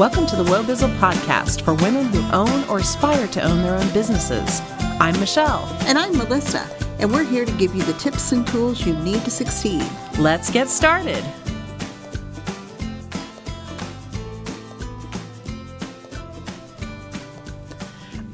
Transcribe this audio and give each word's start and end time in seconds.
Welcome 0.00 0.24
to 0.28 0.36
the 0.36 0.44
Wobizzle 0.44 0.96
podcast 0.96 1.60
for 1.60 1.74
women 1.74 2.06
who 2.06 2.22
own 2.32 2.64
or 2.70 2.78
aspire 2.78 3.26
to 3.26 3.42
own 3.42 3.62
their 3.62 3.74
own 3.74 3.86
businesses. 3.90 4.62
I'm 4.98 5.20
Michelle. 5.20 5.66
And 5.82 5.98
I'm 5.98 6.16
Melissa, 6.16 6.66
and 6.98 7.12
we're 7.12 7.22
here 7.22 7.44
to 7.44 7.52
give 7.58 7.74
you 7.74 7.82
the 7.82 7.92
tips 7.92 8.32
and 8.32 8.46
tools 8.46 8.86
you 8.86 8.94
need 9.00 9.22
to 9.26 9.30
succeed. 9.30 9.86
Let's 10.18 10.50
get 10.50 10.70
started. 10.70 11.22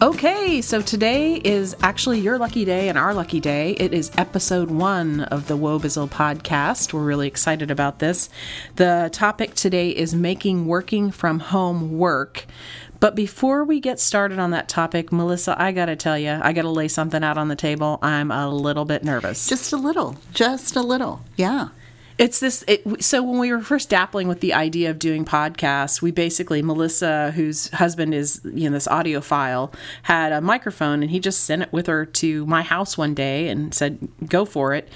Okay, 0.07 0.63
so 0.63 0.81
today 0.81 1.35
is 1.35 1.75
actually 1.83 2.21
your 2.21 2.39
lucky 2.39 2.65
day 2.65 2.89
and 2.89 2.97
our 2.97 3.13
lucky 3.13 3.41
day. 3.41 3.73
It 3.73 3.93
is 3.93 4.13
episode 4.17 4.71
one 4.71 5.23
of 5.23 5.49
the 5.49 5.59
Wobizzle 5.59 6.09
podcast. 6.09 6.93
We're 6.93 7.03
really 7.03 7.27
excited 7.27 7.73
about 7.73 7.99
this. 7.99 8.29
The 8.77 9.11
topic 9.13 9.55
today 9.55 9.91
is 9.91 10.15
making 10.15 10.67
working 10.67 11.11
from 11.11 11.41
home 11.41 11.99
work. 11.99 12.47
But 13.01 13.17
before 13.17 13.65
we 13.65 13.81
get 13.81 13.99
started 13.99 14.39
on 14.39 14.53
that 14.53 14.69
topic, 14.69 15.11
Melissa, 15.11 15.61
I 15.61 15.73
got 15.73 15.87
to 15.87 15.97
tell 15.97 16.17
you, 16.17 16.39
I 16.41 16.53
got 16.53 16.63
to 16.63 16.71
lay 16.71 16.87
something 16.87 17.25
out 17.25 17.37
on 17.37 17.49
the 17.49 17.57
table. 17.57 17.99
I'm 18.01 18.31
a 18.31 18.49
little 18.49 18.85
bit 18.85 19.03
nervous. 19.03 19.49
Just 19.49 19.73
a 19.73 19.77
little, 19.77 20.19
just 20.33 20.77
a 20.77 20.83
little. 20.83 21.23
Yeah. 21.35 21.71
It's 22.19 22.41
this. 22.41 22.65
It, 22.67 23.05
so 23.05 23.23
when 23.23 23.39
we 23.39 23.53
were 23.53 23.61
first 23.61 23.91
dappling 23.91 24.27
with 24.27 24.41
the 24.41 24.55
idea 24.55 24.91
of 24.91 24.99
doing 24.99 25.25
podcasts, 25.25 26.01
we 26.01 26.11
basically 26.11 26.63
Melissa, 26.63 27.33
whose 27.33 27.69
husband 27.71 28.15
is 28.15 28.41
you 28.45 28.71
know 28.71 28.75
this 28.75 28.89
audiophile, 28.89 29.75
had 30.03 30.33
a 30.33 30.41
microphone 30.41 31.03
and 31.03 31.11
he 31.11 31.21
just 31.21 31.43
sent 31.43 31.63
it 31.63 31.73
with 31.73 31.87
her 31.89 32.07
to 32.07 32.47
my 32.47 32.63
house 32.63 32.97
one 32.97 33.15
day 33.15 33.49
and 33.49 33.75
said, 33.75 34.09
"Go 34.27 34.45
for 34.45 34.73
it." 34.73 34.89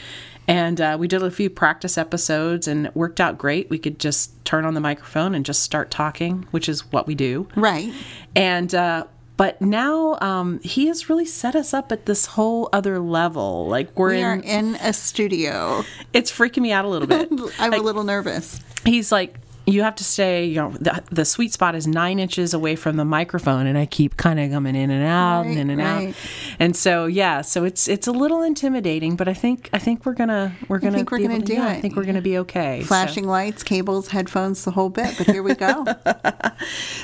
And 0.49 0.81
uh, 0.81 0.97
we 0.99 1.07
did 1.07 1.23
a 1.23 1.31
few 1.31 1.49
practice 1.49 1.97
episodes 1.97 2.67
and 2.67 2.87
it 2.87 2.97
worked 2.97 3.21
out 3.21 3.39
great. 3.39 3.71
We 3.71 3.79
could 3.79 4.01
just 4.01 4.45
turn 4.45 4.65
on 4.65 4.75
the 4.75 4.81
microphone 4.81 5.35
and 5.35 5.45
just 5.45 5.63
start 5.63 5.93
talking, 5.93 6.45
which 6.51 6.69
is 6.69 6.91
what 6.91 7.07
we 7.07 7.15
do. 7.15 7.47
Right. 7.55 7.93
And 8.35 8.75
uh, 8.75 9.05
but 9.41 9.59
now 9.63 10.19
um, 10.21 10.61
he 10.61 10.89
has 10.89 11.09
really 11.09 11.25
set 11.25 11.57
us 11.57 11.73
up 11.73 11.91
at 11.93 12.05
this 12.05 12.27
whole 12.27 12.69
other 12.75 12.99
level. 12.99 13.67
Like 13.67 13.89
we're 13.99 14.11
We 14.11 14.21
in, 14.21 14.43
in 14.43 14.75
a 14.75 14.93
studio. 14.93 15.83
it's 16.13 16.31
freaking 16.31 16.61
me 16.61 16.73
out 16.73 16.85
a 16.85 16.89
little 16.89 17.09
bit. 17.09 17.27
I'm 17.59 17.71
Like, 17.71 17.81
a 17.81 17.83
little 17.83 18.05
nervous. 18.05 18.61
he's 18.85 19.11
like 19.11 19.39
you 19.67 19.83
have 19.83 19.95
to 19.95 20.03
stay 20.05 20.45
you 20.47 20.57
know 20.57 20.71
the, 20.81 21.03
the 21.13 21.25
sweet 21.25 21.53
spot 21.53 21.75
is 21.75 21.87
nine 21.87 22.19
inches 22.19 22.53
away 22.55 22.75
from 22.75 22.97
the 22.97 23.05
microphone 23.05 23.67
and 23.67 23.77
i 23.79 23.87
keep 23.87 24.17
kind 24.17 24.41
of 24.41 24.51
coming 24.51 24.75
in 24.75 24.91
and 24.91 25.05
out 25.05 25.47
and 25.47 25.59
in 25.59 25.71
and 25.71 25.81
out 25.81 26.15
and 26.59 26.75
so 26.77 27.07
yeah 27.07 27.41
so 27.41 27.63
it's 27.65 27.87
it's 27.87 28.07
a 28.07 28.13
little 28.13 28.43
intimidating 28.43 29.15
but 29.17 29.29
i 29.29 29.35
think 29.35 29.69
i 29.73 29.79
think 29.79 30.05
we're 30.05 30.15
gonna 30.15 30.53
we're 30.69 30.79
gonna 30.79 30.97
think 30.97 31.11
we're 31.13 31.19
gonna 31.19 31.39
to- 31.39 31.45
do 31.45 31.53
yeah, 31.55 31.67
i 31.69 31.81
think 31.81 31.95
we're 31.95 32.05
gonna 32.05 32.21
be 32.23 32.39
okay 32.39 32.81
So- 32.81 32.87
Flashing 32.87 33.27
lights, 33.29 33.63
cables, 33.63 34.09
headphones, 34.09 34.65
the 34.65 34.71
whole 34.73 34.89
bit. 34.89 35.15
But 35.17 35.27
here 35.29 35.43
we 35.43 35.55
go. 35.55 35.85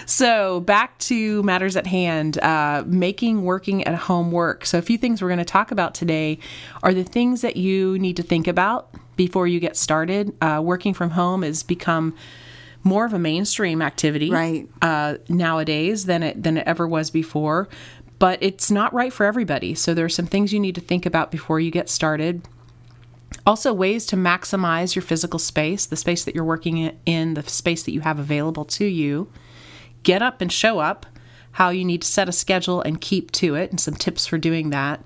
So, 0.07 0.61
back 0.61 0.97
to 0.99 1.43
matters 1.43 1.77
at 1.77 1.87
hand, 1.87 2.39
uh, 2.39 2.85
making 2.87 3.43
working 3.43 3.85
at 3.85 3.95
home 3.95 4.31
work. 4.31 4.65
So, 4.67 4.79
a 4.79 4.83
few 4.83 4.99
things 4.99 5.21
we're 5.21 5.29
going 5.29 5.39
to 5.39 5.45
talk 5.45 5.71
about 5.71 5.95
today 5.95 6.39
are 6.83 6.95
the 6.95 7.03
things 7.05 7.41
that 7.41 7.57
you 7.57 7.99
need 7.99 8.17
to 8.17 8.23
think 8.23 8.47
about 8.47 8.91
before 9.17 9.47
you 9.47 9.59
get 9.61 9.77
started. 9.77 10.35
Uh, 10.41 10.61
working 10.63 10.95
from 10.95 11.11
home 11.11 11.43
has 11.43 11.63
become 11.63 12.15
more 12.85 13.05
of 13.05 13.13
a 13.13 13.19
mainstream 13.19 13.83
activity 13.83 14.31
Right. 14.31 14.69
uh, 14.81 15.17
nowadays 15.29 16.05
than 16.07 16.23
it 16.23 16.43
than 16.43 16.57
it 16.59 16.67
ever 16.67 16.87
was 16.87 17.11
before. 17.11 17.69
But 18.19 18.39
it's 18.41 18.71
not 18.71 18.95
right 18.95 19.13
for 19.13 19.27
everybody. 19.27 19.75
So, 19.75 19.93
there 19.93 20.05
are 20.05 20.09
some 20.11 20.27
things 20.27 20.53
you 20.53 20.61
need 20.61 20.75
to 20.77 20.81
think 20.81 21.05
about 21.05 21.31
before 21.31 21.61
you 21.61 21.71
get 21.71 21.89
started. 21.91 22.43
Also, 23.45 23.73
ways 23.73 24.07
to 24.07 24.17
maximize 24.17 24.95
your 24.95 25.03
physical 25.03 25.39
space, 25.39 25.85
the 25.87 25.97
space 25.97 26.25
that 26.25 26.35
you're 26.35 26.45
working 26.45 26.97
in, 27.05 27.35
the 27.35 27.43
space 27.43 27.83
that 27.83 27.93
you 27.93 28.01
have 28.01 28.19
available 28.19 28.65
to 28.65 28.85
you. 28.87 29.29
Get 30.05 30.23
up 30.23 30.41
and 30.41 30.51
show 30.51 30.79
up, 30.79 31.05
how 31.53 31.71
you 31.71 31.85
need 31.85 32.03
to 32.03 32.09
set 32.09 32.29
a 32.29 32.33
schedule 32.33 32.81
and 32.83 33.01
keep 33.01 33.33
to 33.33 33.55
it, 33.57 33.71
and 33.71 33.81
some 33.81 33.95
tips 33.95 34.27
for 34.27 34.39
doing 34.39 34.71
that. 34.71 35.05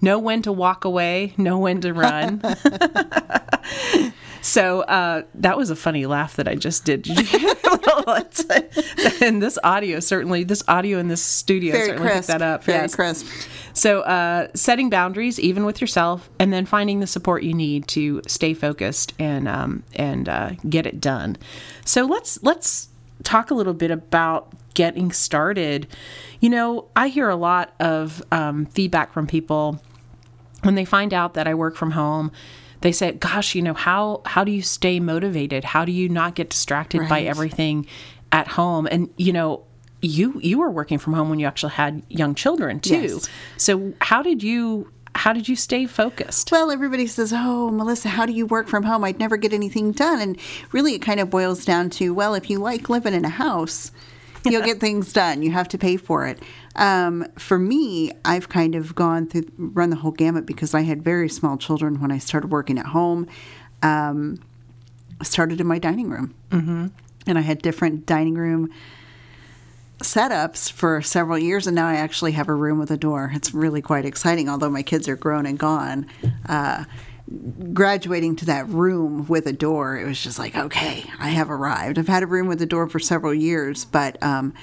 Know 0.00 0.18
when 0.18 0.42
to 0.42 0.52
walk 0.52 0.84
away, 0.84 1.34
know 1.36 1.58
when 1.58 1.80
to 1.80 1.92
run. 1.92 2.40
so 4.42 4.82
uh, 4.82 5.22
that 5.34 5.56
was 5.56 5.70
a 5.70 5.76
funny 5.76 6.06
laugh 6.06 6.36
that 6.36 6.46
I 6.46 6.54
just 6.54 6.84
did. 6.84 7.02
Did 7.02 7.18
you 7.18 7.24
hear 7.24 7.54
that? 7.54 9.18
and 9.22 9.42
this 9.42 9.58
audio 9.64 10.00
certainly, 10.00 10.44
this 10.44 10.62
audio 10.68 10.98
in 10.98 11.08
this 11.08 11.22
studio 11.22 11.72
Very 11.72 11.86
certainly 11.86 12.10
crisp. 12.10 12.28
picked 12.28 12.38
that 12.38 12.42
up. 12.42 12.64
Very 12.64 12.82
yes. 12.82 12.94
crisp. 12.94 13.26
So, 13.74 14.00
uh, 14.00 14.48
setting 14.54 14.90
boundaries, 14.90 15.38
even 15.38 15.64
with 15.64 15.80
yourself, 15.80 16.28
and 16.38 16.52
then 16.52 16.66
finding 16.66 17.00
the 17.00 17.06
support 17.06 17.42
you 17.42 17.54
need 17.54 17.86
to 17.88 18.22
stay 18.26 18.54
focused 18.54 19.14
and 19.18 19.46
um, 19.46 19.84
and 19.94 20.28
uh, 20.28 20.50
get 20.68 20.86
it 20.86 21.00
done. 21.00 21.36
So 21.84 22.04
let's 22.04 22.42
let's 22.42 22.88
talk 23.22 23.50
a 23.50 23.54
little 23.54 23.74
bit 23.74 23.90
about 23.90 24.52
getting 24.74 25.12
started. 25.12 25.86
You 26.40 26.50
know, 26.50 26.86
I 26.96 27.08
hear 27.08 27.28
a 27.28 27.36
lot 27.36 27.74
of 27.80 28.22
um, 28.32 28.66
feedback 28.66 29.12
from 29.12 29.26
people 29.26 29.80
when 30.62 30.74
they 30.74 30.84
find 30.84 31.14
out 31.14 31.34
that 31.34 31.46
I 31.46 31.54
work 31.54 31.76
from 31.76 31.92
home. 31.92 32.32
They 32.80 32.92
say, 32.92 33.12
"Gosh, 33.12 33.54
you 33.54 33.62
know 33.62 33.74
how 33.74 34.22
how 34.24 34.44
do 34.44 34.52
you 34.52 34.62
stay 34.62 35.00
motivated? 35.00 35.64
How 35.64 35.84
do 35.84 35.92
you 35.92 36.08
not 36.08 36.34
get 36.34 36.50
distracted 36.50 37.08
by 37.08 37.22
everything 37.22 37.86
at 38.30 38.46
home?" 38.46 38.86
And 38.90 39.10
you 39.16 39.32
know, 39.32 39.64
you 40.00 40.38
you 40.40 40.58
were 40.58 40.70
working 40.70 40.98
from 40.98 41.14
home 41.14 41.28
when 41.28 41.40
you 41.40 41.46
actually 41.46 41.72
had 41.72 42.02
young 42.08 42.34
children 42.34 42.78
too. 42.78 43.00
Yes. 43.00 43.28
So 43.56 43.94
how 44.00 44.22
did 44.22 44.44
you 44.44 44.92
how 45.18 45.32
did 45.32 45.48
you 45.48 45.56
stay 45.56 45.86
focused? 45.86 46.52
Well, 46.52 46.70
everybody 46.70 47.08
says, 47.08 47.32
Oh, 47.34 47.70
Melissa, 47.70 48.08
how 48.08 48.24
do 48.24 48.32
you 48.32 48.46
work 48.46 48.68
from 48.68 48.84
home? 48.84 49.02
I'd 49.02 49.18
never 49.18 49.36
get 49.36 49.52
anything 49.52 49.90
done. 49.90 50.20
And 50.20 50.38
really, 50.70 50.94
it 50.94 51.00
kind 51.00 51.18
of 51.18 51.28
boils 51.28 51.64
down 51.64 51.90
to, 51.90 52.14
well, 52.14 52.34
if 52.34 52.48
you 52.48 52.58
like 52.60 52.88
living 52.88 53.14
in 53.14 53.24
a 53.24 53.30
house, 53.30 53.90
you'll 54.44 54.62
get 54.62 54.80
things 54.80 55.12
done. 55.12 55.42
You 55.42 55.50
have 55.52 55.68
to 55.68 55.78
pay 55.78 55.96
for 55.96 56.26
it. 56.26 56.42
Um, 56.76 57.26
for 57.36 57.58
me, 57.58 58.12
I've 58.24 58.48
kind 58.48 58.74
of 58.74 58.94
gone 58.94 59.26
through, 59.26 59.46
run 59.56 59.90
the 59.90 59.96
whole 59.96 60.12
gamut 60.12 60.46
because 60.46 60.74
I 60.74 60.82
had 60.82 61.02
very 61.02 61.28
small 61.28 61.56
children 61.56 62.00
when 62.00 62.10
I 62.10 62.18
started 62.18 62.50
working 62.50 62.78
at 62.78 62.86
home. 62.86 63.26
Um, 63.82 64.38
started 65.22 65.60
in 65.60 65.66
my 65.66 65.78
dining 65.78 66.08
room. 66.08 66.34
Mm-hmm. 66.50 66.86
And 67.26 67.38
I 67.38 67.42
had 67.42 67.60
different 67.60 68.06
dining 68.06 68.34
room 68.34 68.72
setups 70.02 70.70
for 70.70 71.02
several 71.02 71.38
years, 71.38 71.66
and 71.66 71.74
now 71.74 71.88
I 71.88 71.94
actually 71.94 72.32
have 72.32 72.48
a 72.48 72.54
room 72.54 72.78
with 72.78 72.90
a 72.90 72.96
door. 72.96 73.32
It's 73.34 73.52
really 73.52 73.82
quite 73.82 74.04
exciting, 74.04 74.48
although 74.48 74.70
my 74.70 74.82
kids 74.82 75.08
are 75.08 75.16
grown 75.16 75.44
and 75.44 75.58
gone. 75.58 76.06
Uh, 76.48 76.84
graduating 77.72 78.36
to 78.36 78.46
that 78.46 78.68
room 78.68 79.26
with 79.28 79.46
a 79.46 79.52
door, 79.52 79.98
it 79.98 80.06
was 80.06 80.22
just 80.22 80.38
like, 80.38 80.56
okay, 80.56 81.04
I 81.18 81.28
have 81.30 81.50
arrived. 81.50 81.98
I've 81.98 82.08
had 82.08 82.22
a 82.22 82.26
room 82.26 82.46
with 82.46 82.62
a 82.62 82.66
door 82.66 82.88
for 82.88 82.98
several 82.98 83.34
years, 83.34 83.84
but 83.84 84.22
um, 84.22 84.54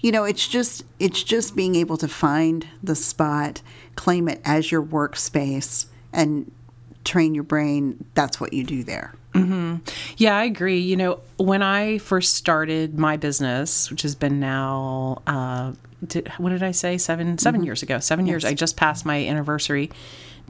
you 0.00 0.12
know, 0.12 0.24
it's 0.24 0.46
just 0.48 0.84
it's 0.98 1.22
just 1.22 1.54
being 1.54 1.74
able 1.74 1.96
to 1.98 2.08
find 2.08 2.66
the 2.82 2.94
spot, 2.94 3.62
claim 3.96 4.28
it 4.28 4.40
as 4.44 4.72
your 4.72 4.82
workspace, 4.82 5.86
and 6.12 6.50
train 7.04 7.34
your 7.34 7.44
brain. 7.44 8.04
That's 8.14 8.40
what 8.40 8.52
you 8.52 8.64
do 8.64 8.82
there. 8.82 9.14
Yeah, 10.16 10.36
I 10.36 10.44
agree. 10.44 10.80
You 10.80 10.96
know, 10.96 11.20
when 11.36 11.62
I 11.62 11.98
first 11.98 12.34
started 12.34 12.98
my 12.98 13.16
business, 13.16 13.90
which 13.90 14.02
has 14.02 14.16
been 14.16 14.40
now, 14.40 15.22
uh, 15.26 15.72
did, 16.04 16.28
what 16.38 16.50
did 16.50 16.62
I 16.64 16.72
say? 16.72 16.98
7 16.98 17.38
7 17.38 17.62
years 17.62 17.82
ago. 17.82 18.00
Seven 18.00 18.26
years. 18.26 18.44
I 18.44 18.54
just 18.54 18.76
passed 18.76 19.06
my 19.06 19.24
anniversary 19.26 19.90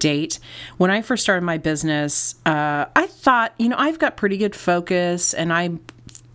date. 0.00 0.40
When 0.78 0.90
I 0.90 1.02
first 1.02 1.22
started 1.22 1.44
my 1.44 1.58
business, 1.58 2.34
uh, 2.44 2.86
I 2.96 3.06
thought, 3.06 3.54
you 3.58 3.68
know, 3.68 3.76
I've 3.78 3.98
got 3.98 4.16
pretty 4.16 4.36
good 4.36 4.56
focus 4.56 5.32
and 5.32 5.52
I'm 5.52 5.80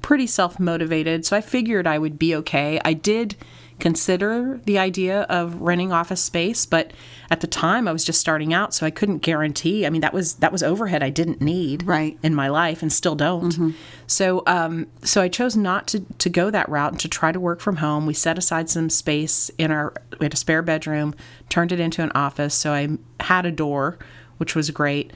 pretty 0.01 0.27
self 0.27 0.59
motivated. 0.59 1.25
So 1.25 1.35
I 1.35 1.41
figured 1.41 1.87
I 1.87 1.97
would 1.97 2.17
be 2.17 2.35
okay. 2.35 2.79
I 2.85 2.93
did 2.93 3.35
consider 3.79 4.59
the 4.65 4.79
idea 4.79 5.21
of 5.23 5.61
renting 5.61 5.91
office 5.91 6.21
space, 6.21 6.65
but 6.65 6.91
at 7.29 7.41
the 7.41 7.47
time 7.47 7.87
I 7.87 7.91
was 7.91 8.03
just 8.05 8.19
starting 8.21 8.53
out, 8.53 8.73
so 8.73 8.85
I 8.85 8.89
couldn't 8.89 9.19
guarantee. 9.19 9.85
I 9.85 9.89
mean, 9.89 10.01
that 10.01 10.13
was 10.13 10.35
that 10.35 10.51
was 10.51 10.63
overhead 10.63 11.03
I 11.03 11.09
didn't 11.09 11.41
need 11.41 11.83
Right. 11.85 12.17
in 12.23 12.33
my 12.33 12.47
life 12.47 12.81
and 12.81 12.91
still 12.91 13.15
don't. 13.15 13.75
So 14.07 14.43
um, 14.47 14.87
so 15.03 15.21
I 15.21 15.27
chose 15.27 15.57
not 15.57 15.87
to 15.87 15.99
to 16.19 16.29
go 16.29 16.49
that 16.51 16.69
route 16.69 16.93
and 16.93 16.99
to 17.01 17.09
try 17.09 17.31
to 17.31 17.39
work 17.39 17.59
from 17.59 17.77
home. 17.77 18.05
We 18.05 18.13
set 18.13 18.37
aside 18.37 18.69
some 18.69 18.89
space 18.89 19.49
in 19.57 19.71
our 19.71 19.93
we 20.19 20.25
had 20.25 20.33
a 20.33 20.37
spare 20.37 20.61
bedroom, 20.61 21.13
turned 21.49 21.71
it 21.71 21.79
into 21.79 22.01
an 22.01 22.11
office. 22.15 22.55
So 22.55 22.71
I 22.73 22.97
had 23.19 23.45
a 23.45 23.51
door, 23.51 23.97
which 24.37 24.55
was 24.55 24.69
great. 24.71 25.11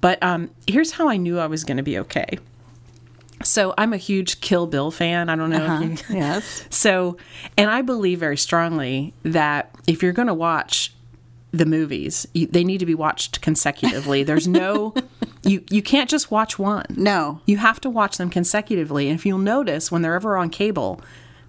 But 0.00 0.22
um, 0.22 0.50
here's 0.66 0.92
how 0.92 1.08
I 1.08 1.16
knew 1.16 1.38
I 1.38 1.46
was 1.46 1.62
going 1.64 1.76
to 1.76 1.82
be 1.82 1.96
okay. 1.98 2.38
So 3.44 3.74
I'm 3.76 3.92
a 3.92 3.96
huge 3.96 4.40
Kill 4.40 4.66
Bill 4.66 4.90
fan. 4.90 5.28
I 5.28 5.36
don't 5.36 5.50
know 5.50 5.64
if 5.64 5.70
uh-huh. 5.70 5.84
you 5.84 5.96
Yes. 6.18 6.66
so, 6.70 7.16
and 7.56 7.70
I 7.70 7.82
believe 7.82 8.20
very 8.20 8.36
strongly 8.36 9.14
that 9.22 9.74
if 9.86 10.02
you're 10.02 10.12
going 10.12 10.28
to 10.28 10.34
watch 10.34 10.92
the 11.52 11.66
movies, 11.66 12.26
you, 12.32 12.46
they 12.46 12.64
need 12.64 12.78
to 12.78 12.86
be 12.86 12.94
watched 12.94 13.40
consecutively. 13.42 14.22
There's 14.24 14.48
no, 14.48 14.94
you 15.42 15.62
you 15.70 15.82
can't 15.82 16.08
just 16.08 16.30
watch 16.30 16.58
one. 16.58 16.86
No. 16.90 17.40
You 17.46 17.58
have 17.58 17.80
to 17.82 17.90
watch 17.90 18.16
them 18.16 18.30
consecutively. 18.30 19.08
And 19.08 19.18
if 19.18 19.26
you'll 19.26 19.38
notice, 19.38 19.92
when 19.92 20.02
they're 20.02 20.14
ever 20.14 20.36
on 20.36 20.50
cable, 20.50 21.00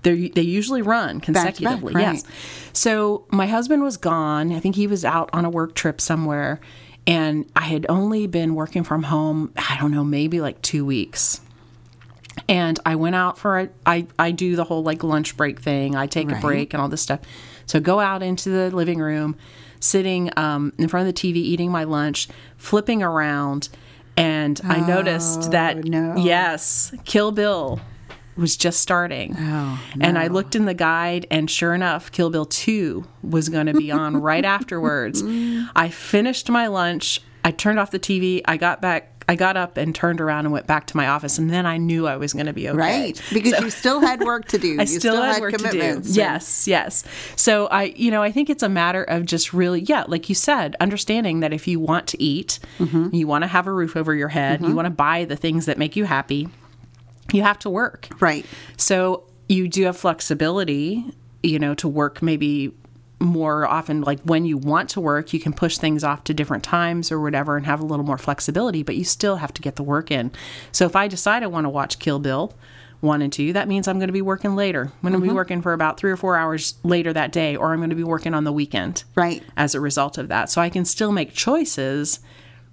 they 0.04 0.30
they 0.30 0.42
usually 0.42 0.81
run 0.81 1.22
to 1.22 1.31
back, 1.31 1.56
consecutively. 1.56 1.94
right. 1.94 2.16
Yes. 2.16 2.24
So 2.74 3.25
my 3.31 3.48
husband 3.48 3.84
was 3.84 3.98
gone. 3.98 4.51
I 4.51 4.60
think 4.60 4.75
he 4.75 4.88
was 4.88 5.06
out 5.06 5.30
on 5.34 5.46
a 5.46 5.50
work 5.50 5.74
trip 5.74 6.01
somewhere, 6.01 6.60
and 7.07 7.50
I 7.56 7.62
had 7.62 7.86
only 7.89 8.28
been 8.28 8.56
working 8.56 8.84
from 8.84 9.04
home. 9.04 9.54
I 9.56 9.78
don't 9.80 9.92
know, 9.92 10.04
maybe 10.04 10.42
like 10.42 10.62
two 10.62 10.86
weeks. 10.86 11.39
And 12.50 12.80
I 12.86 12.96
went 12.96 13.16
out 13.16 13.38
for 13.38 13.60
a, 13.60 13.70
I, 13.86 14.08
I 14.18 14.32
do 14.32 14.56
the 14.56 14.64
whole 14.64 14.84
like 14.84 15.04
lunch 15.04 15.38
break 15.38 15.60
thing. 15.60 15.96
I 15.96 16.08
take 16.08 16.30
Right. 16.30 16.38
a 16.38 16.42
break 16.42 16.74
and 16.74 16.82
all 16.82 16.90
this 16.90 17.02
stuff. 17.02 17.20
So 17.66 17.80
go 17.80 18.00
out 18.00 18.22
into 18.24 18.50
the 18.50 18.76
living 18.76 19.00
room, 19.00 19.36
sitting 19.80 20.32
um, 20.38 20.74
in 20.78 20.88
front 20.88 21.08
of 21.08 21.14
the 21.14 21.20
TV, 21.22 21.36
eating 21.38 21.72
my 21.72 21.84
lunch, 21.84 22.28
flipping 22.58 23.02
around, 23.04 23.70
and 24.18 24.60
I 24.64 24.80
noticed 24.86 25.52
that 25.52 25.78
Oh, 25.78 25.82
no. 25.84 26.16
yes, 26.18 26.94
Kill 27.06 27.32
Bill 27.32 27.80
was 28.36 28.58
just 28.58 28.82
starting. 28.82 29.36
Oh, 29.38 29.80
And 30.02 30.18
I 30.18 30.28
looked 30.28 30.56
in 30.56 30.66
the 30.66 30.74
guide, 30.74 31.26
and 31.32 31.50
sure 31.50 31.74
enough, 31.74 32.12
Kill 32.12 32.30
Bill 32.32 32.46
2 32.46 33.06
was 33.24 33.48
going 33.50 33.68
to 33.68 33.74
be 33.74 33.92
on 33.92 34.18
right 34.18 34.44
afterwards. 34.58 35.24
I 35.76 35.90
finished 35.90 36.50
my 36.50 36.68
lunch. 36.68 37.22
I 37.46 37.52
turned 37.52 37.78
off 37.80 37.92
the 37.92 38.00
TV. 38.00 38.42
I 38.46 38.58
got 38.58 38.82
back. 38.82 39.12
I 39.28 39.36
got 39.36 39.56
up 39.58 39.78
and 39.78 39.96
turned 39.96 40.20
around 40.20 40.46
and 40.46 40.52
went 40.52 40.68
back 40.68 40.88
to 40.88 40.98
my 40.98 41.08
office, 41.08 41.38
and 41.38 41.50
then 41.50 41.66
I 41.66 41.78
knew 41.78 42.08
I 42.08 42.18
was 42.18 42.34
going 42.34 42.46
to 42.48 42.54
be 42.54 42.68
okay. 42.70 42.78
Right. 42.78 43.22
Because 43.34 43.60
you 43.62 43.70
still 43.70 44.02
had 44.02 44.20
work 44.22 44.46
to 44.50 44.58
do. 44.58 44.75
I 44.80 44.81
you 44.81 44.88
still, 44.88 45.22
had, 45.22 45.40
work 45.42 45.52
to 45.54 45.58
do. 45.58 45.70
commitments. 45.70 46.08
and- 46.10 46.16
Yes, 46.18 46.68
yes. 46.68 47.04
So 47.36 47.68
I, 47.68 47.94
you 47.96 48.12
know, 48.12 48.22
I 48.22 48.31
think 48.31 48.50
it's 48.50 48.64
a 48.64 48.70
matter 48.70 49.04
of 49.04 49.25
just 49.25 49.54
really, 49.54 49.81
yeah, 49.81 50.04
like 50.08 50.28
you 50.30 50.36
said, 50.36 50.75
understanding 50.80 51.40
that 51.40 51.54
if 51.54 51.68
you 51.68 51.80
want 51.80 52.08
to 52.08 52.22
eat, 52.22 52.60
Mm-hmm. 52.80 53.16
you 53.16 53.28
want 53.28 53.44
to 53.44 53.48
have 53.48 53.68
a 53.68 53.72
roof 53.72 53.96
over 53.96 54.14
your 54.14 54.28
head, 54.30 54.62
you 54.62 54.75
want 54.75 54.86
to 54.88 54.90
buy 54.92 55.25
the 55.25 55.36
things 55.36 55.66
that 55.68 55.78
make 55.78 55.96
you 55.96 56.04
happy, 56.06 56.50
you 57.31 57.42
have 57.44 57.60
to 57.60 57.70
work. 57.70 58.08
Right. 58.20 58.46
So 58.78 59.24
you 59.48 59.68
do 59.68 59.84
have 59.86 59.96
flexibility, 59.98 61.06
you 61.42 61.60
know, 61.60 61.74
to 61.75 61.88
work 61.88 62.22
maybe 62.22 62.74
more 63.24 63.66
often 63.68 64.02
like 64.02 64.20
when 64.22 64.46
you 64.46 64.58
want 64.58 64.90
to 64.90 65.00
work 65.02 65.34
you 65.34 65.40
can 65.40 65.54
push 65.54 65.78
things 65.78 66.04
off 66.04 66.24
to 66.25 66.34
different 66.34 66.64
times 66.64 67.12
or 67.12 67.20
whatever 67.20 67.56
and 67.58 67.66
have 67.66 67.80
a 67.80 67.86
little 67.86 68.06
more 68.06 68.18
flexibility 68.18 68.84
but 68.84 68.96
you 68.96 69.04
still 69.04 69.38
have 69.38 69.54
to 69.54 69.62
get 69.62 69.75
the 69.78 69.84
work 69.84 70.12
in. 70.12 70.31
So 70.72 70.86
if 70.86 70.96
i 70.96 71.08
decide 71.08 71.42
i 71.44 71.48
want 71.48 71.66
to 71.66 71.70
watch 71.70 72.00
kill 72.00 72.20
bill 72.20 72.54
one 73.00 73.22
and 73.22 73.34
two 73.34 73.54
that 73.54 73.68
means 73.68 73.88
i'm 73.88 73.98
going 73.98 74.08
to 74.08 74.14
be 74.14 74.22
working 74.22 74.56
later. 74.56 74.92
I'm 75.04 75.10
going 75.10 75.22
to 75.22 75.28
be 75.28 75.34
working 75.34 75.62
for 75.62 75.74
about 75.74 75.98
three 75.98 76.12
or 76.12 76.18
four 76.18 76.36
hours 76.38 76.75
later 76.84 77.12
that 77.14 77.31
day 77.31 77.56
or 77.56 77.72
i'm 77.74 77.80
going 77.80 77.90
to 77.90 77.96
be 77.96 78.04
working 78.04 78.34
on 78.34 78.44
the 78.44 78.52
weekend 78.54 79.04
Right. 79.16 79.42
as 79.58 79.74
a 79.75 79.80
result 79.81 80.18
of 80.18 80.28
that. 80.30 80.50
So 80.50 80.62
i 80.62 80.70
can 80.70 80.86
still 80.86 81.12
make 81.12 81.34
choices 81.34 82.20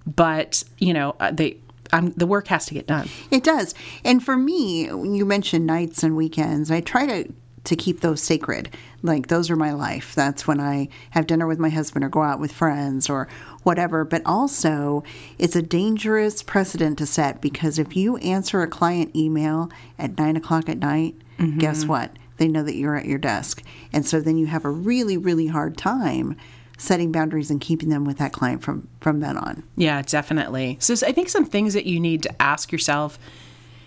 but 0.05 0.63
you 0.79 0.93
know 0.93 1.15
uh, 1.19 1.31
they 1.31 1.57
I'm, 1.93 2.11
the 2.13 2.25
work 2.25 2.47
has 2.47 2.65
to 2.67 2.73
get 2.73 2.87
done. 2.87 3.09
It 3.31 3.43
does. 3.43 3.75
And 4.05 4.23
for 4.23 4.37
me, 4.37 4.87
when 4.93 5.13
you 5.13 5.25
mentioned 5.25 5.65
nights 5.67 6.03
and 6.03 6.15
weekends, 6.15 6.71
I 6.71 6.79
try 6.79 7.05
to 7.05 7.33
to 7.63 7.75
keep 7.75 8.01
those 8.01 8.21
sacred. 8.21 8.75
Like 9.01 9.27
those 9.27 9.49
are 9.49 9.55
my 9.55 9.71
life. 9.71 10.15
That's 10.15 10.47
when 10.47 10.59
I 10.59 10.89
have 11.11 11.27
dinner 11.27 11.47
with 11.47 11.59
my 11.59 11.69
husband 11.69 12.03
or 12.03 12.09
go 12.09 12.23
out 12.23 12.39
with 12.39 12.51
friends 12.51 13.09
or 13.09 13.27
whatever. 13.63 14.03
But 14.03 14.23
also, 14.25 15.03
it's 15.37 15.55
a 15.55 15.61
dangerous 15.61 16.43
precedent 16.43 16.97
to 16.99 17.05
set 17.05 17.41
because 17.41 17.77
if 17.77 17.95
you 17.95 18.17
answer 18.17 18.61
a 18.61 18.67
client 18.67 19.15
email 19.15 19.69
at 19.99 20.17
nine 20.17 20.35
o'clock 20.35 20.69
at 20.69 20.79
night, 20.79 21.15
guess 21.57 21.81
mm-hmm. 21.81 21.89
what? 21.89 22.11
They 22.37 22.47
know 22.47 22.63
that 22.63 22.75
you're 22.75 22.95
at 22.95 23.05
your 23.05 23.19
desk. 23.19 23.61
And 23.93 24.05
so 24.05 24.19
then 24.19 24.37
you 24.37 24.47
have 24.47 24.65
a 24.65 24.69
really, 24.69 25.17
really 25.17 25.47
hard 25.47 25.77
time 25.77 26.35
setting 26.77 27.11
boundaries 27.11 27.51
and 27.51 27.61
keeping 27.61 27.89
them 27.89 28.05
with 28.05 28.17
that 28.17 28.33
client 28.33 28.63
from 28.63 28.87
from 28.99 29.19
then 29.19 29.37
on. 29.37 29.63
Yeah, 29.75 30.01
definitely. 30.01 30.77
So 30.79 30.95
I 31.05 31.11
think 31.11 31.29
some 31.29 31.45
things 31.45 31.75
that 31.75 31.85
you 31.85 31.99
need 31.99 32.23
to 32.23 32.41
ask 32.41 32.71
yourself 32.71 33.19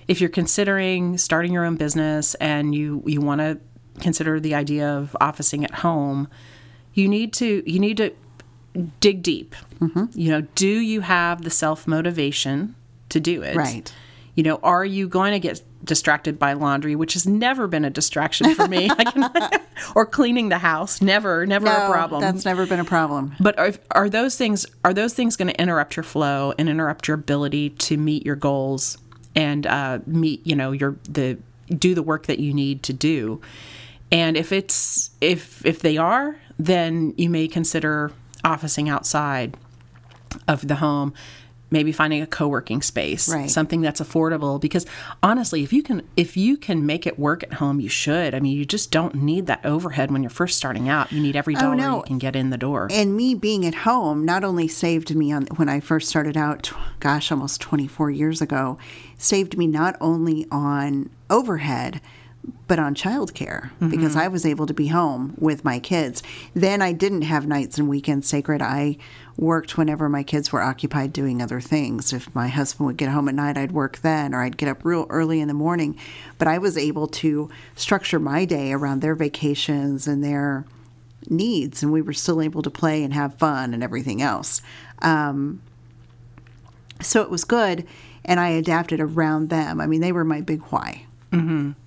if 0.09 0.21
you're 0.21 0.31
considering 0.31 1.19
starting 1.19 1.53
your 1.53 1.65
own 1.65 1.77
business 1.77 2.35
and 2.37 2.75
you 2.75 3.03
you 3.07 3.21
want 3.21 3.41
to 3.41 3.59
consider 4.01 4.41
the 4.41 4.55
idea 4.55 4.89
of 4.89 5.17
officing 5.21 5.65
at 5.65 5.73
home, 5.73 6.29
you 6.95 7.09
need 7.09 7.33
to 7.35 7.63
you 7.71 7.79
need 7.79 7.97
to 7.99 8.13
dig 9.01 9.23
deep. 9.23 9.55
Mm-hmm. 9.81 10.07
You 10.19 10.31
know, 10.31 10.41
do 10.55 10.69
you 10.69 11.01
have 11.01 11.43
the 11.43 11.51
self 11.51 11.87
motivation 11.87 12.75
to 13.11 13.21
do 13.21 13.43
it? 13.43 13.57
Right. 13.57 13.93
You 14.35 14.43
know, 14.43 14.59
are 14.65 14.85
you 14.85 15.07
going 15.07 15.33
to 15.33 15.39
get 15.39 15.63
distracted 15.85 16.39
by 16.39 16.55
laundry, 16.55 16.97
which 16.97 17.13
has 17.13 17.27
never 17.27 17.67
been 17.67 17.85
a 17.85 17.91
distraction 17.91 18.55
for 18.55 18.67
me, 18.67 18.89
can, 18.99 19.31
or 19.95 20.07
cleaning 20.07 20.49
the 20.49 20.59
house, 20.59 21.01
never, 21.01 21.47
never 21.47 21.67
a 21.67 21.89
problem. 21.89 22.21
that's 22.21 22.45
never 22.45 22.67
been 22.67 22.81
a 22.81 22.85
problem. 22.85 23.35
But 23.39 23.59
are, 23.59 23.73
are 23.93 24.09
those 24.09 24.37
things 24.37 24.67
are 24.85 24.95
those 24.95 25.15
things 25.15 25.37
going 25.37 25.49
to 25.49 25.61
interrupt 25.61 25.97
your 25.97 26.03
flow 26.03 26.55
and 26.59 26.69
interrupt 26.69 27.07
your 27.07 27.17
ability 27.17 27.71
to 27.71 27.97
meet 27.97 28.25
your 28.25 28.37
goals 28.37 28.99
and 29.35 29.67
uh, 29.67 29.99
meet 30.07 30.47
you 30.47 30.57
know 30.57 30.73
your 30.73 30.97
the 31.09 31.39
do 31.69 31.95
the 31.95 32.03
work 32.03 32.27
that 32.27 32.39
you 32.39 32.53
need 32.53 32.83
to 32.85 32.93
do? 32.93 33.41
And 34.13 34.37
if 34.37 34.53
it's 34.53 35.11
if 35.21 35.65
if 35.65 35.81
they 35.81 35.97
are, 35.97 36.37
then 36.59 37.15
you 37.17 37.31
may 37.31 37.49
consider 37.49 38.13
officing 38.45 38.89
outside 38.89 39.57
of 40.47 40.69
the 40.69 40.77
home 40.77 41.15
maybe 41.71 41.91
finding 41.93 42.23
a 42.23 42.27
co-working 42.27 42.83
space 42.83 43.29
Right. 43.29 43.51
something 43.51 43.81
that's 43.81 44.01
affordable 44.01 44.61
because 44.61 44.87
honestly 45.23 45.63
if 45.65 45.73
you 45.73 45.83
can 45.83 46.03
if 46.17 46.37
you 46.37 46.57
can 46.57 46.87
make 46.87 47.07
it 47.07 47.19
work 47.19 47.43
at 47.43 47.55
home 47.55 47.81
you 47.81 47.89
should 47.89 48.35
i 48.35 48.39
mean 48.41 48.57
you 48.57 48.65
just 48.65 48.91
don't 48.93 49.15
need 49.17 49.47
that 49.47 49.65
overhead 49.65 50.11
when 50.13 50.23
you're 50.23 50.31
first 50.31 50.57
starting 50.57 50.89
out 50.89 51.11
you 51.11 51.21
need 51.21 51.35
every 51.37 51.57
oh, 51.57 51.61
dollar 51.61 51.73
Oh, 51.73 51.77
no. 51.77 51.97
you 51.97 52.03
can 52.05 52.19
get 52.19 52.37
in 52.37 52.51
the 52.51 52.59
door 52.59 52.89
and 52.93 53.17
me 53.17 53.35
being 53.35 53.67
at 53.67 53.75
home 53.75 54.25
not 54.25 54.45
only 54.45 54.69
saved 54.69 55.15
me 55.17 55.33
on 55.33 55.47
when 55.57 55.69
I 55.69 55.81
first 55.81 56.09
started 56.09 56.37
out, 56.37 56.71
gosh, 57.01 57.33
almost 57.33 57.61
24 57.61 58.11
years 58.11 58.41
ago, 58.41 58.79
saved 59.19 59.57
me 59.59 59.67
not 59.67 59.97
only 60.01 60.47
on 60.51 61.11
overhead, 61.31 62.01
but 62.67 62.79
on 62.79 62.95
childcare 62.95 63.71
because 63.91 64.17
I 64.17 64.29
was 64.29 64.45
able 64.45 64.67
to 64.67 64.75
be 64.75 64.89
home 64.89 65.35
with 65.39 65.65
my 65.65 65.79
kids. 65.79 66.23
Then 66.55 66.83
I 66.83 66.93
didn't 66.93 67.23
have 67.23 67.47
nights 67.47 67.79
and 67.79 67.89
weekends 67.89 68.29
sacred. 68.29 68.61
I 68.61 68.99
worked 69.37 69.79
whenever 69.79 70.09
my 70.09 70.23
kids 70.23 70.53
were 70.53 70.63
occupied 70.63 71.13
doing 71.13 71.41
other 71.41 71.61
things. 71.61 72.13
If 72.13 72.35
my 72.35 72.49
husband 72.49 72.87
would 72.87 72.97
get 72.97 73.09
home 73.09 73.29
at 73.29 73.35
night, 73.35 73.57
I'd 73.57 73.73
work 73.73 73.99
then, 73.99 74.35
or 74.35 74.43
I'd 74.43 74.57
get 74.57 74.69
up 74.69 74.85
real 74.85 75.07
early 75.09 75.41
in 75.41 75.49
the 75.49 75.55
morning. 75.55 75.99
But 76.39 76.49
I 76.49 76.59
was 76.59 76.77
able 76.77 77.07
to 77.09 77.51
structure 77.77 78.19
my 78.19 78.45
day 78.45 78.73
around 78.73 79.01
their 79.01 79.15
vacations 79.15 80.07
and 80.07 80.23
their 80.23 80.65
needs, 81.31 81.83
and 81.83 81.93
we 81.93 82.03
were 82.03 82.13
still 82.13 82.43
able 82.43 82.63
to 82.63 82.71
play 82.71 83.03
and 83.03 83.15
have 83.15 83.35
fun 83.37 83.73
and 83.73 83.83
everything 83.83 84.21
else. 84.21 84.61
Um, 85.01 85.63
so 87.01 87.23
it 87.23 87.31
was 87.31 87.45
good, 87.45 87.87
and 88.25 88.39
I 88.39 88.49
adapted 88.51 89.01
around 89.01 89.49
them. 89.49 89.81
I 89.81 89.87
mean, 89.87 90.01
they 90.01 90.13
were 90.13 90.25
my 90.25 90.41
big 90.41 90.61
why. 90.65 91.07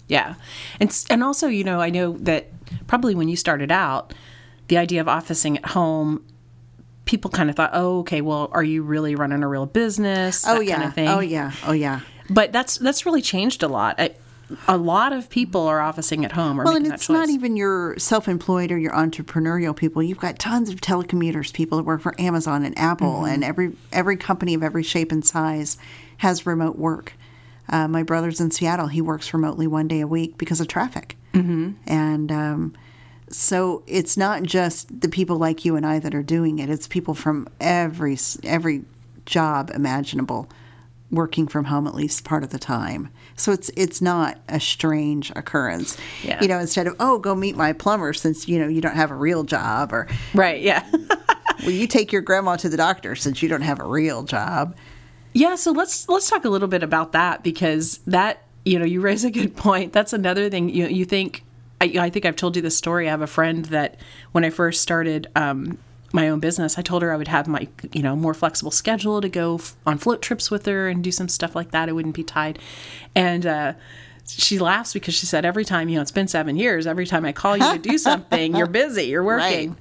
Yeah. 0.08 0.36
And 0.80 1.06
and 1.10 1.24
also, 1.24 1.48
you 1.48 1.64
know, 1.64 1.82
I 1.82 1.90
know 1.90 2.14
that 2.20 2.48
probably 2.88 3.16
when 3.16 3.28
you 3.28 3.36
started 3.36 3.72
out, 3.72 4.14
the 4.68 4.78
idea 4.78 5.02
of 5.02 5.08
officing 5.08 5.58
at 5.58 5.66
home, 5.68 6.26
people 7.06 7.30
kind 7.32 7.50
of 7.50 7.56
thought, 7.56 7.72
"Oh, 7.74 8.00
okay, 8.00 8.22
well, 8.22 8.50
are 8.52 8.64
you 8.64 8.84
really 8.84 9.16
running 9.16 9.44
a 9.44 9.48
real 9.48 9.66
business?" 9.66 10.46
Oh 10.48 10.60
That 10.60 10.66
yeah, 10.66 10.76
kind 10.76 10.88
of 10.88 10.94
thing. 10.94 11.08
oh 11.08 11.20
yeah, 11.20 11.52
oh 11.66 11.74
yeah. 11.74 12.02
But 12.30 12.52
that's 12.52 12.78
that's 12.78 13.06
really 13.06 13.22
changed 13.22 13.64
a 13.64 13.68
lot. 13.68 13.96
I, 14.00 14.12
a 14.68 14.78
lot 14.78 15.12
of 15.12 15.30
people 15.30 15.68
are 15.68 15.82
officing 15.82 16.24
at 16.24 16.32
home 16.32 16.60
or 16.60 16.64
Well, 16.64 16.76
and 16.76 16.88
it's 16.88 17.10
not 17.10 17.30
even 17.30 17.58
your 17.58 17.98
self-employed 17.98 18.72
or 18.72 18.78
your 18.78 18.94
entrepreneurial 18.94 19.76
people. 19.76 20.02
You've 20.02 20.20
got 20.20 20.40
tons 20.40 20.70
of 20.70 20.80
telecommuters, 20.80 21.54
people 21.54 21.78
that 21.78 21.84
work 21.84 22.02
for 22.02 22.16
Amazon 22.20 22.64
and 22.64 22.78
Apple, 22.78 23.16
mm-hmm. 23.16 23.34
and 23.34 23.44
every 23.44 23.74
every 23.92 24.16
company 24.16 24.54
of 24.54 24.64
every 24.64 24.84
shape 24.84 25.12
and 25.12 25.26
size 25.26 25.78
has 26.18 26.46
remote 26.46 26.78
work. 26.78 27.14
Uh, 27.70 27.88
my 27.88 28.04
brother's 28.04 28.40
in 28.40 28.52
Seattle. 28.52 28.88
He 28.88 29.02
works 29.02 29.34
remotely 29.34 29.68
one 29.68 29.88
day 29.88 30.02
a 30.02 30.08
week 30.08 30.38
because 30.38 30.62
of 30.62 30.68
traffic, 30.68 31.18
mm-hmm. 31.34 31.72
and 31.86 32.32
um, 32.32 32.74
so 33.30 33.84
it's 33.88 34.18
not 34.18 34.44
just 34.44 35.02
the 35.02 35.10
people 35.10 35.38
like 35.38 35.66
you 35.66 35.76
and 35.76 35.86
I 35.86 36.00
that 36.00 36.16
are 36.16 36.24
doing 36.24 36.60
it. 36.60 36.70
It's 36.70 36.88
people 36.88 37.14
from 37.14 37.48
every 37.60 38.18
every 38.44 38.86
job 39.26 39.72
imaginable 39.74 40.50
working 41.10 41.48
from 41.48 41.66
home 41.66 41.88
at 41.88 41.96
least 41.96 42.26
part 42.26 42.44
of 42.44 42.50
the 42.50 42.60
time. 42.60 43.10
So 43.36 43.52
it's 43.52 43.70
it's 43.76 44.02
not 44.02 44.40
a 44.50 44.60
strange 44.60 45.32
occurrence. 45.36 45.98
Yeah. 46.24 46.42
You 46.42 46.48
know, 46.48 46.60
instead 46.60 46.88
of 46.88 46.96
oh, 47.00 47.20
go 47.20 47.36
meet 47.36 47.56
my 47.56 47.74
plumber 47.74 48.14
since 48.14 48.48
you 48.48 48.60
know 48.60 48.68
you 48.68 48.82
don't 48.82 48.96
have 48.96 49.12
a 49.12 49.16
real 49.16 49.44
job, 49.44 49.94
or 49.94 50.08
right? 50.34 50.62
Yeah. 50.62 50.90
will 51.64 51.72
you 51.72 51.88
take 51.88 52.12
your 52.12 52.22
grandma 52.22 52.56
to 52.58 52.70
the 52.70 52.78
doctor 52.78 53.16
since 53.16 53.42
you 53.42 53.50
don't 53.50 53.62
have 53.62 53.80
a 53.80 53.86
real 53.86 54.24
job? 54.24 54.76
Yeah, 55.38 55.54
so 55.56 55.72
let's 55.72 56.10
let's 56.10 56.28
talk 56.30 56.46
a 56.46 56.50
little 56.50 56.68
bit 56.68 56.82
about 56.82 57.12
that 57.12 57.44
because 57.44 58.00
that 58.08 58.42
you 58.66 58.80
know 58.80 58.86
you 58.86 59.02
raise 59.02 59.24
a 59.24 59.30
good 59.30 59.56
point. 59.56 59.94
That's 59.94 60.12
another 60.14 60.50
thing 60.50 60.70
you 60.70 60.88
you 60.88 61.06
think. 61.06 61.44
I, 61.80 61.86
I 62.00 62.10
think 62.10 62.26
I've 62.26 62.36
told 62.36 62.56
you 62.56 62.62
this 62.64 62.76
story. 62.76 63.08
I 63.08 63.12
have 63.12 63.22
a 63.22 63.28
friend 63.28 63.66
that 63.66 63.98
when 64.32 64.44
I 64.44 64.50
first 64.50 64.82
started 64.82 65.28
um, 65.36 65.78
my 66.12 66.28
own 66.28 66.40
business, 66.40 66.80
I 66.80 66.82
told 66.82 67.04
her 67.04 67.14
I 67.14 67.18
would 67.18 67.28
have 67.28 67.48
my 67.48 67.68
you 67.94 68.02
know 68.02 68.16
more 68.16 68.34
flexible 68.34 68.72
schedule 68.72 69.22
to 69.22 69.30
go 69.30 69.56
f- 69.58 69.76
on 69.86 70.00
float 70.00 70.24
trips 70.24 70.50
with 70.50 70.66
her 70.66 70.88
and 70.90 71.04
do 71.04 71.12
some 71.12 71.28
stuff 71.30 71.56
like 71.56 71.70
that. 71.70 71.88
I 71.88 71.92
wouldn't 71.92 72.16
be 72.16 72.24
tied, 72.24 72.58
and. 73.16 73.46
uh 73.46 73.74
she 74.30 74.60
laughs 74.60 74.92
because 74.92 75.14
she 75.16 75.26
said 75.26 75.46
every 75.46 75.64
time 75.64 75.88
you 75.88 75.96
know 75.96 76.02
it's 76.02 76.12
been 76.12 76.28
seven 76.28 76.58
years 76.58 76.86
every 76.86 77.06
time 77.08 77.24
i 77.24 77.32
call 77.32 77.56
you 77.56 77.64
to 77.72 77.80
do 77.80 77.98
something 78.10 78.54
you're 78.58 78.68
busy 78.68 79.04
you're 79.04 79.24
working 79.24 79.70
Right. 79.70 79.78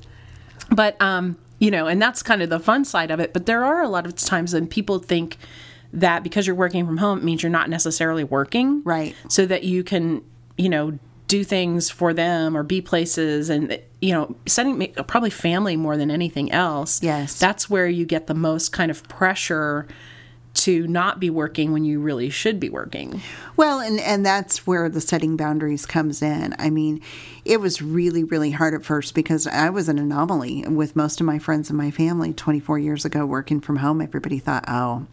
but 0.71 1.03
um 1.03 1.37
you 1.59 1.71
know 1.71 1.87
and 1.87 2.01
that's 2.03 2.23
kind 2.23 2.43
of 2.43 2.51
the 2.51 2.61
fun 2.61 2.85
side 2.85 3.11
of 3.11 3.19
it 3.21 3.33
but 3.33 3.47
there 3.47 3.65
are 3.65 3.83
a 3.83 3.89
lot 3.89 4.05
of 4.07 4.15
times 4.15 4.53
when 4.55 4.67
people 4.67 4.99
think 4.99 5.37
that 5.93 6.23
because 6.23 6.47
you're 6.47 6.57
working 6.57 6.85
from 6.87 6.99
home 6.99 7.19
it 7.19 7.25
means 7.25 7.43
you're 7.43 7.51
not 7.51 7.71
necessarily 7.71 8.25
working 8.25 8.83
Right. 8.85 9.15
so 9.29 9.47
that 9.47 9.65
you 9.65 9.83
can 9.85 10.23
you 10.59 10.69
know 10.69 10.99
do 11.29 11.43
things 11.43 11.91
for 11.91 12.13
them 12.15 12.57
or 12.57 12.63
be 12.63 12.81
places 12.81 13.51
and 13.51 13.81
you 14.01 14.13
know 14.13 14.37
setting 14.47 14.93
probably 15.09 15.31
family 15.31 15.77
more 15.77 15.97
than 15.97 16.11
anything 16.11 16.53
else 16.53 17.03
Yes. 17.03 17.39
that's 17.39 17.69
where 17.71 17.89
you 17.89 18.05
get 18.05 18.27
the 18.27 18.35
most 18.35 18.71
kind 18.73 18.91
of 18.91 19.03
pressure 19.09 19.89
to 20.57 20.87
not 20.87 21.21
be 21.21 21.31
working 21.31 21.73
when 21.73 21.85
you 21.85 22.01
really 22.01 22.31
should 22.31 22.59
be 22.59 22.69
working. 22.69 23.21
Well, 23.57 23.81
and 23.81 24.01
and 24.01 24.25
that's 24.25 24.67
where 24.67 24.89
the 24.89 25.01
setting 25.01 25.37
boundaries 25.37 25.87
comes 25.87 26.23
in. 26.23 26.55
I 26.59 26.71
mean, 26.71 27.01
it 27.45 27.61
was 27.61 27.83
really 27.83 28.25
really 28.25 28.51
hard 28.51 28.75
at 28.75 28.85
first 28.85 29.15
because 29.15 29.47
I 29.47 29.71
was 29.71 29.89
an 29.89 29.99
anomaly 29.99 30.65
with 30.67 30.97
most 30.97 31.21
of 31.21 31.27
my 31.27 31.39
friends 31.39 31.69
and 31.71 31.77
my 31.77 31.91
family 31.91 32.33
24 32.33 32.79
years 32.79 33.05
ago 33.05 33.27
working 33.27 33.61
from 33.61 33.77
home. 33.77 34.01
Everybody 34.01 34.39
thought, 34.39 34.65
"Oh, 34.67 35.07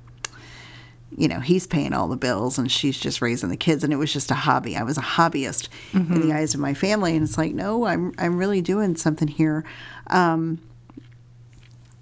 you 1.18 1.28
know, 1.28 1.40
he's 1.40 1.68
paying 1.68 1.94
all 1.94 2.08
the 2.08 2.18
bills 2.18 2.58
and 2.58 2.72
she's 2.72 2.98
just 2.98 3.22
raising 3.22 3.50
the 3.50 3.58
kids 3.58 3.84
and 3.84 3.94
it 3.94 3.98
was 3.98 4.12
just 4.12 4.32
a 4.32 4.36
hobby. 4.36 4.76
I 4.76 4.84
was 4.84 4.98
a 4.98 5.02
hobbyist 5.02 5.70
mm-hmm. 5.92 6.14
in 6.14 6.28
the 6.28 6.34
eyes 6.34 6.54
of 6.54 6.60
my 6.60 6.74
family 6.74 7.16
and 7.16 7.24
it's 7.24 7.38
like, 7.38 7.54
no, 7.54 7.86
I'm 7.86 8.14
I'm 8.18 8.38
really 8.38 8.62
doing 8.62 8.96
something 8.96 9.28
here. 9.28 9.64
Um, 10.08 10.60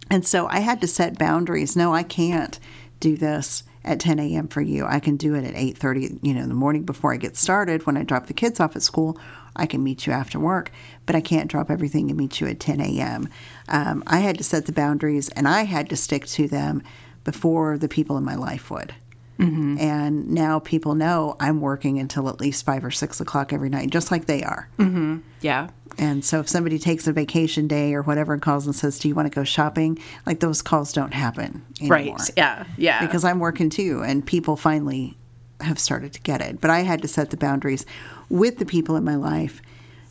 and 0.10 0.28
so 0.28 0.48
I 0.48 0.60
had 0.60 0.82
to 0.82 0.88
set 0.88 1.18
boundaries. 1.18 1.76
No, 1.76 1.94
I 1.94 2.04
can't 2.04 2.60
do 3.02 3.18
this 3.18 3.64
at 3.84 4.00
10 4.00 4.20
a.m. 4.20 4.48
for 4.48 4.62
you. 4.62 4.86
I 4.86 5.00
can 5.00 5.18
do 5.18 5.36
it 5.36 5.44
at 5.44 5.56
8:30, 5.56 6.20
you 6.22 6.34
know, 6.34 6.42
in 6.42 6.50
the 6.50 6.56
morning 6.56 6.84
before 6.84 7.14
I 7.14 7.18
get 7.18 7.36
started 7.36 7.86
when 7.86 7.98
I 7.98 8.04
drop 8.04 8.28
the 8.28 8.34
kids 8.34 8.60
off 8.60 8.76
at 8.76 8.84
school. 8.84 9.18
I 9.56 9.66
can 9.66 9.84
meet 9.84 10.08
you 10.08 10.14
after 10.14 10.40
work, 10.40 10.72
but 11.06 11.16
I 11.16 11.22
can't 11.22 11.52
drop 11.52 11.70
everything 11.70 12.10
and 12.10 12.18
meet 12.18 12.40
you 12.40 12.48
at 12.48 12.60
10 12.62 12.80
a.m. 12.80 13.28
Um, 13.68 14.04
I 14.08 14.20
had 14.20 14.38
to 14.38 14.46
set 14.46 14.66
the 14.66 14.72
boundaries 14.72 15.28
and 15.30 15.48
I 15.48 15.64
had 15.64 15.90
to 15.90 15.98
stick 15.98 16.26
to 16.28 16.48
them 16.48 16.84
before 17.26 17.78
the 17.78 17.90
people 17.90 18.18
in 18.18 18.24
my 18.24 18.36
life 18.36 18.72
would. 18.72 18.94
Mm-hmm. 19.42 19.78
And 19.80 20.30
now 20.30 20.60
people 20.60 20.94
know 20.94 21.36
I'm 21.40 21.62
working 21.62 21.98
until 21.98 22.30
at 22.30 22.40
least 22.40 22.64
five 22.64 22.86
or 22.86 22.92
six 22.92 23.20
o'clock 23.20 23.52
every 23.52 23.70
night, 23.70 23.90
just 23.90 24.12
like 24.12 24.26
they 24.26 24.44
are. 24.44 24.70
Mm-hmm. 24.78 25.18
Yeah. 25.42 25.70
And 25.98 26.24
so 26.24 26.40
if 26.40 26.48
somebody 26.48 26.78
takes 26.78 27.08
a 27.08 27.12
vacation 27.12 27.68
day 27.68 27.94
or 27.94 28.04
whatever 28.04 28.34
and 28.34 28.42
calls 28.42 28.66
and 28.66 28.76
says, 28.76 29.00
Do 29.00 29.08
you 29.08 29.16
want 29.16 29.32
to 29.32 29.36
go 29.36 29.44
shopping? 29.44 29.98
Like 30.26 30.40
those 30.40 30.62
calls 30.62 30.94
don't 30.94 31.14
happen 31.14 31.66
anymore. 31.80 31.98
Right. 31.98 32.32
Yeah. 32.38 32.66
Yeah. 32.78 33.06
Because 33.06 33.24
I'm 33.24 33.40
working 33.40 33.70
too. 33.70 34.04
And 34.06 34.26
people 34.26 34.56
finally 34.56 35.18
have 35.60 35.80
started 35.80 36.14
to 36.14 36.22
get 36.22 36.42
it. 36.42 36.62
But 36.62 36.70
I 36.70 36.82
had 36.82 37.02
to 37.02 37.08
set 37.08 37.32
the 37.32 37.38
boundaries 37.38 37.86
with 38.30 38.58
the 38.60 38.66
people 38.66 38.96
in 38.96 39.04
my 39.04 39.16
life, 39.16 39.62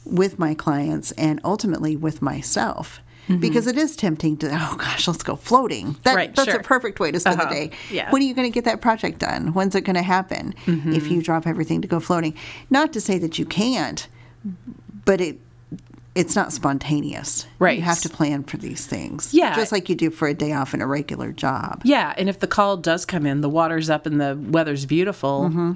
with 0.04 0.38
my 0.38 0.54
clients, 0.54 1.12
and 1.12 1.40
ultimately 1.44 1.96
with 1.96 2.20
myself 2.20 3.00
mm-hmm. 3.30 3.40
because 3.40 3.66
it 3.66 3.76
is 3.76 3.96
tempting 3.96 4.36
to 4.36 4.48
oh 4.50 4.76
gosh 4.76 5.06
let's 5.08 5.22
go 5.22 5.36
floating 5.36 5.96
that, 6.02 6.14
right, 6.14 6.34
that's 6.34 6.50
sure. 6.50 6.60
a 6.60 6.62
perfect 6.62 7.00
way 7.00 7.10
to 7.10 7.20
spend 7.20 7.40
uh-huh. 7.40 7.48
the 7.48 7.54
day 7.54 7.70
yeah. 7.90 8.10
when 8.10 8.22
are 8.22 8.24
you 8.24 8.34
going 8.34 8.50
to 8.50 8.54
get 8.54 8.64
that 8.64 8.80
project 8.80 9.18
done 9.18 9.52
when's 9.52 9.74
it 9.74 9.82
going 9.82 9.96
to 9.96 10.02
happen 10.02 10.54
mm-hmm. 10.66 10.92
if 10.92 11.10
you 11.10 11.22
drop 11.22 11.46
everything 11.46 11.80
to 11.82 11.88
go 11.88 12.00
floating 12.00 12.34
not 12.70 12.92
to 12.92 13.00
say 13.00 13.18
that 13.18 13.38
you 13.38 13.44
can't 13.44 14.08
but 15.04 15.20
it 15.20 15.38
it's 16.14 16.34
not 16.34 16.52
spontaneous. 16.52 17.46
Right. 17.58 17.78
You 17.78 17.84
have 17.84 18.00
to 18.00 18.08
plan 18.08 18.42
for 18.42 18.56
these 18.56 18.86
things. 18.86 19.32
Yeah. 19.32 19.54
Just 19.54 19.70
like 19.70 19.88
you 19.88 19.94
do 19.94 20.10
for 20.10 20.26
a 20.26 20.34
day 20.34 20.52
off 20.52 20.74
in 20.74 20.82
a 20.82 20.86
regular 20.86 21.30
job. 21.32 21.82
Yeah. 21.84 22.14
And 22.16 22.28
if 22.28 22.40
the 22.40 22.46
call 22.48 22.76
does 22.76 23.06
come 23.06 23.26
in, 23.26 23.42
the 23.42 23.48
water's 23.48 23.88
up 23.88 24.06
and 24.06 24.20
the 24.20 24.36
weather's 24.36 24.86
beautiful, 24.86 25.48
mm-hmm. 25.48 25.72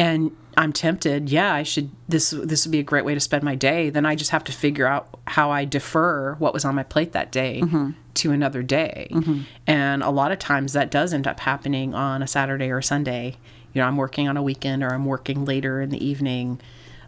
And 0.00 0.34
I'm 0.56 0.72
tempted, 0.72 1.28
yeah, 1.28 1.52
I 1.52 1.62
should 1.62 1.90
this 2.08 2.30
this 2.30 2.64
would 2.64 2.72
be 2.72 2.78
a 2.78 2.82
great 2.82 3.04
way 3.04 3.12
to 3.12 3.20
spend 3.20 3.44
my 3.44 3.54
day. 3.54 3.90
Then 3.90 4.06
I 4.06 4.14
just 4.14 4.30
have 4.30 4.42
to 4.44 4.52
figure 4.52 4.86
out 4.86 5.20
how 5.26 5.50
I 5.50 5.66
defer 5.66 6.36
what 6.36 6.54
was 6.54 6.64
on 6.64 6.74
my 6.74 6.84
plate 6.84 7.12
that 7.12 7.30
day 7.30 7.60
mm-hmm. 7.60 7.90
to 8.14 8.32
another 8.32 8.62
day. 8.62 9.08
Mm-hmm. 9.12 9.40
And 9.66 10.02
a 10.02 10.08
lot 10.08 10.32
of 10.32 10.38
times 10.38 10.72
that 10.72 10.90
does 10.90 11.12
end 11.12 11.26
up 11.26 11.40
happening 11.40 11.94
on 11.94 12.22
a 12.22 12.26
Saturday 12.26 12.70
or 12.70 12.78
a 12.78 12.82
Sunday. 12.82 13.36
You 13.74 13.82
know, 13.82 13.86
I'm 13.86 13.98
working 13.98 14.26
on 14.26 14.38
a 14.38 14.42
weekend 14.42 14.82
or 14.82 14.88
I'm 14.88 15.04
working 15.04 15.44
later 15.44 15.82
in 15.82 15.90
the 15.90 16.02
evening. 16.02 16.62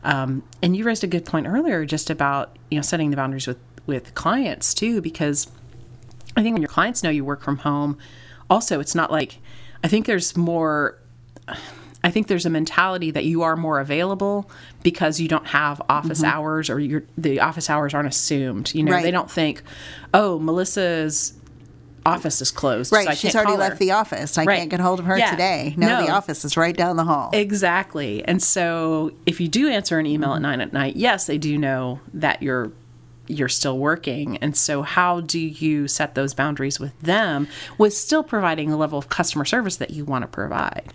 Um, 0.05 0.43
and 0.63 0.77
you 0.77 0.85
raised 0.85 1.03
a 1.03 1.07
good 1.07 1.25
point 1.25 1.47
earlier 1.47 1.87
just 1.87 2.11
about, 2.11 2.59
you 2.71 2.77
know, 2.77 2.83
setting 2.83 3.09
the 3.11 3.17
boundaries 3.17 3.47
with 3.47 3.59
with 3.87 4.15
clients 4.15 4.75
too 4.75 5.01
because 5.01 5.51
I 6.37 6.43
think 6.43 6.53
when 6.53 6.63
your 6.63 6.69
clients 6.69 7.03
know 7.03 7.11
you 7.11 7.25
work 7.25 7.41
from 7.41 7.57
home, 7.57 7.97
also 8.51 8.81
it's 8.81 8.95
not 8.95 9.11
like 9.11 9.39
I 9.83 9.89
think 9.89 10.05
there's 10.05 10.37
more 10.37 10.99
I 12.05 12.11
think 12.11 12.27
there's 12.27 12.47
a 12.47 12.51
mentality 12.51 13.11
that 13.13 13.25
you 13.25 13.43
are 13.43 13.57
more 13.57 13.79
available 13.79 14.51
because 14.83 15.21
you 15.21 15.29
don't 15.29 15.47
have 15.47 15.81
office 15.89 16.23
mm-hmm. 16.23 16.37
hours 16.37 16.69
or 16.69 16.81
your 16.81 17.05
the 17.17 17.41
office 17.41 17.71
hours 17.71 17.95
aren't 17.95 18.09
assumed. 18.09 18.75
You 18.75 18.83
know, 18.83 18.93
right. 18.93 19.03
they 19.03 19.11
don't 19.11 19.31
think, 19.31 19.63
oh, 20.13 20.39
Melissa's 20.39 21.35
office 22.05 22.43
is 22.43 22.51
closed. 22.51 22.93
Right. 22.93 23.07
So 23.09 23.15
She's 23.15 23.37
already 23.37 23.57
left 23.57 23.79
the 23.79 23.93
office. 23.93 24.37
I 24.39 24.45
right. 24.45 24.59
can't 24.59 24.71
get 24.71 24.81
hold 24.81 24.99
of 24.99 25.07
her 25.07 25.17
yeah. 25.17 25.31
today. 25.31 25.75
No, 25.77 25.89
no, 25.89 26.07
the 26.07 26.11
office 26.11 26.45
is 26.45 26.57
right 26.57 26.77
down 26.77 26.97
the 26.97 27.05
hall. 27.05 27.31
Exactly. 27.33 28.25
And 28.25 28.43
so 28.43 29.13
if 29.27 29.41
you 29.41 29.49
do 29.49 29.69
answer 29.69 29.99
an 29.99 30.07
email 30.07 30.31
mm-hmm. 30.31 30.37
at 30.37 30.43
nine 30.43 30.61
at 30.61 30.73
night, 30.73 30.97
yes, 30.97 31.27
they 31.27 31.39
do 31.39 31.57
know 31.59 32.01
that 32.15 32.43
you're 32.43 32.73
you're 33.29 33.49
still 33.49 33.79
working. 33.79 34.37
And 34.39 34.57
so 34.57 34.83
how 34.83 35.21
do 35.21 35.39
you 35.39 35.87
set 35.87 36.15
those 36.15 36.35
boundaries 36.35 36.81
with 36.81 36.99
them 37.01 37.49
with 37.79 37.95
still 37.95 38.25
providing 38.25 38.69
the 38.69 38.77
level 38.77 38.99
of 38.99 39.09
customer 39.09 39.45
service 39.45 39.77
that 39.77 39.91
you 39.91 40.05
want 40.05 40.23
to 40.23 40.29
provide? 40.29 40.93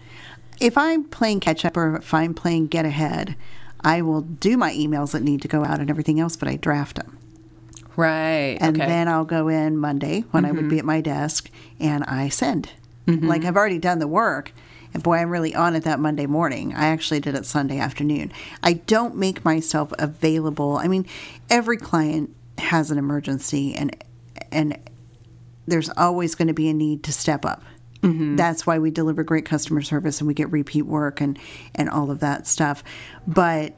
If 0.60 0.78
I'm 0.78 1.04
playing 1.04 1.40
catch 1.40 1.66
up 1.66 1.78
or 1.78 1.98
if 1.98 2.14
I'm 2.14 2.34
playing 2.34 2.68
get 2.68 2.86
ahead, 2.86 3.36
I 3.82 4.02
will 4.02 4.22
do 4.22 4.58
my 4.58 4.72
emails 4.74 5.12
that 5.12 5.22
need 5.22 5.42
to 5.44 5.48
go 5.48 5.64
out 5.64 5.80
and 5.80 5.90
everything 5.90 6.20
else, 6.20 6.36
but 6.36 6.48
I 6.48 6.58
draft 6.58 6.96
them. 6.96 7.18
Right. 7.96 8.58
And 8.60 8.78
okay. 8.78 8.88
then 8.88 9.08
I'll 9.08 9.26
go 9.26 9.48
in 9.48 9.78
Monday 9.78 10.22
when 10.32 10.44
mm-hmm. 10.44 10.46
I 10.46 10.52
would 10.52 10.60
mm-hmm. 10.62 10.70
be 10.70 10.80
at 10.80 10.86
my 10.86 11.02
desk 11.02 11.50
and 11.80 12.04
I 12.04 12.30
send. 12.30 12.70
Mm-hmm. 13.08 13.28
Like 13.28 13.46
I've 13.46 13.58
already 13.58 13.80
done 13.80 14.00
the 14.00 14.08
work. 14.08 14.54
And 14.94 15.04
boy, 15.04 15.18
I'm 15.18 15.30
really 15.30 15.54
on 15.54 15.76
it 15.76 15.84
that 15.84 16.00
Monday 16.00 16.28
morning. 16.28 16.74
I 16.74 16.88
actually 16.88 17.20
did 17.20 17.36
it 17.36 17.46
Sunday 17.46 17.80
afternoon. 17.80 18.32
I 18.64 18.74
don't 18.74 19.16
make 19.16 19.44
myself 19.44 19.92
available. 20.00 20.78
I 20.78 20.88
mean, 20.88 21.06
every 21.50 21.78
client 21.78 22.34
has 22.58 22.92
an 22.92 22.98
emergency 22.98 23.74
and 23.76 23.96
and 24.52 24.78
there's 25.68 25.90
always 25.98 26.36
going 26.36 26.48
to 26.48 26.54
be 26.54 26.70
a 26.70 26.74
need 26.74 27.04
to 27.04 27.12
step 27.12 27.46
up. 27.46 27.64
Mm-hmm. 28.02 28.36
That's 28.36 28.66
why 28.66 28.80
we 28.80 28.92
deliver 28.92 29.24
great 29.24 29.46
customer 29.46 29.82
service 29.82 30.20
and 30.20 30.28
we 30.28 30.34
get 30.34 30.52
repeat 30.52 30.84
work 30.84 31.22
and 31.22 31.38
and 31.76 31.90
all 31.90 32.12
of 32.12 32.20
that 32.20 32.48
stuff. 32.48 32.84
But 33.28 33.74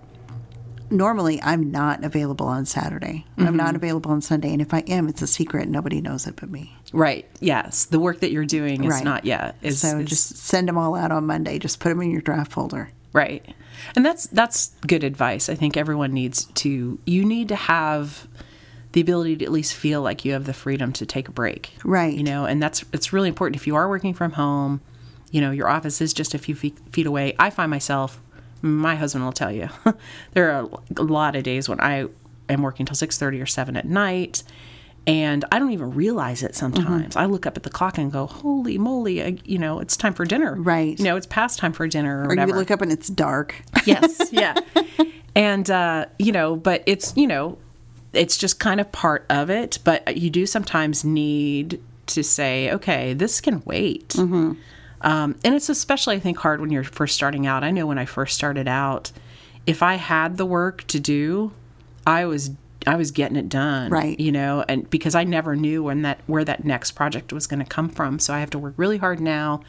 normally 0.92 1.42
I'm 1.42 1.72
not 1.72 2.04
available 2.04 2.48
on 2.48 2.66
Saturday. 2.66 3.26
Mm-hmm. 3.32 3.48
I'm 3.48 3.58
not 3.58 3.68
mm-hmm. 3.68 3.76
available 3.78 4.12
on 4.12 4.22
Sunday, 4.22 4.52
and 4.52 4.62
if 4.62 4.74
I 4.74 4.80
am, 4.82 5.08
it's 5.08 5.22
a 5.22 5.28
secret. 5.28 5.68
Nobody 5.68 6.02
knows 6.02 6.28
it 6.28 6.36
but 6.36 6.50
me. 6.50 6.76
Right. 6.92 7.26
Yes. 7.40 7.86
The 7.86 8.00
work 8.00 8.20
that 8.22 8.32
you're 8.32 8.46
doing 8.46 8.84
is 8.84 8.92
right. 8.92 9.04
not 9.04 9.26
yet. 9.26 9.56
Is, 9.62 9.82
so 9.82 10.00
is... 10.00 10.10
just 10.10 10.38
send 10.38 10.68
them 10.68 10.78
all 10.78 10.96
out 10.96 11.12
on 11.12 11.26
Monday. 11.26 11.60
Just 11.60 11.80
put 11.80 11.90
them 11.90 12.02
in 12.02 12.12
your 12.12 12.22
draft 12.22 12.52
folder. 12.52 12.92
Right. 13.14 13.46
And 13.96 14.06
that's 14.06 14.28
that's 14.28 14.70
good 14.86 15.04
advice. 15.04 15.50
I 15.50 15.56
think 15.56 15.78
everyone 15.78 16.14
needs 16.14 16.46
to. 16.46 17.00
You 17.06 17.26
need 17.26 17.48
to 17.50 17.56
have 17.56 18.28
the 18.92 19.02
ability 19.02 19.38
to 19.38 19.46
at 19.46 19.52
least 19.52 19.74
feel 19.74 20.02
like 20.02 20.26
you 20.26 20.34
have 20.34 20.46
the 20.46 20.54
freedom 20.54 20.92
to 20.94 21.06
take 21.06 21.28
a 21.28 21.32
break. 21.32 21.74
Right. 21.84 22.14
You 22.14 22.24
know, 22.24 22.46
and 22.46 22.62
that's 22.62 22.84
it's 22.94 23.14
really 23.14 23.30
important 23.30 23.56
if 23.56 23.68
you 23.68 23.76
are 23.76 23.88
working 23.88 24.14
from 24.14 24.34
home, 24.34 24.82
you 25.32 25.42
know, 25.42 25.52
your 25.52 25.68
office 25.68 26.02
is 26.02 26.14
just 26.14 26.34
a 26.34 26.38
few 26.40 26.56
feet, 26.56 26.78
feet 26.92 27.06
away. 27.06 27.36
I 27.38 27.50
find 27.50 27.70
myself 27.70 28.22
my 28.62 28.96
husband 28.96 29.24
will 29.24 29.32
tell 29.32 29.52
you 29.52 29.70
there 30.34 30.52
are 30.52 30.70
a 30.98 31.02
lot 31.04 31.36
of 31.36 31.44
days 31.44 31.70
when 31.70 31.80
I 31.80 32.08
am 32.50 32.62
working 32.62 32.86
till 32.86 32.96
6:30 32.96 33.42
or 33.42 33.46
7 33.46 33.78
at 33.78 33.86
night 33.86 34.44
and 35.08 35.46
I 35.52 35.60
don't 35.60 35.72
even 35.72 35.92
realize 35.92 36.44
it 36.44 36.56
sometimes. 36.56 37.10
Mm-hmm. 37.10 37.20
I 37.20 37.26
look 37.26 37.46
up 37.46 37.58
at 37.58 37.64
the 37.64 37.70
clock 37.70 37.98
and 37.98 38.12
go, 38.12 38.28
"Holy 38.28 38.78
moly! 38.78 39.24
I, 39.24 39.38
you 39.44 39.58
know, 39.58 39.80
it's 39.80 39.98
time 39.98 40.14
for 40.14 40.26
dinner." 40.26 40.56
Right. 40.56 40.98
You 41.00 41.06
know, 41.06 41.16
it's 41.16 41.26
past 41.26 41.58
time 41.58 41.74
for 41.74 41.88
dinner 41.88 42.20
or, 42.20 42.26
or 42.26 42.28
whatever. 42.28 42.50
you 42.52 42.56
look 42.56 42.70
up 42.70 42.82
and 42.82 42.92
it's 42.92 43.08
dark. 43.08 43.56
yes. 43.86 44.30
Yeah. 44.32 44.56
and 45.36 45.70
uh, 45.70 46.06
you 46.20 46.32
know, 46.32 46.56
but 46.56 46.84
it's 46.86 47.16
you 47.18 47.26
know, 47.28 47.58
it's 48.14 48.38
just 48.38 48.60
kind 48.60 48.80
of 48.80 48.92
part 48.92 49.26
of 49.30 49.50
it. 49.50 49.80
But 49.84 50.18
you 50.18 50.30
do 50.30 50.46
sometimes 50.46 51.04
need 51.04 51.82
to 52.08 52.24
say, 52.24 52.72
okay, 52.72 53.14
this 53.14 53.42
can 53.42 53.62
wait. 53.66 54.10
Mm-hmm. 54.10 54.54
Um, 55.02 55.40
and 55.44 55.56
it's 55.56 55.70
especially, 55.70 56.16
I 56.16 56.20
think, 56.20 56.38
hard 56.40 56.60
when 56.60 56.72
you're 56.72 56.84
first 56.84 57.16
starting 57.16 57.48
out. 57.48 57.64
I 57.64 57.72
know 57.72 57.86
when 57.86 57.98
I 57.98 58.06
first 58.06 58.36
started 58.36 58.68
out, 58.68 59.12
if 59.66 59.82
I 59.82 59.96
had 59.96 60.38
the 60.38 60.46
work 60.46 60.86
to 60.88 61.00
do, 61.00 61.54
I 62.06 62.26
was 62.26 62.52
I 62.88 62.96
was 62.96 63.12
getting 63.12 63.38
it 63.38 63.50
done, 63.50 63.92
right? 63.92 64.20
You 64.20 64.32
know, 64.32 64.66
and 64.68 64.90
because 64.90 65.16
I 65.16 65.24
never 65.24 65.56
knew 65.56 65.84
when 65.84 66.02
that 66.02 66.20
where 66.28 66.44
that 66.44 66.66
next 66.66 66.92
project 66.92 67.32
was 67.32 67.48
going 67.48 67.60
to 67.60 67.66
come 67.66 67.90
from, 67.90 68.20
so 68.20 68.34
I 68.34 68.40
have 68.40 68.50
to 68.52 68.60
work 68.60 68.74
really 68.78 68.98
hard 68.98 69.20
now 69.20 69.62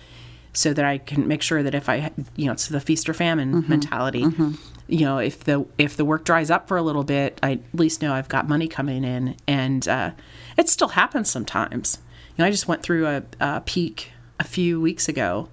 so 0.52 0.72
that 0.72 0.84
I 0.84 0.98
can 0.98 1.28
make 1.28 1.42
sure 1.42 1.62
that 1.62 1.74
if 1.74 1.88
I, 1.88 2.10
you 2.34 2.46
know, 2.46 2.52
it's 2.52 2.66
the 2.68 2.80
feast 2.80 3.08
or 3.08 3.14
famine 3.14 3.54
mm-hmm. 3.54 3.70
mentality. 3.70 4.22
Mm-hmm. 4.22 4.52
You 4.90 5.04
know, 5.04 5.18
if 5.18 5.44
the 5.44 5.66
if 5.78 5.96
the 5.96 6.04
work 6.04 6.24
dries 6.24 6.50
up 6.50 6.66
for 6.66 6.76
a 6.76 6.82
little 6.82 7.04
bit, 7.04 7.38
I 7.42 7.52
at 7.52 7.60
least 7.72 8.02
know 8.02 8.12
I've 8.12 8.28
got 8.28 8.48
money 8.48 8.66
coming 8.66 9.04
in, 9.04 9.36
and 9.46 9.86
uh, 9.86 10.10
it 10.56 10.68
still 10.68 10.88
happens 10.88 11.30
sometimes. 11.30 11.98
You 12.36 12.42
know, 12.42 12.46
I 12.46 12.50
just 12.50 12.66
went 12.66 12.82
through 12.82 13.06
a, 13.06 13.22
a 13.38 13.60
peak 13.60 14.10
a 14.40 14.44
few 14.44 14.80
weeks 14.80 15.08
ago 15.08 15.48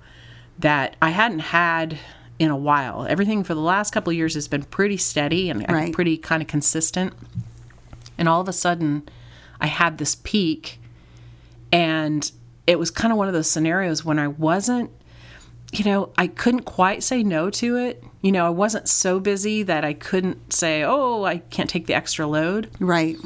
that 0.58 0.96
I 1.02 1.12
hadn't 1.12 1.40
had 1.40 2.00
in 2.40 2.50
a 2.50 2.58
while. 2.58 3.06
Everything 3.08 3.44
for 3.44 3.54
the 3.54 3.62
last 3.62 3.94
couple 3.94 4.10
of 4.10 4.18
years 4.18 4.34
has 4.34 4.48
been 4.48 4.64
pretty 4.64 4.98
steady 4.98 5.52
and 5.52 5.66
right. 5.70 5.94
pretty 5.94 6.18
kind 6.18 6.42
of 6.42 6.48
consistent, 6.48 7.14
and 8.18 8.28
all 8.28 8.42
of 8.42 8.48
a 8.48 8.54
sudden, 8.54 9.08
I 9.62 9.68
had 9.68 10.00
this 10.00 10.16
peak, 10.16 10.80
and 11.72 12.32
it 12.66 12.80
was 12.80 12.90
kind 12.90 13.12
of 13.12 13.20
one 13.20 13.28
of 13.28 13.36
those 13.36 13.50
scenarios 13.50 14.04
when 14.04 14.18
I 14.18 14.28
wasn't, 14.30 14.90
you 15.72 15.86
know, 15.86 16.12
I 16.18 16.26
couldn't 16.26 16.64
quite 16.64 17.04
say 17.04 17.22
no 17.22 17.52
to 17.52 17.78
it. 17.78 18.04
You 18.22 18.32
know, 18.32 18.46
I 18.46 18.50
wasn't 18.50 18.88
so 18.90 19.20
busy 19.20 19.64
that 19.64 19.86
I 19.86 19.94
couldn't 19.94 20.52
say, 20.54 20.84
oh, 20.84 21.24
I 21.24 21.38
can't 21.38 21.70
take 21.70 21.88
the 21.88 21.94
extra 21.94 22.26
load. 22.26 22.70
Right. 22.80 23.18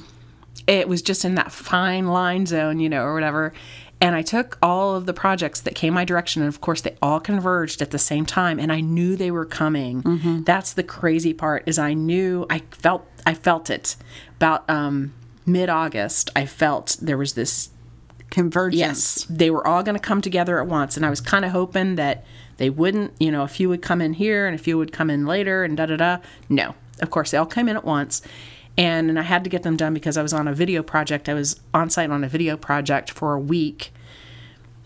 It 0.67 0.88
was 0.88 1.01
just 1.01 1.25
in 1.25 1.36
that 1.36 1.51
fine 1.51 2.07
line 2.07 2.45
zone, 2.45 2.79
you 2.79 2.89
know, 2.89 3.03
or 3.03 3.13
whatever. 3.13 3.53
And 4.01 4.15
I 4.15 4.24
took 4.24 4.57
all 4.63 4.95
of 4.95 5.05
the 5.05 5.13
projects 5.13 5.62
that 5.62 5.75
came 5.75 5.93
my 5.93 6.03
direction, 6.03 6.41
and 6.41 6.50
of 6.50 6.60
course, 6.60 6.81
they 6.81 6.98
all 7.03 7.19
converged 7.19 7.83
at 7.83 7.91
the 7.91 8.00
same 8.00 8.25
time, 8.25 8.60
and 8.60 8.71
I 8.71 8.81
knew 8.81 9.15
they 9.15 9.29
were 9.29 9.45
coming. 9.45 10.01
Mm-hmm. 10.01 10.43
That's 10.43 10.74
the 10.74 10.83
crazy 10.83 11.33
part 11.36 11.63
is 11.67 11.77
I 11.77 11.93
knew 11.93 12.48
I 12.50 12.63
felt 12.71 13.07
I 13.27 13.36
felt 13.36 13.69
it 13.69 13.95
about 14.38 14.67
um, 14.67 15.13
mid 15.45 15.69
August. 15.69 16.31
I 16.36 16.48
felt 16.48 16.98
there 17.00 17.17
was 17.17 17.36
this 17.36 17.69
Convergence. 18.31 18.79
Yes, 18.79 19.27
they 19.29 19.51
were 19.51 19.65
all 19.67 19.83
going 19.83 19.95
to 19.95 20.01
come 20.01 20.21
together 20.21 20.60
at 20.60 20.65
once, 20.65 20.98
and 20.98 21.05
I 21.05 21.10
was 21.10 21.21
kind 21.21 21.45
of 21.45 21.51
hoping 21.51 21.95
that 21.95 22.24
they 22.61 22.69
wouldn't. 22.69 23.13
You 23.19 23.31
know, 23.31 23.41
a 23.41 23.47
few 23.47 23.69
would 23.69 23.81
come 23.81 24.01
in 24.01 24.13
here, 24.13 24.45
and 24.45 24.53
a 24.53 24.59
few 24.59 24.77
would 24.77 24.93
come 24.93 25.09
in 25.09 25.25
later, 25.25 25.63
and 25.63 25.75
da 25.75 25.87
da 25.87 25.95
da. 25.95 26.17
No, 26.47 26.75
of 27.01 27.09
course 27.09 27.31
they 27.31 27.37
all 27.39 27.47
came 27.47 27.67
in 27.67 27.75
at 27.75 27.83
once, 27.83 28.21
and, 28.77 29.09
and 29.09 29.17
I 29.17 29.23
had 29.23 29.43
to 29.45 29.49
get 29.49 29.63
them 29.63 29.75
done 29.75 29.95
because 29.95 30.15
I 30.15 30.21
was 30.21 30.31
on 30.31 30.47
a 30.47 30.53
video 30.53 30.83
project. 30.83 31.27
I 31.27 31.33
was 31.33 31.59
on 31.73 31.89
site 31.89 32.11
on 32.11 32.23
a 32.23 32.29
video 32.29 32.57
project 32.57 33.09
for 33.09 33.33
a 33.33 33.39
week. 33.39 33.91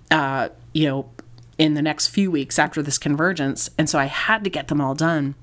Uh, 0.09 0.49
you 0.71 0.87
know, 0.87 1.09
in 1.57 1.73
the 1.73 1.81
next 1.81 2.07
few 2.07 2.31
weeks 2.31 2.57
after 2.57 2.81
this 2.81 2.97
convergence, 2.97 3.69
and 3.77 3.89
so 3.89 3.99
I 3.99 4.05
had 4.05 4.45
to 4.45 4.49
get 4.49 4.69
them 4.69 4.79
all 4.79 4.95
done. 4.95 5.35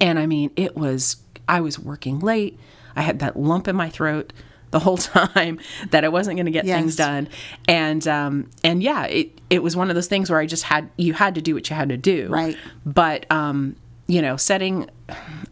And 0.00 0.18
I 0.18 0.26
mean, 0.26 0.50
it 0.56 0.76
was 0.76 1.18
I 1.46 1.60
was 1.60 1.78
working 1.78 2.18
late. 2.18 2.58
I 2.96 3.02
had 3.02 3.20
that 3.20 3.36
lump 3.36 3.68
in 3.68 3.76
my 3.76 3.90
throat 3.90 4.32
the 4.74 4.80
whole 4.80 4.96
time 4.98 5.58
that 5.92 6.04
I 6.04 6.08
wasn't 6.08 6.36
going 6.36 6.46
to 6.46 6.52
get 6.52 6.64
Yes. 6.64 6.78
things 6.80 6.96
done. 6.96 7.28
And 7.68 8.06
um 8.08 8.50
and 8.64 8.82
yeah, 8.82 9.04
it 9.06 9.28
it 9.48 9.62
was 9.62 9.76
one 9.76 9.88
of 9.88 9.94
those 9.94 10.08
things 10.08 10.28
where 10.30 10.40
I 10.40 10.46
just 10.46 10.64
had 10.64 10.90
you 10.96 11.12
had 11.14 11.34
to 11.36 11.40
do 11.42 11.54
what 11.54 11.70
you 11.70 11.76
had 11.76 11.88
to 11.90 11.96
do. 11.96 12.28
Right. 12.28 12.56
But 12.84 13.30
um 13.30 13.76
you 14.06 14.20
know, 14.20 14.36
setting 14.36 14.90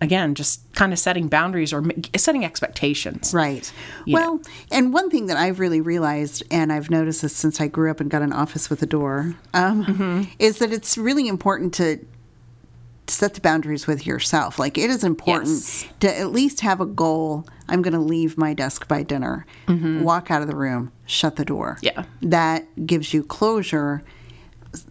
again, 0.02 0.34
just 0.34 0.60
kind 0.74 0.92
of 0.92 0.98
setting 0.98 1.28
boundaries 1.28 1.72
or 1.72 1.82
setting 2.16 2.44
expectations. 2.44 3.32
Right. 3.32 3.72
Well, 4.06 4.42
and 4.70 4.92
one 4.92 5.08
thing 5.08 5.26
that 5.28 5.38
I've 5.38 5.58
really 5.58 5.80
realized, 5.80 6.42
and 6.50 6.70
I've 6.70 6.90
noticed 6.90 7.22
this 7.22 7.34
since 7.34 7.62
I 7.62 7.68
grew 7.68 7.90
up 7.90 7.98
and 8.00 8.10
got 8.10 8.20
an 8.20 8.32
office 8.32 8.68
with 8.68 8.82
a 8.82 8.86
door, 8.86 9.34
um, 9.54 9.86
Mm-hmm. 9.86 10.22
is 10.38 10.58
that 10.58 10.70
it's 10.70 10.98
really 10.98 11.28
important 11.28 11.72
to 11.74 12.04
set 13.08 13.34
the 13.34 13.40
boundaries 13.40 13.86
with 13.86 14.06
yourself. 14.06 14.58
Like 14.58 14.78
it 14.78 14.90
is 14.90 15.04
important 15.04 15.48
Yes. 15.50 15.86
to 16.00 16.18
at 16.18 16.32
least 16.32 16.60
have 16.60 16.80
a 16.80 16.86
goal. 16.86 17.46
I'm 17.68 17.82
going 17.82 17.94
to 17.94 17.98
leave 18.00 18.36
my 18.38 18.54
desk 18.54 18.86
by 18.88 19.02
dinner, 19.02 19.46
walk 19.68 20.30
out 20.30 20.42
of 20.42 20.48
the 20.48 20.56
room, 20.56 20.92
shut 21.06 21.36
the 21.36 21.44
door. 21.44 21.78
Mm-hmm. 21.82 21.98
Yeah. 21.98 22.04
That 22.22 22.86
gives 22.86 23.12
you 23.14 23.22
closure. 23.22 24.02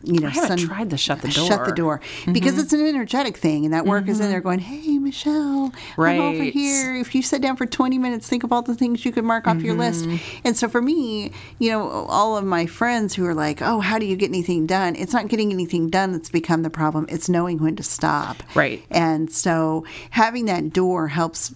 You 0.04 0.20
know, 0.20 0.28
I 0.28 0.32
haven't 0.32 0.60
tried 0.60 0.90
the 0.92 0.98
shut 0.98 1.22
the 1.22 1.30
door. 1.30 1.48
Shut 1.48 1.66
the 1.66 1.72
door. 1.72 2.00
Mm-hmm. 2.00 2.34
because 2.34 2.58
it's 2.60 2.74
an 2.74 2.86
energetic 2.86 3.38
thing, 3.38 3.66
and 3.66 3.74
that 3.74 3.86
work 3.86 4.08
is 4.08 4.20
in 4.20 4.30
there 4.30 4.42
going, 4.42 4.60
"Hey, 4.60 4.98
Michelle, 4.98 5.74
I'm 5.98 6.22
over 6.22 6.44
here. 6.44 6.96
If 6.96 7.16
you 7.16 7.22
sit 7.22 7.42
down 7.42 7.56
for 7.56 7.66
20 7.66 7.98
minutes, 7.98 8.28
think 8.28 8.44
of 8.44 8.52
all 8.52 8.62
the 8.62 8.76
things 8.76 9.04
you 9.06 9.12
could 9.12 9.24
mark 9.24 9.48
off 9.48 9.62
your 9.62 9.76
list." 9.76 10.06
Mm-hmm. 10.06 10.42
And 10.46 10.56
so 10.58 10.70
for 10.70 10.82
me, 10.82 11.32
you 11.60 11.72
know, 11.72 11.90
all 11.90 12.38
of 12.38 12.46
my 12.46 12.66
friends 12.66 13.16
who 13.16 13.26
are 13.26 13.34
like, 13.34 13.62
"Oh, 13.62 13.80
how 13.80 13.98
do 13.98 14.06
you 14.06 14.16
get 14.16 14.30
anything 14.30 14.68
done?" 14.68 14.96
It's 14.96 15.14
not 15.14 15.28
getting 15.28 15.52
anything 15.52 15.90
done 15.90 16.12
that's 16.12 16.30
become 16.30 16.62
the 16.62 16.70
problem. 16.70 17.06
It's 17.10 17.28
knowing 17.28 17.58
when 17.58 17.76
to 17.78 17.84
stop. 17.84 18.44
Right. 18.56 18.84
And 18.92 19.32
so 19.32 19.86
having 20.12 20.46
that 20.46 20.74
door 20.74 21.08
helps 21.08 21.56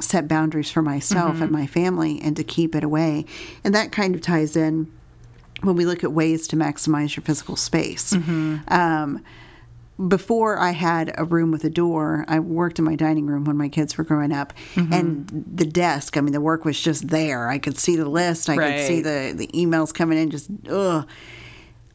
set 0.00 0.26
boundaries 0.28 0.70
for 0.70 0.82
myself 0.82 1.40
and 1.40 1.50
my 1.50 1.66
family 1.66 2.20
and 2.20 2.36
to 2.36 2.44
keep 2.44 2.74
it 2.74 2.82
away. 2.82 3.24
And 3.62 3.74
that 3.74 3.92
kind 3.92 4.14
of 4.14 4.20
ties 4.20 4.56
in 4.56 4.90
when 5.64 5.76
we 5.76 5.84
look 5.84 6.04
at 6.04 6.12
ways 6.12 6.46
to 6.48 6.56
maximize 6.56 7.16
your 7.16 7.22
physical 7.24 7.56
space. 7.56 8.12
Um, 8.68 9.24
before 10.08 10.58
I 10.58 10.70
had 10.72 11.14
a 11.16 11.24
room 11.24 11.52
with 11.52 11.62
a 11.64 11.70
door, 11.70 12.24
I 12.26 12.40
worked 12.40 12.80
in 12.80 12.84
my 12.84 12.96
dining 12.96 13.26
room 13.26 13.44
when 13.44 13.56
my 13.56 13.68
kids 13.68 13.96
were 13.96 14.02
growing 14.04 14.32
up, 14.32 14.52
and 14.76 15.28
the 15.54 15.64
desk. 15.64 16.16
I 16.16 16.20
mean, 16.20 16.32
the 16.32 16.40
work 16.40 16.64
was 16.64 16.80
just 16.80 17.08
there. 17.08 17.48
I 17.48 17.58
could 17.58 17.78
see 17.78 17.94
the 17.96 18.08
list. 18.08 18.48
I 18.48 18.56
could 18.56 18.86
see 18.86 19.00
the 19.02 19.32
the 19.36 19.46
emails 19.48 19.94
coming 19.94 20.18
in. 20.18 20.30
Just 20.30 20.50
ugh. 20.68 21.06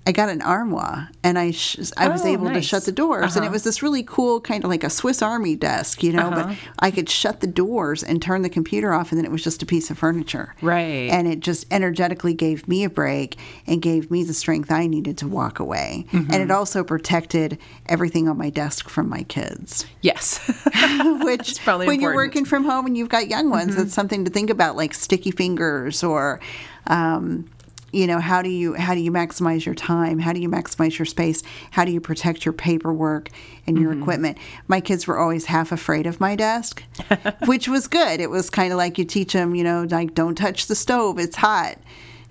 I 0.10 0.12
got 0.12 0.30
an 0.30 0.42
armoire, 0.42 1.12
and 1.24 1.38
I 1.38 1.52
sh- 1.52 1.92
I 1.96 2.08
was 2.08 2.24
Oh, 2.24 2.28
able 2.30 2.50
to 2.52 2.64
shut 2.64 2.86
the 2.86 2.92
doors, 2.92 3.36
and 3.36 3.46
it 3.46 3.50
Uh-huh. 3.50 3.54
was 3.54 3.64
this 3.64 3.84
really 3.84 4.02
cool 4.02 4.42
kind 4.42 4.64
of 4.64 4.70
like 4.72 4.84
a 4.84 4.90
Swiss 4.90 5.22
Army 5.22 5.56
desk, 5.56 6.02
you 6.02 6.12
know. 6.12 6.30
Uh-huh. 6.30 6.48
But 6.48 6.58
I 6.80 6.90
could 6.90 7.08
shut 7.12 7.42
the 7.42 7.46
doors 7.48 8.02
and 8.02 8.20
turn 8.20 8.42
the 8.42 8.50
computer 8.50 8.92
off, 8.92 9.12
and 9.12 9.20
then 9.20 9.26
it 9.26 9.32
was 9.32 9.44
just 9.44 9.62
a 9.62 9.68
piece 9.68 9.92
of 9.92 10.00
furniture. 10.00 10.56
Right. 10.64 11.12
And 11.12 11.28
it 11.28 11.42
just 11.42 11.68
energetically 11.70 12.34
gave 12.34 12.68
me 12.68 12.84
a 12.84 12.90
break 12.90 13.38
and 13.68 13.84
gave 13.84 14.10
me 14.10 14.24
the 14.24 14.34
strength 14.34 14.72
I 14.72 14.88
needed 14.88 15.16
to 15.20 15.28
walk 15.28 15.60
away. 15.60 16.08
Mm-hmm. 16.12 16.34
And 16.34 16.42
it 16.42 16.50
also 16.50 16.84
protected 16.84 17.60
everything 17.86 18.28
on 18.28 18.36
my 18.36 18.50
desk 18.50 18.90
from 18.90 19.10
my 19.10 19.22
kids. 19.22 19.86
Yes. 20.02 20.40
Which, 21.22 21.64
probably 21.64 21.86
when 21.86 22.02
you're. 22.02 22.10
Mm-hmm. 22.10 22.16
working 22.16 22.46
from 22.46 22.64
home 22.66 22.88
and 22.88 22.98
you've 22.98 23.10
got 23.10 23.28
young 23.28 23.52
ones, 23.52 23.78
it's 23.78 23.94
something 23.94 24.26
to 24.26 24.32
think 24.32 24.50
about, 24.50 24.76
like 24.76 24.96
sticky 24.96 25.30
fingers 25.30 26.04
or. 26.04 26.40
Um, 26.88 27.46
you 27.92 28.08
know 28.08 28.20
how 28.20 28.42
do 28.42 28.50
you 28.50 28.74
how 28.74 28.94
do 28.94 29.00
you 29.00 29.12
maximize 29.12 29.66
your 29.66 29.76
time? 29.76 30.20
How 30.20 30.34
do 30.34 30.40
you 30.40 30.50
maximize 30.50 30.98
your 31.00 31.06
space? 31.06 31.42
How 31.72 31.86
do 31.86 31.92
you 31.92 32.00
protect 32.02 32.46
your 32.46 32.54
paperwork 32.54 33.30
and 33.68 33.78
your 33.78 33.92
Mm-hmm. 33.92 34.02
equipment? 34.04 34.38
My 34.68 34.80
kids 34.82 35.08
were 35.08 35.18
always 35.18 35.46
half 35.46 35.72
afraid 35.72 36.06
of 36.08 36.20
my 36.20 36.36
desk 36.36 36.84
which 37.46 37.68
was 37.68 37.88
good. 37.88 38.20
It 38.22 38.30
was 38.30 38.50
kind 38.50 38.72
of 38.72 38.78
like 38.78 38.98
you 38.98 39.06
teach 39.06 39.34
them 39.34 39.56
you 39.56 39.64
know 39.64 39.88
like 39.90 40.14
don't 40.14 40.36
touch 40.36 40.68
the 40.68 40.76
stove 40.76 41.20
it's 41.20 41.36
hot. 41.38 41.78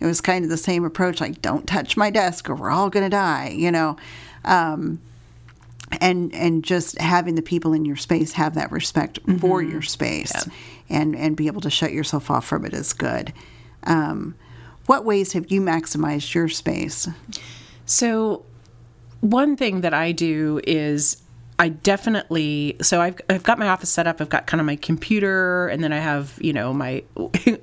It 0.00 0.06
was 0.06 0.20
kind 0.20 0.44
of 0.44 0.50
the 0.50 0.56
same 0.56 0.84
approach 0.84 1.20
like 1.20 1.42
don't 1.42 1.66
touch 1.66 1.96
my 1.96 2.10
desk 2.10 2.48
or 2.48 2.54
we're 2.54 2.70
all 2.70 2.90
going 2.90 3.04
to 3.04 3.10
die 3.10 3.48
you 3.56 3.70
know? 3.72 3.96
Um, 4.44 5.00
and 6.00 6.34
and 6.34 6.62
just 6.62 6.98
having 6.98 7.34
the 7.34 7.42
people 7.42 7.72
in 7.72 7.84
your 7.86 7.96
space 7.96 8.32
have 8.32 8.54
that 8.56 8.70
respect 8.70 9.18
for 9.40 9.62
your 9.62 9.80
space 9.82 10.46
and 10.90 11.16
and 11.16 11.34
be 11.36 11.46
able 11.46 11.62
to 11.62 11.70
shut 11.70 11.92
yourself 11.92 12.30
off 12.30 12.46
from 12.46 12.64
it 12.66 12.74
is 12.74 12.92
good. 12.92 13.32
Um, 13.84 14.34
what 14.88 15.04
ways 15.04 15.34
have 15.34 15.52
you 15.52 15.60
maximized 15.60 16.34
your 16.34 16.48
space 16.48 17.08
So, 17.86 18.44
one 19.20 19.56
thing 19.56 19.80
that 19.80 19.94
I 19.94 20.12
do 20.12 20.60
is 20.64 21.22
I 21.60 21.70
definitely 21.70 22.76
so 22.82 23.00
I've 23.00 23.20
I've 23.28 23.42
got 23.42 23.58
my 23.58 23.68
office 23.68 23.90
set 23.90 24.06
up. 24.06 24.20
I've 24.20 24.28
got 24.28 24.46
kind 24.46 24.60
of 24.60 24.66
my 24.66 24.76
computer, 24.76 25.66
and 25.68 25.82
then 25.82 25.92
I 25.92 25.98
have 25.98 26.38
you 26.40 26.52
know 26.52 26.72
my. 26.72 27.02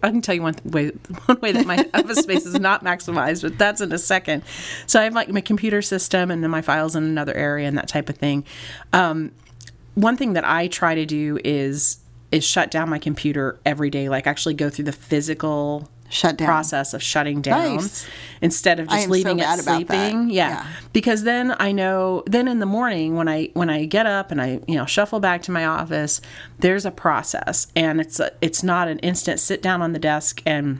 I 0.04 0.10
can 0.10 0.22
tell 0.22 0.36
you 0.36 0.42
one 0.42 0.56
way 0.66 0.90
one 1.28 1.40
way 1.40 1.54
that 1.54 1.66
my 1.66 1.78
office 1.94 2.20
space 2.20 2.46
is 2.46 2.60
not 2.60 2.84
maximized, 2.84 3.44
but 3.44 3.58
that's 3.58 3.80
in 3.80 3.92
a 3.94 3.98
second. 3.98 4.44
So 4.86 5.00
I 5.00 5.06
have 5.06 5.14
like 5.14 5.30
my 5.30 5.40
computer 5.40 5.82
system, 5.82 6.30
and 6.30 6.44
then 6.44 6.52
my 6.52 6.62
files 6.62 6.96
in 6.96 7.04
another 7.04 7.34
area, 7.34 7.68
and 7.68 7.78
that 7.78 7.88
type 7.88 8.10
of 8.10 8.18
thing. 8.18 8.44
Um, 8.92 9.32
one 9.94 10.18
thing 10.18 10.34
that 10.34 10.44
I 10.44 10.68
try 10.68 10.96
to 10.96 11.06
do 11.06 11.40
is 11.46 12.00
is 12.34 12.44
shut 12.44 12.72
down 12.72 12.90
my 12.90 13.00
computer 13.00 13.60
every 13.66 13.90
day. 13.90 14.10
Like 14.10 14.28
actually 14.28 14.56
go 14.56 14.70
through 14.70 14.86
the 14.86 14.92
physical 14.92 15.90
Shut 16.10 16.38
down. 16.38 16.48
process 16.48 16.94
of 16.94 17.02
shutting 17.02 17.42
down 17.42 17.78
Nice. 17.78 18.06
instead 18.42 18.80
of 18.80 18.88
just 18.88 19.04
am 19.04 19.08
so 19.08 19.12
leaving 19.12 19.40
it 19.40 19.60
sleeping. 19.60 20.30
Yeah. 20.30 20.50
Yeah. 20.50 20.68
Because 20.94 21.24
then 21.24 21.56
I 21.60 21.72
know 21.72 22.24
then 22.28 22.48
in 22.48 22.60
the 22.60 22.66
morning 22.66 23.16
when 23.16 23.28
I 23.28 23.50
when 23.54 23.70
I 23.70 23.86
get 23.86 24.06
up 24.06 24.32
and 24.32 24.42
I, 24.42 24.60
you 24.68 24.76
know, 24.76 24.86
shuffle 24.86 25.20
back 25.20 25.42
to 25.44 25.52
my 25.52 25.66
office, 25.66 26.22
there's 26.60 26.86
a 26.86 26.92
process 26.92 27.68
and 27.76 28.00
it's 28.00 28.20
a, 28.20 28.32
it's 28.42 28.64
not 28.64 28.88
an 28.88 29.00
instant 29.00 29.40
sit 29.40 29.62
down 29.62 29.82
on 29.82 29.94
the 29.94 30.00
desk 30.00 30.42
and 30.46 30.80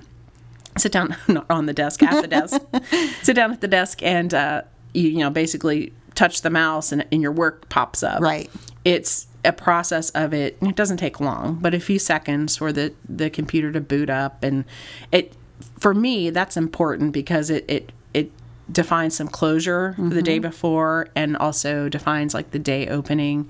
sit 0.78 0.92
down 0.92 1.16
not 1.28 1.46
on 1.50 1.66
the 1.66 1.74
desk 1.74 2.04
at 2.04 2.22
the 2.22 2.28
desk. 2.28 2.62
sit 3.24 3.36
down 3.36 3.52
at 3.52 3.62
the 3.62 3.68
desk 3.68 4.04
and 4.04 4.34
uh 4.34 4.62
you, 4.94 5.10
you 5.10 5.18
know, 5.20 5.30
basically 5.30 5.92
touch 6.14 6.42
the 6.42 6.50
mouse 6.50 6.92
and, 6.92 7.06
and 7.12 7.22
your 7.22 7.32
work 7.32 7.68
pops 7.70 8.04
up. 8.04 8.22
Right. 8.22 8.50
It's 8.86 9.28
a 9.46 9.54
process 9.54 10.10
of 10.12 10.34
it. 10.34 10.58
It 10.62 10.76
doesn't 10.76 10.98
take 10.98 11.20
long, 11.20 11.56
but 11.62 11.74
a 11.74 11.80
few 11.80 12.00
seconds 12.00 12.58
for 12.58 12.72
the 12.72 12.94
the 13.08 13.30
computer 13.30 13.72
to 13.72 13.82
boot 13.82 14.10
up, 14.10 14.44
and 14.44 14.66
it 15.12 15.34
for 15.80 15.94
me 15.94 16.30
that's 16.30 16.58
important 16.58 17.14
because 17.14 17.50
it 17.50 17.66
it 17.68 17.92
it 18.14 18.32
defines 18.72 19.16
some 19.16 19.28
closure 19.28 19.94
for 19.98 20.10
the 20.10 20.22
day 20.22 20.40
before, 20.40 21.08
and 21.16 21.38
also 21.38 21.88
defines 21.90 22.34
like 22.34 22.52
the 22.52 22.60
day 22.60 22.88
opening. 22.88 23.50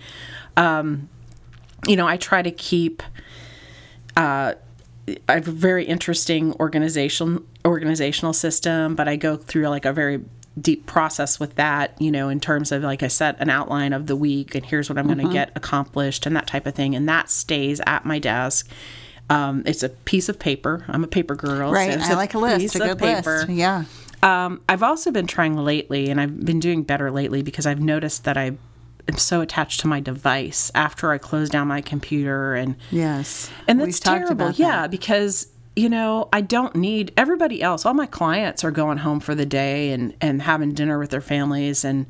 Um, 0.58 1.10
you 1.88 1.96
know, 1.96 2.08
I 2.08 2.18
try 2.18 2.42
to 2.42 2.52
keep. 2.52 3.02
Uh, 4.18 4.54
I 5.30 5.34
have 5.34 5.48
a 5.48 5.52
very 5.52 5.86
interesting 5.86 6.54
organization 6.54 7.46
organizational 7.66 8.34
system, 8.34 8.96
but 8.96 9.08
I 9.08 9.16
go 9.16 9.38
through 9.38 9.68
like 9.68 9.86
a 9.86 9.94
very 9.94 10.24
deep 10.60 10.86
process 10.86 11.40
with 11.40 11.56
that, 11.56 12.00
you 12.02 12.10
know, 12.12 12.30
in 12.30 12.40
terms 12.40 12.72
of 12.72 12.82
like 12.84 13.04
I 13.04 13.08
set 13.08 13.36
an 13.40 13.50
outline 13.50 13.92
of 13.94 14.08
the 14.08 14.16
week 14.16 14.56
and 14.56 14.66
here's 14.66 14.90
what 14.90 14.98
I'm 14.98 15.08
Mm-hmm. 15.08 15.16
going 15.20 15.28
to 15.28 15.34
get 15.34 15.52
accomplished 15.56 16.26
and 16.26 16.36
that 16.36 16.48
type 16.48 16.66
of 16.66 16.74
thing. 16.76 16.96
And 16.96 17.08
that 17.10 17.30
stays 17.30 17.82
at 17.86 18.06
my 18.06 18.20
desk. 18.20 18.70
Um, 19.30 19.64
it's 19.66 19.84
a 19.84 19.90
piece 19.90 20.30
of 20.30 20.40
paper. 20.40 20.86
I'm 20.88 21.04
a 21.04 21.08
paper 21.08 21.36
girl. 21.36 21.70
so 21.70 21.74
right 21.74 21.90
it's 21.90 22.10
i 22.10 22.14
like 22.14 22.36
a 22.36 22.38
list 22.38 22.60
piece 22.62 22.76
a 22.76 22.92
of 22.92 22.98
good 23.00 23.26
list 23.26 23.50
yeah 23.50 23.84
um, 24.24 24.62
I've 24.68 24.82
also 24.82 25.12
been 25.12 25.28
trying 25.28 25.56
lately, 25.56 26.10
and 26.10 26.20
I've 26.20 26.44
been 26.44 26.60
doing 26.60 26.82
better 26.82 27.12
lately 27.12 27.44
because 27.44 27.68
I've 27.68 27.80
noticed 27.82 28.24
that 28.24 28.38
I 28.38 28.54
am 29.08 29.18
so 29.18 29.42
attached 29.42 29.82
to 29.82 29.88
my 29.88 30.00
device 30.00 30.72
after 30.74 31.12
I 31.12 31.20
close 31.20 31.48
down 31.48 31.68
my 31.68 31.82
computer 31.82 32.56
and 32.56 32.76
yes 32.90 33.52
and 33.68 33.80
that's 33.80 34.00
terrible. 34.00 34.50
Yeah, 34.52 34.84
that. 34.84 34.92
because 34.92 35.48
you 35.76 35.90
know 35.90 36.30
I 36.32 36.42
don't 36.42 36.76
need 36.76 37.12
everybody 37.18 37.62
else. 37.62 37.86
All 37.86 37.94
my 37.94 38.06
clients 38.06 38.64
are 38.64 38.72
going 38.72 38.98
home 38.98 39.20
for 39.20 39.36
the 39.36 39.46
day 39.46 39.92
and 39.92 40.16
and 40.22 40.42
having 40.42 40.74
dinner 40.74 40.98
with 40.98 41.10
their 41.10 41.22
families, 41.22 41.84
and 41.84 42.06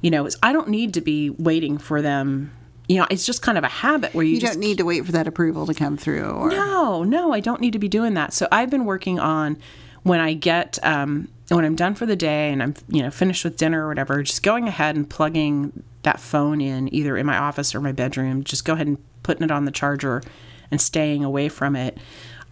you 0.00 0.10
know 0.10 0.26
it's, 0.26 0.36
I 0.42 0.52
don't 0.52 0.68
need 0.68 0.94
to 0.94 1.00
be 1.00 1.30
waiting 1.30 1.78
for 1.78 2.02
them. 2.02 2.52
You 2.88 2.98
know, 2.98 3.06
it's 3.10 3.24
just 3.24 3.40
kind 3.40 3.56
of 3.56 3.64
a 3.64 3.68
habit 3.68 4.12
where 4.14 4.24
you, 4.24 4.34
you 4.34 4.40
just 4.40 4.54
don't 4.54 4.60
need 4.60 4.76
to 4.76 4.84
wait 4.84 5.06
for 5.06 5.12
that 5.12 5.26
approval 5.26 5.66
to 5.66 5.72
come 5.72 5.96
through 5.96 6.28
or 6.30 6.50
no, 6.50 7.02
no, 7.02 7.32
I 7.32 7.40
don't 7.40 7.62
need 7.62 7.72
to 7.72 7.78
be 7.78 7.88
doing 7.88 8.12
that. 8.14 8.34
So 8.34 8.46
I've 8.52 8.68
been 8.68 8.84
working 8.84 9.18
on 9.18 9.56
when 10.02 10.20
I 10.20 10.34
get 10.34 10.78
um, 10.82 11.28
when 11.48 11.64
I'm 11.64 11.76
done 11.76 11.94
for 11.94 12.04
the 12.06 12.16
day 12.16 12.52
and 12.52 12.62
I'm 12.62 12.74
you 12.88 13.02
know 13.02 13.10
finished 13.10 13.44
with 13.44 13.56
dinner 13.56 13.86
or 13.86 13.88
whatever, 13.88 14.22
just 14.22 14.42
going 14.42 14.68
ahead 14.68 14.96
and 14.96 15.08
plugging 15.08 15.82
that 16.02 16.20
phone 16.20 16.60
in 16.60 16.94
either 16.94 17.16
in 17.16 17.26
my 17.26 17.38
office 17.38 17.74
or 17.74 17.80
my 17.80 17.92
bedroom. 17.92 18.44
Just 18.44 18.64
go 18.64 18.74
ahead 18.74 18.86
and 18.86 18.98
putting 19.22 19.44
it 19.44 19.50
on 19.50 19.64
the 19.64 19.70
charger 19.70 20.22
and 20.70 20.80
staying 20.80 21.24
away 21.24 21.48
from 21.48 21.76
it. 21.76 21.98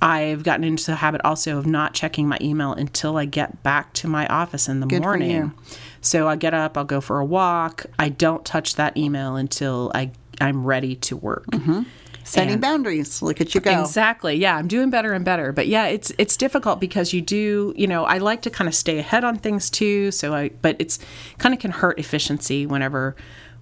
I've 0.03 0.43
gotten 0.43 0.65
into 0.65 0.87
the 0.87 0.97
habit 0.97 1.21
also 1.25 1.57
of 1.59 1.67
not 1.67 1.95
checking 1.95 2.27
my 2.29 2.37
email 2.41 2.73
until 2.73 3.17
I 3.17 3.25
get 3.25 3.63
back 3.63 3.93
to 3.95 4.09
my 4.09 4.27
office 4.27 4.69
in 4.69 4.81
the 4.81 4.87
Good 4.87 5.03
for 5.03 5.11
morning. 5.11 5.31
you. 5.31 5.53
So 6.01 6.29
I 6.29 6.35
get 6.37 6.53
up, 6.55 6.77
I'll 6.77 6.85
go 6.85 7.01
for 7.01 7.21
a 7.21 7.25
walk. 7.25 7.87
I 7.99 8.09
don't 8.09 8.45
touch 8.45 8.75
that 8.75 8.97
email 8.97 9.37
until 9.37 9.93
I 9.95 10.11
I'm 10.41 10.65
ready 10.67 10.97
to 10.97 11.17
work. 11.17 11.47
Mm-hmm. 11.53 11.83
Setting 12.25 12.53
And- 12.55 12.61
boundaries. 12.63 13.23
Look 13.23 13.41
at 13.41 13.55
you 13.55 13.61
go. 13.61 13.81
Exactly. 13.81 14.35
Yeah, 14.37 14.57
I'm 14.57 14.67
doing 14.67 14.91
better 14.91 15.13
and 15.13 15.25
better. 15.25 15.53
But 15.53 15.69
yeah, 15.69 15.87
it's 15.87 16.11
it's 16.19 16.37
difficult 16.37 16.81
because 16.81 17.13
you 17.13 17.21
do, 17.21 17.73
you 17.77 17.87
know, 17.87 18.05
I 18.05 18.19
like 18.19 18.43
to 18.43 18.51
kind 18.51 18.67
of 18.69 18.75
stay 18.75 18.99
ahead 18.99 19.23
on 19.25 19.39
things 19.39 19.71
too, 19.71 20.11
so 20.11 20.35
I 20.35 20.51
but 20.63 20.77
it's 20.81 20.99
kind 21.39 21.55
of 21.55 21.61
can 21.61 21.71
hurt 21.71 21.99
efficiency 22.01 22.67
whenever 22.67 23.15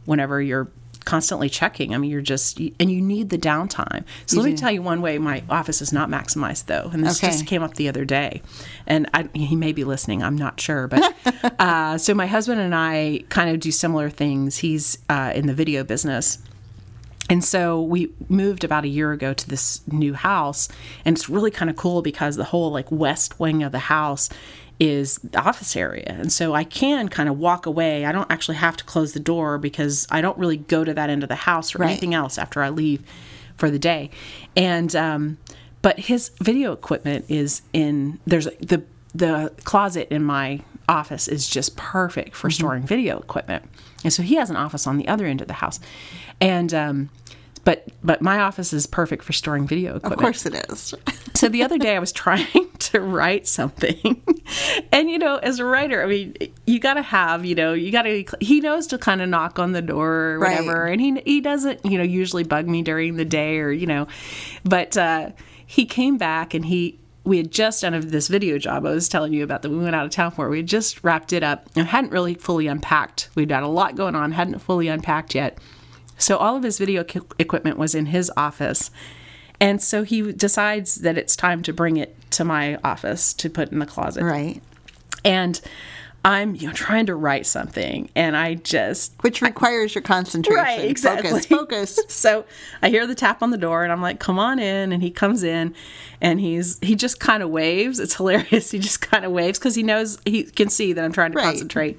whenever 0.07 0.40
you're 0.40 0.70
constantly 1.04 1.48
checking. 1.48 1.94
I 1.94 1.98
mean, 1.98 2.10
you're 2.10 2.20
just 2.20 2.58
and 2.58 2.90
you 2.90 3.00
need 3.00 3.30
the 3.30 3.38
downtime. 3.38 4.04
So 4.26 4.40
let 4.40 4.44
me 4.50 4.56
tell 4.56 4.70
you 4.70 4.82
one 4.82 5.00
way 5.00 5.18
my 5.18 5.42
office 5.48 5.80
is 5.82 5.92
not 5.92 6.08
maximized 6.08 6.66
though, 6.66 6.90
and 6.92 7.04
this 7.04 7.18
Okay. 7.18 7.32
just 7.32 7.46
came 7.46 7.62
up 7.62 7.74
the 7.74 7.88
other 7.88 8.04
day. 8.04 8.42
And 8.86 9.08
I, 9.14 9.28
he 9.34 9.56
may 9.56 9.72
be 9.72 9.84
listening, 9.84 10.22
I'm 10.22 10.36
not 10.36 10.60
sure, 10.60 10.88
but 10.88 11.14
uh, 11.58 11.98
so 11.98 12.14
my 12.14 12.26
husband 12.26 12.60
and 12.60 12.74
I 12.74 13.20
kind 13.28 13.50
of 13.50 13.60
do 13.60 13.70
similar 13.70 14.10
things. 14.10 14.58
He's 14.58 14.98
uh, 15.08 15.32
in 15.34 15.46
the 15.46 15.54
video 15.54 15.84
business. 15.84 16.38
And 17.30 17.42
so 17.44 17.80
we 17.80 18.12
moved 18.28 18.64
about 18.64 18.84
a 18.84 18.88
year 18.88 19.12
ago 19.12 19.32
to 19.32 19.48
this 19.48 19.80
new 19.86 20.12
house, 20.14 20.68
and 21.04 21.16
it's 21.16 21.28
really 21.30 21.50
kind 21.50 21.70
of 21.70 21.76
cool 21.76 22.02
because 22.02 22.36
the 22.36 22.44
whole 22.44 22.70
like 22.72 22.90
west 22.90 23.38
wing 23.40 23.62
of 23.62 23.72
the 23.72 23.78
house 23.78 24.28
is 24.80 25.18
the 25.18 25.38
office 25.40 25.76
area. 25.76 26.06
And 26.08 26.32
so 26.32 26.54
I 26.54 26.64
can 26.64 27.08
kind 27.08 27.28
of 27.28 27.38
walk 27.38 27.66
away. 27.66 28.04
I 28.06 28.12
don't 28.12 28.30
actually 28.32 28.56
have 28.56 28.76
to 28.78 28.84
close 28.84 29.12
the 29.12 29.20
door 29.20 29.58
because 29.58 30.06
I 30.10 30.20
don't 30.22 30.36
really 30.38 30.56
go 30.56 30.84
to 30.84 30.92
that 30.94 31.08
end 31.10 31.22
of 31.22 31.28
the 31.28 31.34
house 31.36 31.74
or 31.74 31.78
Right. 31.78 31.90
anything 31.90 32.14
else 32.14 32.36
after 32.38 32.62
I 32.62 32.70
leave 32.70 33.02
for 33.56 33.70
the 33.70 33.78
day. 33.78 34.10
And 34.56 34.96
um 34.96 35.38
but 35.82 35.98
his 36.00 36.30
video 36.42 36.72
equipment 36.72 37.26
is 37.28 37.62
in 37.72 38.18
there's 38.26 38.46
the 38.58 38.82
the 39.14 39.52
closet 39.64 40.08
in 40.10 40.24
my 40.24 40.60
office 40.88 41.28
is 41.28 41.46
just 41.48 41.76
perfect 41.76 42.34
for 42.34 42.50
storing 42.50 42.82
video 42.82 43.18
equipment. 43.20 43.64
And 44.02 44.12
so 44.12 44.22
he 44.22 44.34
has 44.36 44.48
an 44.50 44.56
office 44.56 44.86
on 44.86 44.96
the 44.96 45.06
other 45.08 45.26
end 45.26 45.40
of 45.42 45.46
the 45.46 45.54
house. 45.54 45.78
And 46.40 46.72
um 46.72 47.10
but 47.64 47.87
but 48.03 48.23
my 48.23 48.40
office 48.40 48.73
is 48.73 48.87
perfect 48.87 49.23
for 49.23 49.33
storing 49.33 49.66
video 49.66 49.90
equipment. 49.96 50.14
Of 50.14 50.18
course 50.20 50.46
it 50.46 50.55
is. 50.70 50.94
So 51.33 51.49
the 51.49 51.62
other 51.62 51.79
day 51.79 51.96
I 51.96 52.01
was 52.01 52.12
trying 52.12 52.68
to 52.79 53.01
write 53.01 53.46
something. 53.46 54.23
And 54.92 55.09
you 55.09 55.18
know, 55.18 55.37
as 55.37 55.61
a 55.61 55.64
writer, 55.64 56.03
I 56.03 56.07
mean, 56.07 56.35
you 56.66 56.81
got 56.81 56.94
to 56.94 57.03
have, 57.03 57.44
you 57.44 57.55
know, 57.55 57.73
you 57.73 57.92
got 57.92 58.03
to 58.03 58.25
he 58.40 58.61
knows 58.61 58.88
to 58.88 58.99
kind 58.99 59.23
of 59.23 59.29
knock 59.29 59.61
on 59.61 59.70
the 59.73 59.81
door 59.81 60.12
or 60.33 60.38
Right. 60.40 60.59
whatever. 60.59 60.87
And 60.87 61.01
he 61.01 61.23
he 61.25 61.40
doesn't, 61.40 61.87
you 61.87 61.96
know, 61.99 62.05
usually 62.05 62.42
bug 62.42 62.66
me 62.66 62.83
during 62.83 63.14
the 63.16 63.25
day 63.25 63.59
or, 63.59 63.70
you 63.70 63.87
know, 63.87 64.09
but 64.64 64.96
uh 64.96 65.31
he 65.66 65.87
came 65.87 66.18
back 66.18 66.53
and 66.53 66.64
he 66.64 66.99
we 67.23 67.37
had 67.37 67.53
just 67.53 67.83
done 67.83 67.99
this 68.01 68.27
video 68.27 68.59
job 68.59 68.85
I 68.85 68.90
was 68.90 69.09
telling 69.09 69.33
you 69.33 69.44
about 69.44 69.62
that 69.62 69.70
we 69.70 69.79
went 69.79 69.94
out 69.94 70.05
of 70.05 70.11
town 70.11 70.33
for. 70.33 70.49
We 70.49 70.57
had 70.59 70.66
just 70.66 71.05
wrapped 71.05 71.33
it 71.33 71.44
up 71.44 71.68
and 71.77 71.87
hadn't 71.87 72.11
really 72.11 72.35
fully 72.35 72.66
unpacked. 72.66 73.29
We'd 73.37 73.53
had 73.53 73.62
a 73.62 73.68
lot 73.68 73.94
going 73.94 74.16
on, 74.16 74.33
hadn't 74.33 74.59
fully 74.59 74.88
unpacked 74.88 75.35
yet. 75.37 75.59
So 76.20 76.37
all 76.37 76.56
of 76.56 76.62
his 76.62 76.78
video 76.78 77.00
equi- 77.00 77.22
equipment 77.38 77.78
was 77.78 77.94
in 77.94 78.06
his 78.06 78.30
office. 78.37 78.90
And 79.59 79.83
so 79.83 80.04
he 80.04 80.33
decides 80.33 80.96
that 80.96 81.18
it's 81.18 81.35
time 81.35 81.62
to 81.62 81.72
bring 81.72 81.96
it 81.96 82.14
to 82.33 82.44
my 82.44 82.76
office 82.85 83.35
to 83.35 83.50
put 83.50 83.72
in 83.72 83.78
the 83.78 83.87
closet. 83.87 84.22
Right. 84.22 84.62
And 85.24 85.61
I'm 86.24 86.54
you 86.54 86.66
know 86.66 86.72
trying 86.74 87.06
to 87.06 87.14
write 87.14 87.46
something 87.46 88.11
and 88.14 88.37
I 88.37 88.54
just 88.54 89.14
Which 89.22 89.40
requires 89.40 89.94
your 89.94 90.02
concentration. 90.02 90.62
Right, 90.62 90.85
exactly. 90.85 91.30
Focus, 91.30 91.46
focus. 91.46 91.98
so 92.09 92.44
I 92.83 92.90
hear 92.90 93.06
the 93.06 93.14
tap 93.14 93.42
on 93.42 93.50
the 93.50 93.56
door 93.59 93.85
and 93.85 93.90
I'm 93.92 94.02
like, 94.02 94.20
come 94.20 94.38
on 94.38 94.59
in. 94.59 94.92
And 94.92 95.02
he 95.02 95.11
comes 95.11 95.42
in 95.42 95.74
and 96.20 96.38
he's, 96.38 96.78
he 96.83 96.94
just 96.94 97.20
kind 97.20 97.42
of 97.42 97.48
waves. 97.48 97.98
It's 97.98 98.14
hilarious. 98.16 98.70
He 98.70 98.78
just 98.78 99.00
kind 99.00 99.24
of 99.24 99.33
waves 99.33 99.59
because 99.59 99.74
he 99.74 99.83
knows, 99.83 100.18
he 100.26 100.42
can 100.44 100.68
see 100.68 100.92
that 100.92 101.02
I'm 101.02 101.12
trying 101.12 101.33
to 101.33 101.38
Right. 101.38 101.44
concentrate. 101.44 101.98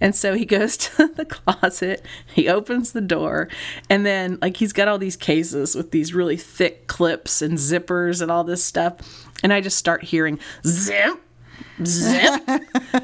And 0.00 0.16
so 0.16 0.34
he 0.34 0.44
goes 0.46 0.76
to 0.78 1.06
the 1.06 1.24
closet, 1.24 2.04
he 2.34 2.48
opens 2.48 2.90
the 2.90 3.00
door, 3.00 3.48
and 3.88 4.04
then 4.04 4.38
like 4.42 4.56
he's 4.56 4.72
got 4.72 4.88
all 4.88 4.98
these 4.98 5.16
cases 5.16 5.76
with 5.76 5.92
these 5.92 6.12
really 6.12 6.36
thick 6.36 6.88
clips 6.88 7.40
and 7.40 7.56
zippers 7.56 8.20
and 8.20 8.32
all 8.32 8.42
this 8.42 8.64
stuff. 8.64 8.96
And 9.44 9.52
I 9.52 9.60
just 9.60 9.78
start 9.78 10.02
hearing 10.04 10.38
zip, 10.66 11.20
zip, 11.84 12.46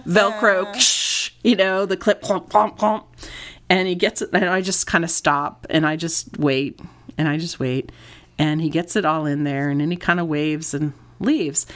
Velcro, 0.07 1.33
you 1.43 1.57
know, 1.57 1.87
the 1.87 1.97
clip, 1.97 2.23
plump, 2.23 2.49
plump, 2.51 2.79
plump. 2.79 3.07
And 3.69 3.89
he 3.89 3.95
gets 3.95 4.23
it, 4.23 4.31
and 4.33 4.45
I 4.45 4.61
just 4.61 4.87
kind 4.87 5.03
of 5.03 5.11
stop 5.11 5.67
and 5.71 5.85
I 5.87 5.97
just 5.97 6.39
wait 6.39 6.79
and 7.19 7.29
I 7.29 7.37
just 7.37 7.59
wait. 7.59 7.91
And 8.39 8.61
he 8.61 8.69
gets 8.69 8.95
it 8.97 9.05
all 9.05 9.27
in 9.27 9.45
there 9.45 9.71
and 9.71 9.81
then 9.81 9.91
he 9.91 9.97
kind 9.97 10.21
of 10.21 10.29
waves 10.29 10.73
and 10.75 10.93
leaves. 11.19 11.67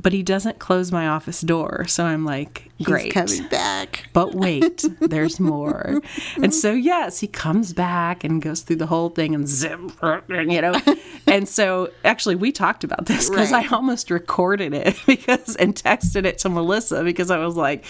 But 0.00 0.12
he 0.12 0.22
doesn't 0.22 0.58
close 0.58 0.90
my 0.90 1.06
office 1.06 1.42
door. 1.42 1.86
So 1.86 2.04
I'm 2.04 2.24
like, 2.24 2.70
great. 2.82 3.12
He's 3.12 3.12
coming 3.12 3.48
back. 3.50 4.08
But 4.12 4.34
wait, 4.34 4.84
there's 5.00 5.38
more. 5.38 6.00
And 6.42 6.52
so, 6.52 6.72
yes, 6.72 7.20
he 7.20 7.26
comes 7.28 7.72
back 7.72 8.24
and 8.24 8.42
goes 8.42 8.62
through 8.62 8.76
the 8.76 8.86
whole 8.86 9.10
thing 9.10 9.34
and 9.34 9.46
zip, 9.46 9.78
you 10.28 10.60
know. 10.60 10.74
And 11.24 11.48
so, 11.48 11.90
actually, 12.04 12.34
we 12.34 12.50
talked 12.52 12.82
about 12.84 13.06
this 13.06 13.30
because 13.30 13.52
Right. 13.52 13.70
I 13.70 13.74
almost 13.74 14.10
recorded 14.10 14.74
it 14.74 14.96
because 15.06 15.54
and 15.56 15.74
texted 15.74 16.24
it 16.26 16.38
to 16.38 16.48
Melissa 16.48 17.04
because 17.04 17.30
I 17.30 17.38
was 17.38 17.54
like, 17.56 17.84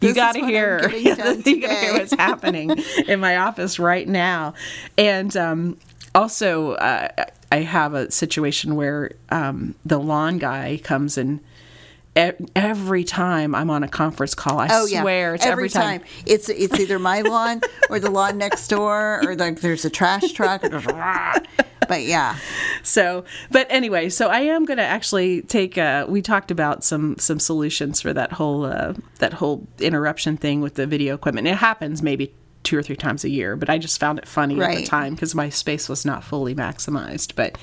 "You 0.00 0.14
got 0.14 0.32
to 0.32 0.40
hear, 0.40 0.88
you 0.90 1.14
got 1.14 1.44
to 1.44 1.50
hear 1.50 1.92
what's 1.92 2.14
happening 2.14 2.70
in 3.06 3.20
my 3.20 3.36
office 3.36 3.78
right 3.78 4.08
now." 4.08 4.54
And 4.96 5.36
um, 5.36 5.76
also, 6.14 6.72
uh, 6.72 7.08
I 7.52 7.58
have 7.58 7.92
a 7.94 8.10
situation 8.10 8.74
where 8.74 9.12
um, 9.28 9.74
the 9.84 9.98
lawn 9.98 10.38
guy 10.38 10.80
comes 10.82 11.18
and. 11.18 11.40
Every 12.56 13.04
time 13.04 13.54
I'm 13.54 13.70
on 13.70 13.82
a 13.82 13.88
conference 13.88 14.34
call, 14.34 14.58
I 14.58 14.68
Oh 14.70 14.86
yeah. 14.86 15.02
swear 15.02 15.34
it's 15.34 15.46
every, 15.46 15.68
time. 15.68 16.02
It's 16.26 16.48
it's 16.48 16.78
either 16.78 16.98
my 16.98 17.20
lawn 17.34 17.60
or 17.90 18.00
the 18.00 18.10
lawn 18.10 18.38
next 18.38 18.68
door 18.68 19.20
or 19.24 19.36
like 19.36 19.60
there's 19.60 19.84
a 19.84 19.90
trash 19.90 20.32
truck. 20.32 20.64
or 20.64 20.68
just 20.68 20.86
rah. 20.86 21.34
but 21.88 22.02
yeah. 22.02 22.36
So, 22.82 23.24
but 23.50 23.66
anyway, 23.70 24.08
so 24.08 24.28
I 24.28 24.40
am 24.40 24.64
going 24.64 24.78
to 24.78 24.84
actually 24.84 25.42
take. 25.42 25.78
Uh, 25.78 26.06
we 26.08 26.20
talked 26.22 26.50
about 26.50 26.84
some 26.84 27.16
some 27.18 27.38
solutions 27.38 28.00
for 28.00 28.12
that 28.12 28.32
whole 28.32 28.64
uh, 28.64 28.94
that 29.20 29.34
whole 29.34 29.66
interruption 29.78 30.36
thing 30.36 30.60
with 30.60 30.74
the 30.74 30.86
video 30.86 31.14
equipment. 31.14 31.46
It 31.46 31.56
happens 31.56 32.02
maybe 32.02 32.34
two 32.64 32.76
or 32.76 32.82
three 32.82 32.96
times 32.96 33.24
a 33.24 33.30
year, 33.30 33.56
but 33.56 33.70
I 33.70 33.78
just 33.78 33.98
found 34.00 34.18
it 34.18 34.26
funny 34.26 34.60
at 34.60 34.76
the 34.76 34.84
time 34.84 35.14
because 35.14 35.34
my 35.34 35.48
space 35.48 35.88
was 35.88 36.04
not 36.04 36.24
fully 36.24 36.54
maximized. 36.54 37.34
But, 37.36 37.56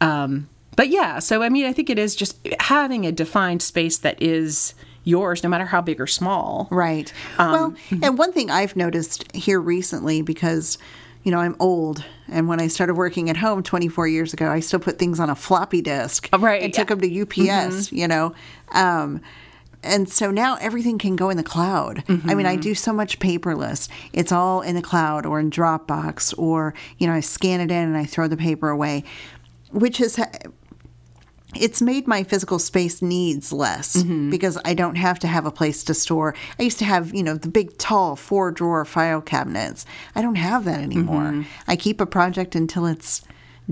um, 0.00 0.48
but 0.76 0.88
yeah. 0.88 1.18
So 1.18 1.42
I 1.42 1.48
mean, 1.48 1.66
I 1.66 1.72
think 1.72 1.90
it 1.90 1.98
is 1.98 2.14
just 2.16 2.38
having 2.60 3.06
a 3.06 3.12
defined 3.12 3.62
space 3.62 3.98
that 3.98 4.20
is 4.22 4.74
yours, 5.04 5.42
no 5.42 5.48
matter 5.48 5.64
how 5.66 5.80
big 5.80 6.00
or 6.00 6.06
small. 6.06 6.68
Right. 6.70 7.12
Um, 7.38 7.52
well, 7.52 7.70
mm-hmm. 7.70 8.04
and 8.04 8.18
one 8.18 8.32
thing 8.32 8.50
I've 8.50 8.76
noticed 8.76 9.30
here 9.34 9.60
recently 9.60 10.22
because 10.22 10.78
you 11.22 11.30
know, 11.30 11.38
I'm 11.38 11.54
old, 11.60 12.02
and 12.28 12.48
when 12.48 12.60
I 12.62 12.68
started 12.68 12.94
working 12.94 13.28
at 13.28 13.36
home 13.36 13.62
24 13.62 14.08
years 14.08 14.32
ago, 14.32 14.50
I 14.50 14.60
still 14.60 14.80
put 14.80 14.98
things 14.98 15.20
on 15.20 15.28
a 15.28 15.34
floppy 15.34 15.82
disk 15.82 16.30
Oh, 16.32 16.38
right, 16.38 16.62
and 16.62 16.72
yeah. 16.72 16.80
Mm-hmm. 16.80 16.88
took 16.88 17.00
them 17.00 17.36
to 17.36 17.46
UPS, 17.66 17.92
you 17.92 18.08
know. 18.08 18.34
Um, 18.72 19.20
and 19.82 20.08
so 20.08 20.30
now 20.30 20.56
everything 20.62 20.96
can 20.96 21.16
go 21.16 21.28
in 21.28 21.36
the 21.36 21.42
cloud. 21.42 22.04
I 22.08 22.34
mean, 22.34 22.46
I 22.46 22.54
Mm-hmm. 22.54 22.60
do 22.62 22.74
so 22.74 22.94
much 22.94 23.18
paperless. 23.18 23.90
It's 24.14 24.32
all 24.32 24.62
in 24.62 24.74
the 24.76 24.82
cloud 24.82 25.26
or 25.26 25.40
in 25.40 25.50
Dropbox, 25.50 26.34
or, 26.38 26.72
you 26.96 27.06
know, 27.06 27.12
I 27.12 27.20
scan 27.20 27.60
it 27.60 27.70
in 27.70 27.84
and 27.84 27.96
I 27.98 28.06
throw 28.06 28.26
the 28.26 28.36
paper 28.38 28.70
away, 28.70 29.04
which 29.72 29.98
has 29.98 30.18
it's 31.54 31.82
made 31.82 32.06
my 32.06 32.22
physical 32.22 32.58
space 32.58 33.02
needs 33.02 33.52
less 33.52 33.96
Mm-hmm. 33.96 34.30
because 34.30 34.58
I 34.64 34.74
don't 34.74 34.96
have 34.96 35.18
to 35.20 35.26
have 35.26 35.46
a 35.46 35.50
place 35.50 35.82
to 35.84 35.94
store. 35.94 36.34
I 36.58 36.62
used 36.62 36.78
to 36.78 36.84
have, 36.84 37.14
you 37.14 37.22
know, 37.22 37.34
the 37.34 37.48
big 37.48 37.76
tall 37.78 38.16
four 38.16 38.50
drawer 38.50 38.84
file 38.84 39.20
cabinets. 39.20 39.84
I 40.14 40.22
don't 40.22 40.36
have 40.36 40.64
that 40.64 40.80
anymore. 40.80 41.22
Mm-hmm. 41.32 41.42
I 41.68 41.76
keep 41.76 42.00
a 42.00 42.06
project 42.06 42.54
until 42.54 42.86
it's 42.86 43.22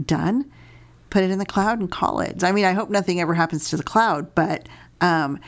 done, 0.04 0.50
put 1.10 1.22
it 1.22 1.30
in 1.30 1.38
the 1.38 1.46
cloud 1.46 1.80
and 1.80 1.90
call 1.90 2.20
it. 2.20 2.42
I 2.44 2.52
mean, 2.52 2.64
I 2.64 2.72
hope 2.72 2.90
nothing 2.90 3.20
ever 3.20 3.34
happens 3.34 3.70
to 3.70 3.76
the 3.76 3.82
cloud, 3.82 4.34
but 4.34 4.68
um, 5.00 5.38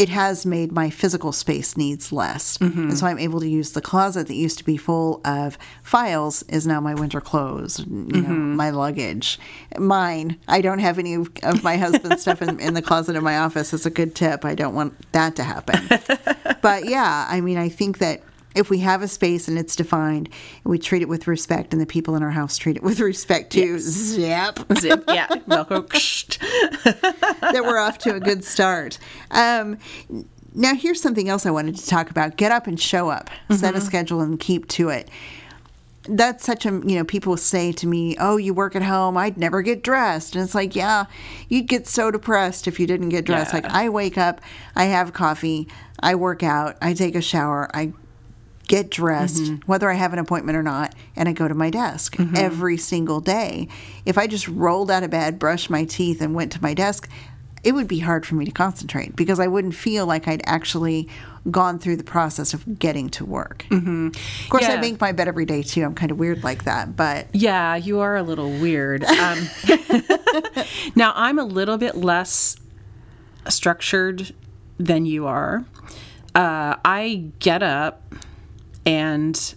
it 0.00 0.08
has 0.08 0.46
made 0.46 0.72
my 0.72 0.88
physical 0.88 1.30
space 1.30 1.76
needs 1.76 2.10
less. 2.10 2.56
Mm-hmm. 2.58 2.88
And 2.88 2.98
so 2.98 3.06
I'm 3.06 3.18
able 3.18 3.38
to 3.40 3.48
use 3.48 3.72
the 3.72 3.82
closet 3.82 4.28
that 4.28 4.34
used 4.34 4.56
to 4.58 4.64
be 4.64 4.78
full 4.78 5.20
of 5.26 5.58
files 5.82 6.42
is 6.44 6.66
now 6.66 6.80
my 6.80 6.94
winter 6.94 7.20
clothes, 7.20 7.80
you 7.80 7.86
know, 7.86 8.28
Mm-hmm. 8.30 8.56
my 8.56 8.70
luggage. 8.70 9.38
Mine, 9.78 10.38
I 10.48 10.60
don't 10.62 10.78
have 10.78 10.98
any 10.98 11.14
of 11.14 11.30
of 11.42 11.62
my 11.62 11.76
husband's 11.76 12.22
stuff 12.22 12.40
in, 12.40 12.58
in 12.60 12.72
the 12.74 12.82
closet 12.82 13.14
in 13.16 13.22
my 13.22 13.36
office. 13.38 13.74
It's 13.74 13.86
a 13.86 13.90
good 13.90 14.14
tip. 14.14 14.44
I 14.44 14.54
don't 14.54 14.74
want 14.74 14.94
that 15.12 15.36
to 15.36 15.44
happen. 15.44 15.80
but 16.62 16.86
yeah, 16.86 17.26
I 17.28 17.40
mean, 17.42 17.58
I 17.58 17.68
think 17.68 17.98
that 17.98 18.22
if 18.54 18.68
we 18.68 18.78
have 18.78 19.02
a 19.02 19.08
space 19.08 19.48
and 19.48 19.58
it's 19.58 19.76
defined, 19.76 20.28
we 20.64 20.78
treat 20.78 21.02
it 21.02 21.08
with 21.08 21.26
respect, 21.26 21.72
and 21.72 21.80
the 21.80 21.86
people 21.86 22.16
in 22.16 22.22
our 22.22 22.30
house 22.30 22.56
treat 22.56 22.76
it 22.76 22.82
with 22.82 23.00
respect 23.00 23.52
too, 23.52 23.78
zip, 23.78 24.58
Zip, 24.78 25.04
yeah, 25.08 25.28
that 26.84 27.62
we're 27.62 27.78
off 27.78 27.98
to 27.98 28.14
a 28.14 28.20
good 28.20 28.44
start. 28.44 28.98
Um, 29.30 29.78
now 30.54 30.74
here's 30.74 31.00
something 31.00 31.28
else 31.28 31.46
I 31.46 31.50
wanted 31.50 31.76
to 31.76 31.86
talk 31.86 32.10
about. 32.10 32.36
Get 32.36 32.50
up 32.50 32.66
and 32.66 32.78
show 32.80 33.08
up. 33.08 33.30
Set 33.50 33.74
a 33.76 33.80
schedule 33.80 34.20
and 34.20 34.38
keep 34.38 34.66
to 34.68 34.88
it. 34.88 35.08
That's 36.08 36.44
such 36.44 36.66
a 36.66 36.70
you 36.70 36.96
know 36.96 37.04
people 37.04 37.36
say 37.36 37.72
to 37.72 37.86
me, 37.86 38.16
"Oh, 38.18 38.36
you 38.36 38.54
work 38.54 38.74
at 38.74 38.82
home. 38.82 39.16
I'd 39.16 39.36
never 39.36 39.62
get 39.62 39.84
dressed." 39.84 40.34
And 40.34 40.42
it's 40.42 40.54
like, 40.54 40.74
"Yeah, 40.74 41.04
you'd 41.48 41.68
get 41.68 41.86
so 41.86 42.10
depressed 42.10 42.66
if 42.66 42.80
you 42.80 42.86
didn't 42.86 43.10
get 43.10 43.26
dressed." 43.26 43.52
Yeah. 43.52 43.60
Like 43.60 43.70
I 43.72 43.90
wake 43.90 44.18
up, 44.18 44.40
I 44.74 44.84
have 44.84 45.12
coffee, 45.12 45.68
I 46.00 46.14
work 46.14 46.42
out, 46.42 46.76
I 46.80 46.94
take 46.94 47.14
a 47.14 47.20
shower, 47.20 47.70
I 47.74 47.92
get 48.70 48.88
dressed, 48.88 49.52
whether 49.66 49.90
I 49.90 49.94
have 49.94 50.12
an 50.12 50.20
appointment 50.20 50.56
or 50.56 50.62
not, 50.62 50.94
and 51.16 51.28
I 51.28 51.32
go 51.32 51.48
to 51.48 51.54
my 51.54 51.70
desk 51.70 52.16
every 52.36 52.76
single 52.76 53.20
day. 53.20 53.66
If 54.06 54.16
I 54.16 54.28
just 54.28 54.46
rolled 54.46 54.92
out 54.92 55.02
of 55.02 55.10
bed, 55.10 55.40
brushed 55.40 55.70
my 55.70 55.84
teeth, 55.84 56.22
and 56.22 56.36
went 56.36 56.52
to 56.52 56.62
my 56.62 56.72
desk, 56.72 57.10
it 57.64 57.72
would 57.72 57.88
be 57.88 57.98
hard 57.98 58.24
for 58.24 58.36
me 58.36 58.44
to 58.44 58.52
concentrate 58.52 59.16
because 59.16 59.40
I 59.40 59.48
wouldn't 59.48 59.74
feel 59.74 60.06
like 60.06 60.28
I'd 60.28 60.42
actually 60.46 61.08
gone 61.50 61.80
through 61.80 61.96
the 61.96 62.04
process 62.04 62.54
of 62.54 62.78
getting 62.78 63.08
to 63.10 63.24
work. 63.24 63.66
Mm-hmm. 63.70 64.08
Of 64.44 64.50
course, 64.50 64.66
I 64.66 64.80
make 64.80 65.00
my 65.00 65.10
bed 65.10 65.26
every 65.26 65.46
day 65.46 65.62
too. 65.62 65.82
I'm 65.82 65.96
kind 65.96 66.12
of 66.12 66.18
weird 66.20 66.44
like 66.44 66.62
that, 66.64 66.94
but 66.94 67.26
Yeah, 67.34 67.74
you 67.74 67.98
are 67.98 68.16
a 68.16 68.22
little 68.22 68.50
weird. 68.50 69.04
Um, 69.20 69.48
now, 70.94 71.12
I'm 71.16 71.38
a 71.38 71.44
little 71.44 71.76
bit 71.76 71.96
less 71.96 72.56
structured 73.48 74.32
than 74.78 75.04
you 75.04 75.26
are. 75.26 75.64
Uh, 76.34 76.76
I 76.84 77.30
get 77.40 77.62
up 77.62 78.09
and 78.90 79.54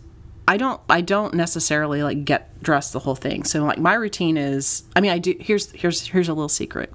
I 0.47 0.57
don't 0.57 0.79
I 0.89 1.01
don't 1.01 1.33
necessarily 1.33 2.03
like 2.03 2.23
get 2.23 2.61
dressed 2.61 2.93
the 2.93 2.99
whole 2.99 3.15
thing. 3.15 3.43
So 3.45 3.63
like 3.63 3.79
my 3.79 3.95
routine 3.95 4.37
is 4.37 4.83
I 4.95 5.01
mean 5.01 5.11
I 5.11 5.17
do 5.17 5.35
here's 5.39 5.71
here's 5.71 6.05
here's 6.05 6.29
a 6.29 6.33
little 6.33 6.49
secret 6.49 6.93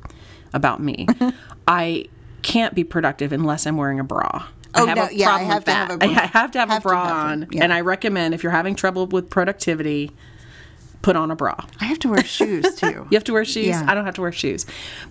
about 0.54 0.80
me. 0.80 1.08
I 1.68 2.06
can't 2.42 2.74
be 2.74 2.84
productive 2.84 3.32
unless 3.32 3.66
I'm 3.66 3.76
wearing 3.76 3.98
a 3.98 4.04
bra. 4.04 4.46
Oh, 4.74 4.84
I 4.84 4.88
have 4.88 4.96
no, 4.96 5.04
a 5.06 5.12
yeah, 5.12 5.30
I 5.34 5.42
have 5.42 5.64
to 5.64 5.72
have 5.72 5.90
a 5.90 5.98
bra. 5.98 6.08
I 6.08 6.12
have 6.12 6.50
to 6.52 6.58
have, 6.60 6.68
Have 6.68 6.78
a 6.78 6.88
bra 6.88 7.06
have 7.06 7.16
on, 7.16 7.48
yeah. 7.50 7.64
and 7.64 7.72
I 7.72 7.80
recommend 7.80 8.34
if 8.34 8.44
you're 8.44 8.52
having 8.52 8.76
trouble 8.76 9.06
with 9.06 9.30
productivity, 9.30 10.12
put 11.02 11.16
on 11.16 11.32
a 11.32 11.36
bra. 11.36 11.56
I 11.80 11.86
have 11.86 11.98
to 12.00 12.08
wear 12.08 12.22
shoes 12.22 12.74
too. 12.76 13.06
You 13.10 13.16
have 13.16 13.24
to 13.24 13.32
wear 13.32 13.44
shoes. 13.44 13.66
Yeah. 13.66 13.84
I 13.88 13.94
don't 13.94 14.04
have 14.04 14.14
to 14.14 14.20
wear 14.20 14.32
shoes. 14.32 14.64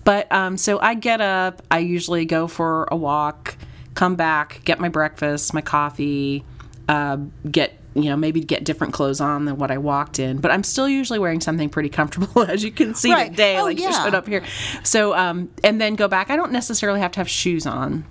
But 0.04 0.30
um, 0.32 0.56
so 0.56 0.80
I 0.80 0.94
get 0.94 1.20
up. 1.20 1.60
I 1.70 1.80
usually 1.80 2.24
go 2.24 2.46
for 2.46 2.88
a 2.90 2.96
walk, 2.96 3.56
come 3.94 4.14
back, 4.16 4.62
get 4.64 4.80
my 4.80 4.88
breakfast, 4.88 5.52
my 5.52 5.60
coffee, 5.60 6.44
uh, 6.88 7.18
get 7.50 7.74
you 7.94 8.04
know 8.04 8.16
maybe 8.16 8.40
get 8.40 8.64
different 8.64 8.92
clothes 8.92 9.20
on 9.20 9.44
than 9.44 9.56
what 9.56 9.70
I 9.70 9.78
walked 9.78 10.18
in. 10.18 10.38
But 10.38 10.50
I'm 10.50 10.62
still 10.62 10.88
usually 10.88 11.18
wearing 11.18 11.40
something 11.40 11.68
pretty 11.68 11.88
comfortable, 11.88 12.42
as 12.48 12.62
you 12.64 12.70
can 12.70 12.94
see 12.94 13.12
Right. 13.12 13.30
today. 13.30 13.58
Oh, 13.58 13.64
like 13.64 13.78
you 13.78 13.84
yeah. 13.84 14.04
showed 14.04 14.14
up 14.14 14.26
here. 14.26 14.42
So 14.84 15.14
um, 15.14 15.50
and 15.64 15.80
then 15.80 15.94
go 15.96 16.08
back. 16.08 16.30
I 16.30 16.36
don't 16.36 16.52
necessarily 16.52 17.00
have 17.00 17.12
to 17.12 17.20
have 17.20 17.28
shoes 17.28 17.66
on 17.66 18.04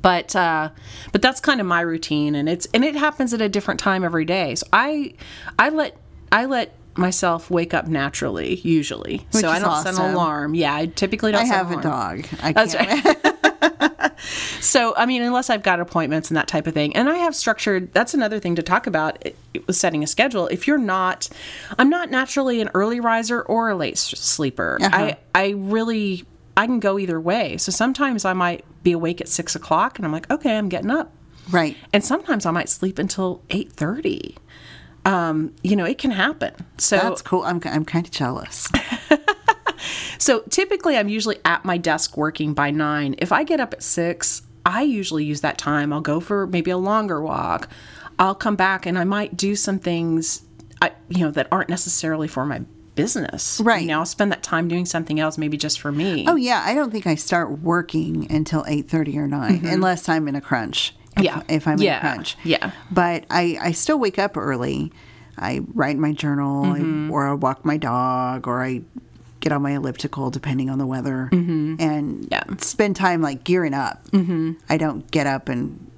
but 0.00 0.34
uh 0.34 0.70
but 1.12 1.20
that's 1.20 1.38
kind 1.38 1.60
of 1.60 1.66
my 1.66 1.82
routine 1.82 2.34
and 2.34 2.48
it's 2.48 2.66
and 2.72 2.82
it 2.82 2.94
happens 2.94 3.34
at 3.34 3.42
a 3.42 3.48
different 3.48 3.78
time 3.78 4.04
every 4.04 4.24
day 4.24 4.54
so 4.54 4.66
i 4.72 5.12
i 5.58 5.68
let 5.68 5.94
i 6.30 6.46
let 6.46 6.74
myself 6.96 7.50
wake 7.50 7.74
up 7.74 7.86
naturally 7.86 8.54
usually 8.60 9.26
so 9.28 9.50
i 9.50 9.58
don't 9.58 9.82
set 9.82 9.92
an 9.94 10.00
alarm 10.14 10.54
yeah 10.54 10.74
i 10.74 10.86
typically 10.86 11.30
don't 11.30 11.42
I 11.42 11.44
have 11.44 11.70
an 11.72 11.80
a 11.80 11.82
dog. 11.82 12.24
I 12.42 12.52
That's 12.52 12.74
can't. 12.74 13.26
so 14.60 14.94
i 14.96 15.06
mean 15.06 15.22
unless 15.22 15.48
i've 15.50 15.62
got 15.62 15.80
appointments 15.80 16.30
and 16.30 16.36
that 16.36 16.48
type 16.48 16.66
of 16.66 16.74
thing 16.74 16.94
and 16.96 17.08
i 17.08 17.16
have 17.16 17.34
structured 17.34 17.92
that's 17.92 18.14
another 18.14 18.38
thing 18.38 18.54
to 18.54 18.62
talk 18.62 18.86
about 18.86 19.16
it, 19.26 19.36
it 19.54 19.66
was 19.66 19.78
setting 19.78 20.02
a 20.02 20.06
schedule 20.06 20.46
if 20.48 20.66
you're 20.66 20.78
not 20.78 21.28
i'm 21.78 21.88
not 21.88 22.10
naturally 22.10 22.60
an 22.60 22.68
early 22.74 23.00
riser 23.00 23.42
or 23.42 23.70
a 23.70 23.74
late 23.76 23.98
sleeper 23.98 24.78
Uh-huh. 24.80 24.90
i 24.96 25.16
i 25.34 25.48
really 25.56 26.24
i 26.56 26.66
can 26.66 26.80
go 26.80 26.98
either 26.98 27.20
way 27.20 27.56
so 27.56 27.70
sometimes 27.72 28.24
i 28.24 28.32
might 28.32 28.64
be 28.82 28.92
awake 28.92 29.20
at 29.20 29.28
six 29.28 29.54
o'clock 29.54 29.98
and 29.98 30.06
i'm 30.06 30.12
like 30.12 30.30
okay 30.30 30.56
i'm 30.56 30.68
getting 30.68 30.90
up 30.90 31.12
Right. 31.50 31.76
and 31.92 32.04
sometimes 32.04 32.46
I 32.46 32.52
might 32.52 32.68
sleep 32.68 33.00
until 33.00 33.42
eight 33.50 33.72
thirty. 33.72 34.36
Um, 35.04 35.52
you 35.64 35.74
know, 35.74 35.84
it 35.84 35.98
can 35.98 36.12
happen. 36.12 36.54
So, 36.78 36.96
That's 36.98 37.20
cool. 37.20 37.42
I'm, 37.42 37.60
I'm 37.64 37.84
kind 37.84 38.06
of 38.06 38.12
jealous. 38.12 38.68
so 40.18 40.40
typically, 40.50 40.96
I'm 40.96 41.08
usually 41.08 41.38
at 41.44 41.64
my 41.64 41.76
desk 41.78 42.16
working 42.16 42.54
by 42.54 42.70
nine. 42.70 43.14
If 43.18 43.32
I 43.32 43.44
get 43.44 43.60
up 43.60 43.72
at 43.72 43.82
six, 43.82 44.42
I 44.64 44.82
usually 44.82 45.24
use 45.24 45.40
that 45.40 45.58
time. 45.58 45.92
I'll 45.92 46.00
go 46.00 46.20
for 46.20 46.46
maybe 46.46 46.70
a 46.70 46.76
longer 46.78 47.20
walk. 47.20 47.68
I'll 48.18 48.34
come 48.34 48.56
back 48.56 48.86
and 48.86 48.98
I 48.98 49.04
might 49.04 49.36
do 49.36 49.56
some 49.56 49.78
things, 49.78 50.42
I, 50.80 50.92
you 51.08 51.24
know, 51.24 51.30
that 51.32 51.48
aren't 51.50 51.68
necessarily 51.68 52.28
for 52.28 52.44
my 52.46 52.62
business. 52.94 53.60
Right. 53.64 53.82
You 53.82 53.88
know, 53.88 53.98
I'll 54.00 54.06
spend 54.06 54.30
that 54.32 54.42
time 54.42 54.68
doing 54.68 54.84
something 54.86 55.18
else, 55.18 55.38
maybe 55.38 55.56
just 55.56 55.80
for 55.80 55.90
me. 55.90 56.26
Oh 56.28 56.36
yeah, 56.36 56.62
I 56.64 56.74
don't 56.74 56.90
think 56.92 57.06
I 57.06 57.14
start 57.14 57.60
working 57.62 58.30
until 58.30 58.64
eight 58.68 58.88
thirty 58.88 59.18
or 59.18 59.26
9 59.26 59.64
unless 59.64 60.08
I'm 60.08 60.28
in 60.28 60.36
a 60.36 60.40
crunch. 60.40 60.94
If, 61.16 61.24
Mm-hmm. 61.24 61.24
Yeah. 61.24 61.42
if 61.48 61.66
I'm 61.68 61.78
Yeah. 61.78 61.92
in 61.92 61.96
a 61.98 62.00
crunch. 62.14 62.36
Yeah. 62.44 62.70
But 62.90 63.24
I 63.30 63.58
I 63.60 63.72
still 63.72 63.98
wake 63.98 64.18
up 64.18 64.36
early. 64.36 64.92
I 65.38 65.60
write 65.74 65.96
my 65.96 66.12
journal, 66.12 66.64
Mm-hmm. 66.66 67.10
I, 67.10 67.12
or 67.12 67.26
I 67.28 67.32
walk 67.32 67.64
my 67.64 67.78
dog, 67.78 68.46
or 68.46 68.62
I 68.62 68.82
get 69.42 69.52
on 69.52 69.60
my 69.60 69.72
elliptical 69.72 70.30
depending 70.30 70.70
on 70.70 70.78
the 70.78 70.86
weather, 70.86 71.28
and 71.32 71.78
Mm-hmm. 71.78 72.24
Yeah. 72.30 72.44
spend 72.58 72.96
time 72.96 73.20
like 73.20 73.44
gearing 73.44 73.74
up. 73.74 74.02
Mm-hmm. 74.10 74.52
I 74.70 74.78
don't 74.78 75.08
get 75.10 75.26
up 75.26 75.50
and 75.50 75.90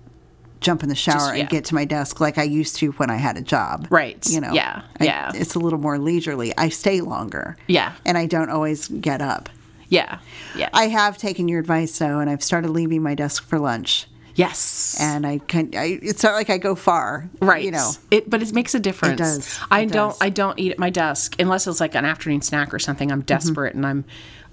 jump 0.61 0.83
in 0.83 0.89
the 0.89 0.95
shower 0.95 1.35
yeah. 1.35 1.43
and 1.43 1.49
get 1.51 1.67
to 1.67 1.75
my 1.75 1.85
desk 1.85 2.21
like 2.21 2.39
I 2.39 2.43
used 2.43 2.77
to 2.77 2.93
when 2.93 3.11
I 3.11 3.17
had 3.17 3.37
a 3.37 3.43
job. 3.43 3.87
Right. 3.91 4.27
You 4.29 4.41
know. 4.41 4.53
Yeah. 4.53 4.83
I- 4.99 5.05
Yeah. 5.05 5.31
It's 5.35 5.55
a 5.55 5.59
little 5.59 5.79
more 5.79 5.99
leisurely. 5.99 6.53
I 6.57 6.71
stay 6.71 7.01
longer. 7.03 7.57
Yeah. 7.69 7.93
And 8.07 8.17
I 8.19 8.27
don't 8.27 8.49
always 8.51 8.89
get 8.89 9.21
up. 9.21 9.51
Yeah. 9.89 10.19
Yeah. 10.57 10.71
I 10.73 10.89
have 10.89 11.19
taken 11.19 11.47
your 11.49 11.61
advice 11.61 11.97
though, 11.99 12.19
and 12.19 12.31
I've 12.31 12.43
started 12.43 12.71
leaving 12.71 13.03
my 13.03 13.15
desk 13.15 13.47
for 13.47 13.59
lunch. 13.59 14.07
Yes. 14.35 14.97
And 15.01 15.27
I 15.27 15.39
can, 15.39 15.71
I, 15.77 15.99
it's 16.03 16.23
not 16.23 16.35
like 16.35 16.51
I 16.51 16.59
go 16.59 16.75
far, 16.75 17.29
right. 17.41 17.65
You 17.65 17.71
know, 17.71 17.91
it 18.11 18.29
but 18.29 18.43
it 18.43 18.53
makes 18.53 18.75
a 18.75 18.81
difference. 18.81 19.21
It 19.21 19.25
does. 19.25 19.61
i 19.71 19.81
It 19.81 19.93
don't 19.93 20.11
does. 20.11 20.19
i 20.21 20.29
don't 20.31 20.59
eat 20.59 20.73
at 20.73 20.79
my 20.79 20.91
desk 20.91 21.37
unless 21.41 21.67
it's 21.67 21.81
like 21.81 21.95
an 21.95 22.05
afternoon 22.05 22.43
snack 22.43 22.73
or 22.75 22.79
something. 22.79 23.11
I'm 23.13 23.23
desperate 23.23 23.75
and 23.75 23.87
i'm 23.87 24.05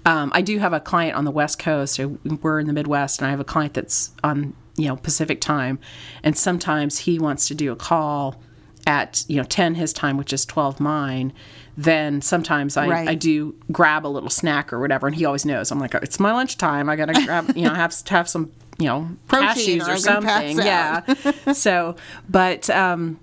um, 0.04 0.32
i 0.34 0.42
do 0.42 0.58
have 0.58 0.72
a 0.72 0.80
client 0.80 1.16
on 1.16 1.24
the 1.24 1.30
west 1.30 1.58
coast 1.60 2.00
we're 2.42 2.58
in 2.58 2.66
the 2.66 2.72
midwest 2.72 3.20
and 3.20 3.28
i 3.28 3.30
have 3.30 3.38
a 3.38 3.44
client 3.44 3.74
that's 3.74 4.10
on 4.24 4.54
you 4.76 4.88
know 4.88 4.96
pacific 4.96 5.40
time. 5.40 5.78
And 6.22 6.36
sometimes 6.36 6.98
he 7.00 7.18
wants 7.18 7.46
to 7.48 7.54
do 7.54 7.72
a 7.72 7.76
call 7.76 8.40
at 8.86 9.24
you 9.28 9.36
know 9.36 9.44
10 9.44 9.74
his 9.76 9.92
time 9.92 10.16
which 10.16 10.32
is 10.32 10.44
12 10.46 10.80
mine. 10.80 11.32
Then 11.76 12.20
sometimes 12.20 12.76
I, 12.76 12.88
Right. 12.88 13.08
I 13.08 13.14
do 13.14 13.54
grab 13.70 14.04
a 14.06 14.08
little 14.08 14.28
snack 14.30 14.72
or 14.72 14.80
whatever 14.80 15.06
and 15.06 15.14
he 15.14 15.24
always 15.24 15.44
knows. 15.44 15.70
I'm 15.70 15.78
like 15.78 15.94
it's 15.94 16.18
my 16.18 16.32
lunchtime. 16.32 16.88
I 16.88 16.96
gotta 16.96 17.12
grab 17.24 17.52
you 17.56 17.64
know 17.64 17.74
have 17.74 17.94
have 18.08 18.28
some 18.28 18.50
you 18.82 18.88
know 18.88 19.08
Protein 19.28 19.78
cashews 19.80 19.88
or 19.88 19.90
or 19.90 19.94
I'm 19.94 20.02
gonna 20.02 20.26
pass 20.26 20.54
something 20.54 20.66
yeah 20.66 21.52
so 21.52 21.96
but 22.28 22.68
um 22.70 23.18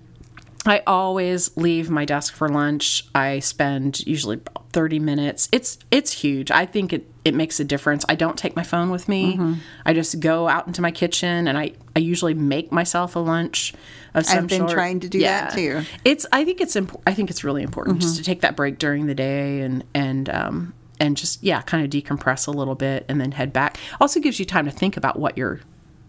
I 0.66 0.82
always 0.86 1.56
leave 1.56 1.88
my 1.88 2.04
desk 2.04 2.34
for 2.34 2.46
lunch. 2.48 3.06
I 3.14 3.38
spend 3.38 4.06
usually 4.06 4.36
about 4.36 4.68
30 4.72 4.98
minutes. 4.98 5.48
It's 5.52 5.78
it's 5.90 6.12
huge. 6.12 6.50
I 6.50 6.66
think 6.66 6.92
it 6.92 7.10
it 7.24 7.34
makes 7.34 7.60
a 7.60 7.64
difference. 7.64 8.04
I 8.08 8.14
don't 8.14 8.36
take 8.36 8.56
my 8.56 8.62
phone 8.62 8.90
with 8.90 9.08
me. 9.08 9.36
Mm-hmm. 9.36 9.54
I 9.86 9.94
just 9.94 10.20
go 10.20 10.48
out 10.48 10.66
into 10.66 10.82
my 10.82 10.90
kitchen 10.90 11.48
and 11.48 11.56
I 11.56 11.72
I 11.96 12.00
usually 12.00 12.34
make 12.34 12.72
myself 12.72 13.16
a 13.16 13.20
lunch 13.20 13.72
of 14.12 14.26
some 14.26 14.38
I've 14.38 14.48
been 14.48 14.60
sort. 14.60 14.72
trying 14.72 15.00
to 15.00 15.08
do 15.08 15.20
that 15.20 15.54
too. 15.54 15.82
It's 16.04 16.26
I 16.30 16.44
think 16.44 16.60
it's 16.60 16.76
imp- 16.76 17.00
I 17.06 17.14
think 17.14 17.30
it's 17.30 17.42
really 17.42 17.62
important 17.62 18.02
just 18.02 18.16
to 18.16 18.22
take 18.22 18.42
that 18.42 18.54
break 18.54 18.78
during 18.78 19.06
the 19.06 19.14
day 19.14 19.62
and 19.62 19.82
and 19.94 20.28
um 20.28 20.74
and 21.00 21.16
just 21.16 21.42
yeah, 21.42 21.62
kind 21.62 21.84
of 21.84 21.90
decompress 21.90 22.46
a 22.46 22.50
little 22.50 22.76
bit 22.76 23.04
and 23.08 23.20
then 23.20 23.32
head 23.32 23.52
back. 23.52 23.78
Also 24.00 24.20
gives 24.20 24.38
you 24.38 24.44
time 24.44 24.66
to 24.66 24.70
think 24.70 24.96
about 24.96 25.18
what 25.18 25.36
you're 25.36 25.60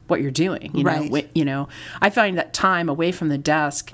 what 0.08 0.22
you're 0.22 0.30
doing, 0.30 0.72
you 0.76 0.84
know. 0.84 0.92
Right. 0.92 1.26
Wh- 1.26 1.38
you 1.38 1.46
know, 1.46 1.70
I 2.02 2.10
find 2.10 2.38
that 2.38 2.54
time 2.54 2.90
away 2.90 3.12
from 3.12 3.30
the 3.30 3.38
desk 3.38 3.94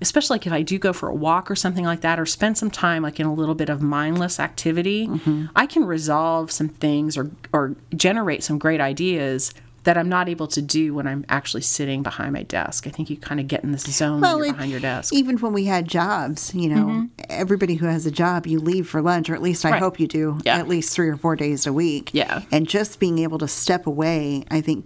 especially 0.00 0.34
like 0.34 0.46
if 0.46 0.52
I 0.52 0.62
do 0.62 0.78
go 0.78 0.92
for 0.92 1.08
a 1.08 1.14
walk 1.14 1.50
or 1.50 1.56
something 1.56 1.84
like 1.84 2.02
that, 2.02 2.20
or 2.20 2.26
spend 2.26 2.58
some 2.58 2.70
time 2.70 3.02
like 3.02 3.18
in 3.18 3.26
a 3.26 3.32
little 3.32 3.54
bit 3.54 3.68
of 3.68 3.80
mindless 3.80 4.38
activity, 4.38 5.06
mm-hmm. 5.06 5.46
I 5.56 5.66
can 5.66 5.84
resolve 5.84 6.50
some 6.50 6.68
things 6.68 7.16
or 7.16 7.30
or 7.52 7.76
generate 7.94 8.42
some 8.42 8.58
great 8.58 8.80
ideas 8.80 9.54
that 9.86 9.96
I'm 9.96 10.08
not 10.08 10.28
able 10.28 10.48
to 10.48 10.60
do 10.60 10.94
when 10.94 11.06
I'm 11.06 11.24
actually 11.28 11.62
sitting 11.62 12.02
behind 12.02 12.32
my 12.32 12.42
desk. 12.42 12.88
I 12.88 12.90
think 12.90 13.08
you 13.08 13.16
kind 13.16 13.38
of 13.38 13.46
get 13.46 13.62
in 13.62 13.70
this 13.70 13.84
zone 13.84 14.18
it- 14.22 14.52
behind 14.52 14.70
your 14.72 14.80
desk. 14.80 15.14
even 15.14 15.38
when 15.38 15.52
we 15.52 15.64
had 15.66 15.86
jobs, 15.86 16.52
you 16.54 16.68
know, 16.68 16.86
mm-hmm. 16.86 17.06
everybody 17.30 17.76
who 17.76 17.86
has 17.86 18.04
a 18.04 18.10
job, 18.10 18.48
you 18.48 18.58
leave 18.58 18.88
for 18.88 19.00
lunch, 19.00 19.30
or 19.30 19.34
at 19.34 19.42
least 19.42 19.64
I 19.64 19.70
Right. 19.70 19.78
hope 19.82 20.00
you 20.00 20.08
do, 20.08 20.38
Yeah. 20.44 20.58
at 20.58 20.66
least 20.66 20.92
three 20.92 21.08
or 21.08 21.16
four 21.16 21.36
days 21.36 21.68
a 21.68 21.72
week. 21.72 22.10
Yeah. 22.12 22.42
And 22.50 22.66
just 22.68 22.98
being 22.98 23.20
able 23.20 23.38
to 23.38 23.46
step 23.48 23.86
away, 23.86 24.44
I 24.50 24.60
think, 24.60 24.84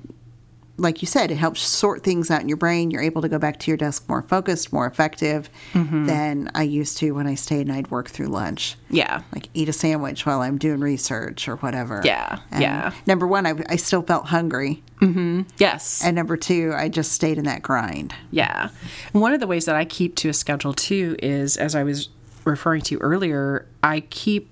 like 0.81 1.03
you 1.03 1.07
said, 1.07 1.31
it 1.31 1.37
helps 1.37 1.61
sort 1.61 2.03
things 2.03 2.31
out 2.31 2.40
in 2.40 2.49
your 2.49 2.57
brain. 2.57 2.90
You're 2.90 3.03
able 3.03 3.21
to 3.23 3.29
go 3.29 3.38
back 3.38 3.59
to 3.61 3.71
your 3.71 3.77
desk 3.77 4.09
more 4.09 4.23
focused, 4.23 4.73
more 4.73 4.87
effective 4.87 5.51
Mm-hmm. 5.75 6.07
than 6.07 6.51
I 6.55 6.62
used 6.62 6.99
to 6.99 7.12
when 7.12 7.27
I 7.27 7.35
stayed 7.35 7.66
and 7.69 7.73
I'd 7.73 7.90
work 7.90 8.09
through 8.09 8.27
lunch. 8.29 8.77
yeah. 8.88 9.23
Like 9.35 9.49
eat 9.55 9.69
a 9.69 9.73
sandwich 9.73 10.25
while 10.27 10.40
I'm 10.40 10.59
doing 10.59 10.81
research 10.81 11.49
or 11.49 11.57
whatever. 11.57 12.01
Yeah, 12.05 12.38
And 12.51 12.62
yeah. 12.62 12.93
Number 13.07 13.27
one, 13.27 13.47
I, 13.47 13.55
I 13.69 13.77
still 13.77 14.03
felt 14.03 14.27
hungry. 14.27 14.83
Hmm. 15.01 15.43
Yes. 15.59 16.03
And 16.05 16.16
number 16.16 16.37
two, 16.37 16.73
I 16.75 16.88
just 16.88 17.12
stayed 17.12 17.38
in 17.38 17.45
that 17.45 17.62
grind. 17.62 18.14
Yeah. 18.31 18.71
And 19.12 19.23
one 19.23 19.33
of 19.35 19.40
the 19.40 19.47
ways 19.47 19.66
that 19.66 19.77
I 19.77 19.85
keep 19.85 20.16
to 20.16 20.29
a 20.29 20.33
schedule 20.35 20.73
too 20.75 21.16
is, 21.23 21.57
as 21.57 21.75
I 21.75 21.83
was 21.85 22.09
referring 22.45 22.83
to 22.83 22.97
earlier, 22.99 23.66
I 23.83 24.01
keep 24.01 24.49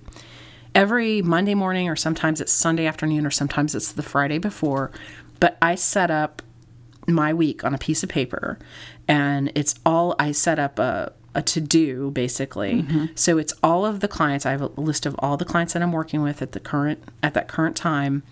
every 0.75 1.23
Monday 1.23 1.55
morning, 1.55 1.89
or 1.89 1.97
sometimes 1.97 2.41
it's 2.41 2.53
Sunday 2.53 2.87
afternoon, 2.87 3.27
or 3.27 3.31
sometimes 3.31 3.75
it's 3.75 3.93
the 3.93 4.03
Friday 4.03 4.39
before. 4.39 4.91
But 5.41 5.57
I 5.63 5.75
set 5.75 6.11
up 6.11 6.43
my 7.07 7.33
week 7.33 7.65
on 7.65 7.75
a 7.75 7.79
piece 7.79 8.03
of 8.03 8.09
paper 8.09 8.59
and 9.07 9.51
it's 9.55 9.75
all 9.87 10.15
I 10.19 10.33
set 10.33 10.59
up 10.59 10.79
a 10.79 11.13
a 11.35 11.43
to 11.43 11.61
do 11.61 12.11
basically. 12.11 12.83
Mm-hmm. 12.83 13.07
So 13.15 13.39
it's 13.39 13.55
all 13.63 13.87
of 13.87 14.01
the 14.01 14.09
clients. 14.09 14.45
I 14.45 14.51
have 14.51 14.63
a 14.63 14.81
list 14.81 15.07
of 15.07 15.15
all 15.21 15.37
the 15.37 15.45
clients 15.45 15.73
that 15.73 15.83
I'm 15.83 15.93
working 15.93 16.23
with 16.23 16.43
at 16.43 16.53
the 16.53 16.61
current 16.61 17.03
at 17.23 17.35
that 17.35 17.49
current 17.49 17.77
time 17.77 18.23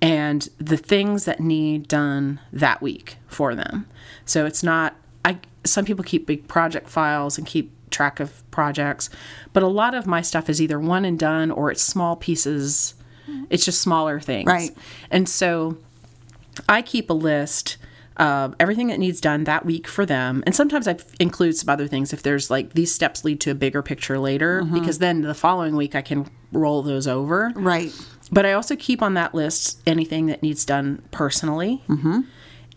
and 0.00 0.48
the 0.58 0.76
things 0.76 1.24
that 1.24 1.40
need 1.40 1.88
done 1.88 2.40
that 2.52 2.80
week 2.82 3.16
for 3.26 3.54
them. 3.54 3.86
So 4.24 4.46
it's 4.46 4.62
not 4.62 4.96
I 5.24 5.38
some 5.64 5.84
people 5.84 6.04
keep 6.04 6.26
big 6.26 6.48
project 6.48 6.88
files 6.88 7.36
and 7.36 7.46
keep 7.46 7.72
track 7.90 8.20
of 8.20 8.48
projects, 8.50 9.10
but 9.52 9.62
a 9.62 9.68
lot 9.68 9.94
of 9.94 10.06
my 10.06 10.22
stuff 10.22 10.48
is 10.48 10.60
either 10.60 10.78
one 10.80 11.04
and 11.04 11.18
done 11.18 11.50
or 11.50 11.70
it's 11.70 11.82
small 11.82 12.16
pieces. 12.16 12.94
Mm-hmm. 13.28 13.44
It's 13.50 13.64
just 13.64 13.80
smaller 13.80 14.20
things. 14.20 14.46
Right. 14.46 14.76
And 15.10 15.28
so 15.28 15.78
I 16.68 16.82
keep 16.82 17.10
a 17.10 17.14
list 17.14 17.76
of 18.16 18.54
everything 18.58 18.86
that 18.86 18.98
needs 18.98 19.20
done 19.20 19.44
that 19.44 19.66
week 19.66 19.86
for 19.86 20.06
them. 20.06 20.42
And 20.46 20.56
sometimes 20.56 20.88
I 20.88 20.96
include 21.20 21.56
some 21.56 21.68
other 21.68 21.86
things 21.86 22.14
if 22.14 22.22
there's 22.22 22.50
like 22.50 22.72
these 22.72 22.94
steps 22.94 23.24
lead 23.24 23.40
to 23.42 23.50
a 23.50 23.54
bigger 23.54 23.82
picture 23.82 24.18
later, 24.18 24.64
because 24.64 24.98
then 24.98 25.20
the 25.20 25.34
following 25.34 25.76
week 25.76 25.94
I 25.94 26.00
can 26.00 26.26
roll 26.50 26.82
those 26.82 27.06
over. 27.06 27.52
Right. 27.54 27.92
But 28.32 28.46
I 28.46 28.54
also 28.54 28.74
keep 28.74 29.02
on 29.02 29.14
that 29.14 29.34
list 29.34 29.82
anything 29.86 30.26
that 30.26 30.42
needs 30.42 30.64
done 30.64 31.02
personally. 31.10 31.82
Mm-hmm. 31.88 32.20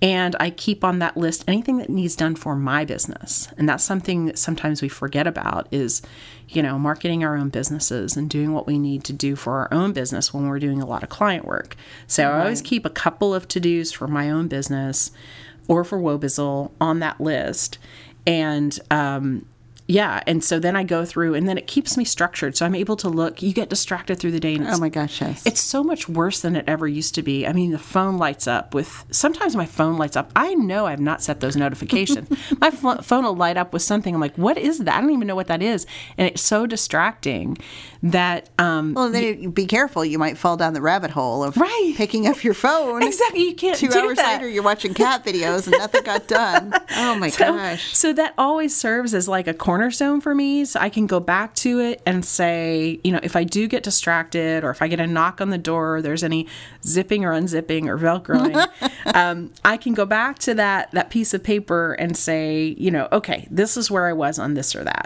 And 0.01 0.35
I 0.39 0.49
keep 0.49 0.83
on 0.83 0.99
that 0.99 1.17
list 1.17 1.43
anything 1.45 1.77
that 1.77 1.89
needs 1.89 2.15
done 2.15 2.35
for 2.35 2.55
my 2.55 2.85
business. 2.85 3.49
And 3.57 3.67
that's 3.67 3.83
something 3.83 4.25
that 4.25 4.37
sometimes 4.37 4.81
we 4.81 4.87
forget 4.87 5.27
about 5.27 5.67
is, 5.71 6.01
you 6.47 6.63
know, 6.63 6.79
marketing 6.79 7.23
our 7.23 7.35
own 7.35 7.49
businesses 7.49 8.15
and 8.15 8.29
doing 8.29 8.53
what 8.53 8.65
we 8.65 8.79
need 8.79 9.03
to 9.05 9.13
do 9.13 9.35
for 9.35 9.59
our 9.59 9.73
own 9.73 9.91
business 9.91 10.33
when 10.33 10.47
we're 10.47 10.59
doing 10.59 10.81
a 10.81 10.85
lot 10.85 11.03
of 11.03 11.09
client 11.09 11.43
work. 11.43 11.75
So 12.07 12.23
I 12.23 12.39
always 12.39 12.61
keep 12.61 12.85
a 12.85 12.89
couple 12.89 13.35
of 13.35 13.47
to 13.49 13.59
dos 13.59 13.91
for 13.91 14.07
my 14.07 14.29
own 14.31 14.47
business 14.47 15.11
or 15.67 15.83
for 15.83 15.99
Wobizzle 15.99 16.71
on 16.79 16.99
that 16.99 17.19
list. 17.19 17.77
And 18.25 18.79
um, 18.89 19.45
yeah, 19.91 20.21
and 20.27 20.43
so 20.43 20.59
then 20.59 20.75
I 20.75 20.83
go 20.83 21.03
through 21.03 21.33
and 21.33 21.49
then 21.49 21.57
it 21.57 21.65
keeps 21.65 21.97
me 21.97 22.05
structured. 22.05 22.55
So 22.55 22.63
I'm 22.63 22.75
able 22.75 22.95
to 22.97 23.09
look, 23.09 23.41
you 23.41 23.51
get 23.53 23.69
distracted 23.69 24.19
through 24.19 24.33
the 24.33 24.39
day 24.39 24.53
and 24.53 24.67
Oh 24.67 24.77
my 24.77 24.89
gosh, 24.89 25.19
yes. 25.19 25.43
it's 25.47 25.59
so 25.59 25.83
much 25.83 26.07
worse 26.07 26.41
than 26.41 26.55
it 26.55 26.63
ever 26.67 26.87
used 26.87 27.15
to 27.15 27.23
be. 27.23 27.47
I 27.47 27.53
mean, 27.53 27.71
the 27.71 27.79
phone 27.79 28.19
lights 28.19 28.45
up 28.45 28.75
with 28.75 29.03
sometimes 29.09 29.55
my 29.55 29.65
phone 29.65 29.97
lights 29.97 30.15
up. 30.15 30.31
I 30.35 30.53
know 30.53 30.85
I've 30.85 30.99
not 30.99 31.23
set 31.23 31.39
those 31.39 31.55
notifications. 31.55 32.29
my 32.61 32.69
ph- 32.69 33.01
phone 33.03 33.23
will 33.23 33.35
light 33.35 33.57
up 33.57 33.73
with 33.73 33.81
something. 33.81 34.13
I'm 34.13 34.21
like, 34.21 34.35
what 34.35 34.59
is 34.59 34.77
that? 34.77 34.95
I 34.95 35.01
don't 35.01 35.09
even 35.09 35.25
know 35.27 35.35
what 35.35 35.47
that 35.47 35.63
is. 35.63 35.87
And 36.19 36.27
it's 36.27 36.43
so 36.43 36.67
distracting 36.67 37.57
that, 38.01 38.49
um, 38.57 38.93
well, 38.93 39.09
then 39.09 39.41
you 39.41 39.49
be 39.49 39.65
careful. 39.65 40.05
You 40.05 40.17
might 40.17 40.37
fall 40.37 40.55
down 40.55 40.73
the 40.73 40.81
rabbit 40.81 41.11
hole 41.11 41.43
of 41.43 41.57
Right. 41.57 41.93
picking 41.97 42.27
up 42.27 42.43
your 42.43 42.53
phone. 42.53 43.03
exactly, 43.03 43.43
you 43.49 43.53
can't 43.55 43.77
Two 43.77 43.91
hours 43.91 44.15
that. 44.17 44.33
later, 44.41 44.47
you're 44.47 44.63
watching 44.63 44.93
cat 44.93 45.25
videos 45.25 45.67
and 45.67 45.75
nothing 45.77 46.03
got 46.03 46.27
done. 46.27 46.73
Oh 47.01 47.15
my 47.15 47.29
So, 47.29 47.45
gosh. 47.53 47.95
so 47.95 48.13
that 48.13 48.33
always 48.37 48.75
serves 48.75 49.13
as 49.13 49.27
like 49.27 49.47
a 49.47 49.53
cornerstone 49.53 50.21
for 50.21 50.33
me. 50.35 50.65
So 50.65 50.79
I 50.79 50.89
can 50.89 51.07
go 51.07 51.19
back 51.19 51.55
to 51.55 51.79
it 51.79 52.01
and 52.05 52.23
say, 52.25 52.99
you 53.03 53.11
know, 53.11 53.19
if 53.23 53.35
I 53.35 53.43
do 53.43 53.67
get 53.67 53.83
distracted 53.83 54.63
or 54.63 54.69
if 54.69 54.81
I 54.81 54.87
get 54.87 54.99
a 54.99 55.07
knock 55.07 55.39
on 55.41 55.49
the 55.49 55.57
door, 55.57 55.97
or 55.97 56.01
there's 56.01 56.23
any 56.23 56.47
zipping 56.85 57.23
or 57.25 57.31
unzipping 57.31 57.87
or 57.87 57.97
velcroing, 57.97 58.67
um, 59.15 59.51
I 59.65 59.77
can 59.77 59.93
go 59.93 60.05
back 60.05 60.39
to 60.39 60.53
that 60.55 60.91
that 60.91 61.09
piece 61.09 61.33
of 61.33 61.43
paper 61.43 61.93
and 61.93 62.15
say, 62.17 62.75
you 62.77 62.91
know, 62.91 63.07
okay, 63.11 63.47
this 63.51 63.77
is 63.77 63.89
where 63.91 64.07
I 64.07 64.13
was 64.13 64.39
on 64.39 64.53
this 64.53 64.75
or 64.75 64.83
that, 64.83 65.05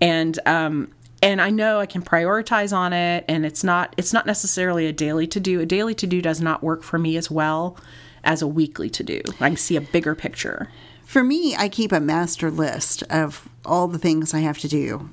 and 0.00 0.38
um, 0.46 0.90
and 1.24 1.40
I 1.40 1.48
know 1.48 1.80
I 1.80 1.86
can 1.86 2.02
prioritize 2.02 2.76
on 2.76 2.92
it, 2.92 3.24
and 3.28 3.46
it's 3.46 3.64
not 3.64 3.94
it's 3.96 4.12
not 4.12 4.26
necessarily 4.26 4.86
a 4.86 4.92
daily 4.92 5.26
to 5.28 5.40
do. 5.40 5.60
A 5.60 5.66
daily 5.66 5.94
to 5.94 6.06
do 6.06 6.20
does 6.20 6.40
not 6.40 6.62
work 6.62 6.82
for 6.82 6.98
me 6.98 7.16
as 7.16 7.30
well 7.30 7.78
as 8.22 8.42
a 8.42 8.46
weekly 8.46 8.90
to 8.90 9.02
do. 9.02 9.22
I 9.40 9.48
can 9.48 9.56
see 9.56 9.76
a 9.76 9.80
bigger 9.80 10.14
picture. 10.14 10.68
For 11.06 11.24
me, 11.24 11.56
I 11.56 11.68
keep 11.68 11.92
a 11.92 12.00
master 12.00 12.50
list 12.50 13.02
of 13.04 13.48
all 13.64 13.88
the 13.88 13.98
things 13.98 14.34
I 14.34 14.40
have 14.40 14.58
to 14.58 14.68
do, 14.68 15.10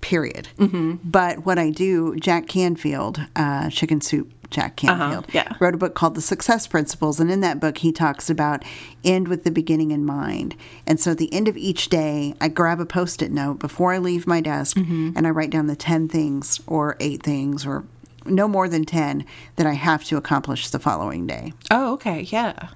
period. 0.00 0.48
Mm-hmm. 0.58 0.96
But 1.04 1.46
what 1.46 1.58
I 1.58 1.70
do, 1.70 2.16
Jack 2.16 2.46
Canfield, 2.46 3.20
uh, 3.34 3.70
Chicken 3.70 4.00
Soup 4.00 4.30
Jack 4.50 4.76
Canfield, 4.76 5.24
uh-huh, 5.24 5.30
yeah. 5.32 5.56
wrote 5.60 5.74
a 5.74 5.78
book 5.78 5.94
called 5.94 6.14
The 6.14 6.22
Success 6.22 6.66
Principles. 6.66 7.20
And 7.20 7.30
in 7.30 7.40
that 7.40 7.60
book, 7.60 7.78
he 7.78 7.92
talks 7.92 8.30
about 8.30 8.64
end 9.04 9.28
with 9.28 9.44
the 9.44 9.50
beginning 9.50 9.90
in 9.90 10.04
mind. 10.04 10.56
And 10.86 10.98
so 10.98 11.10
at 11.10 11.18
the 11.18 11.32
end 11.32 11.48
of 11.48 11.56
each 11.56 11.88
day, 11.88 12.34
I 12.40 12.48
grab 12.48 12.80
a 12.80 12.86
post 12.86 13.22
it 13.22 13.30
note 13.30 13.58
before 13.58 13.92
I 13.92 13.98
leave 13.98 14.26
my 14.26 14.40
desk 14.40 14.76
mm-hmm. 14.76 15.10
and 15.14 15.26
I 15.26 15.30
write 15.30 15.50
down 15.50 15.66
the 15.66 15.76
10 15.76 16.08
things 16.08 16.60
or 16.66 16.96
eight 17.00 17.22
things 17.22 17.66
or 17.66 17.84
no 18.24 18.48
more 18.48 18.68
than 18.68 18.84
10 18.84 19.24
that 19.56 19.66
I 19.66 19.72
have 19.72 20.04
to 20.04 20.16
accomplish 20.16 20.70
the 20.70 20.78
following 20.78 21.26
day 21.26 21.52
Oh, 21.70 21.94
okay, 21.94 22.22
yeah. 22.22 22.68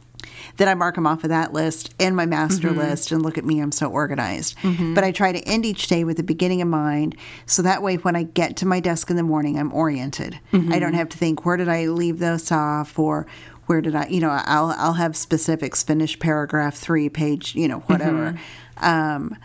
Then 0.56 0.68
I 0.68 0.74
mark 0.74 0.94
them 0.94 1.06
off 1.06 1.24
of 1.24 1.30
that 1.30 1.52
list 1.52 1.94
and 2.00 2.14
my 2.16 2.26
master 2.26 2.68
Mm-hmm. 2.68 2.78
list 2.78 3.12
and 3.12 3.22
look 3.22 3.38
at 3.38 3.44
me, 3.44 3.60
I'm 3.60 3.72
so 3.72 3.88
organized. 3.90 4.56
But 4.94 5.04
I 5.04 5.12
try 5.12 5.32
to 5.32 5.40
end 5.40 5.64
each 5.66 5.86
day 5.86 6.04
with 6.04 6.16
the 6.16 6.22
beginning 6.22 6.60
in 6.60 6.68
mind 6.70 7.16
so 7.46 7.62
that 7.62 7.82
way 7.82 7.96
when 7.96 8.16
I 8.16 8.22
get 8.24 8.56
to 8.58 8.66
my 8.66 8.80
desk 8.80 9.10
in 9.10 9.16
the 9.16 9.22
morning, 9.22 9.58
I'm 9.58 9.72
oriented. 9.72 10.38
Mm-hmm. 10.52 10.72
I 10.72 10.78
don't 10.78 10.94
have 10.94 11.08
to 11.10 11.18
think, 11.18 11.44
where 11.44 11.56
did 11.56 11.68
I 11.68 11.86
leave 11.86 12.18
this 12.18 12.50
off 12.52 12.98
or 12.98 13.26
where 13.66 13.80
did 13.80 13.94
I, 13.94 14.06
you 14.08 14.20
know, 14.20 14.30
I'll, 14.30 14.74
I'll 14.76 14.92
have 14.94 15.16
specifics, 15.16 15.82
finish 15.82 16.18
paragraph 16.18 16.74
three, 16.74 17.08
page, 17.08 17.54
you 17.54 17.68
know, 17.68 17.78
whatever. 17.80 18.32
Mm-hmm. 18.78 18.84
Um, 18.84 19.36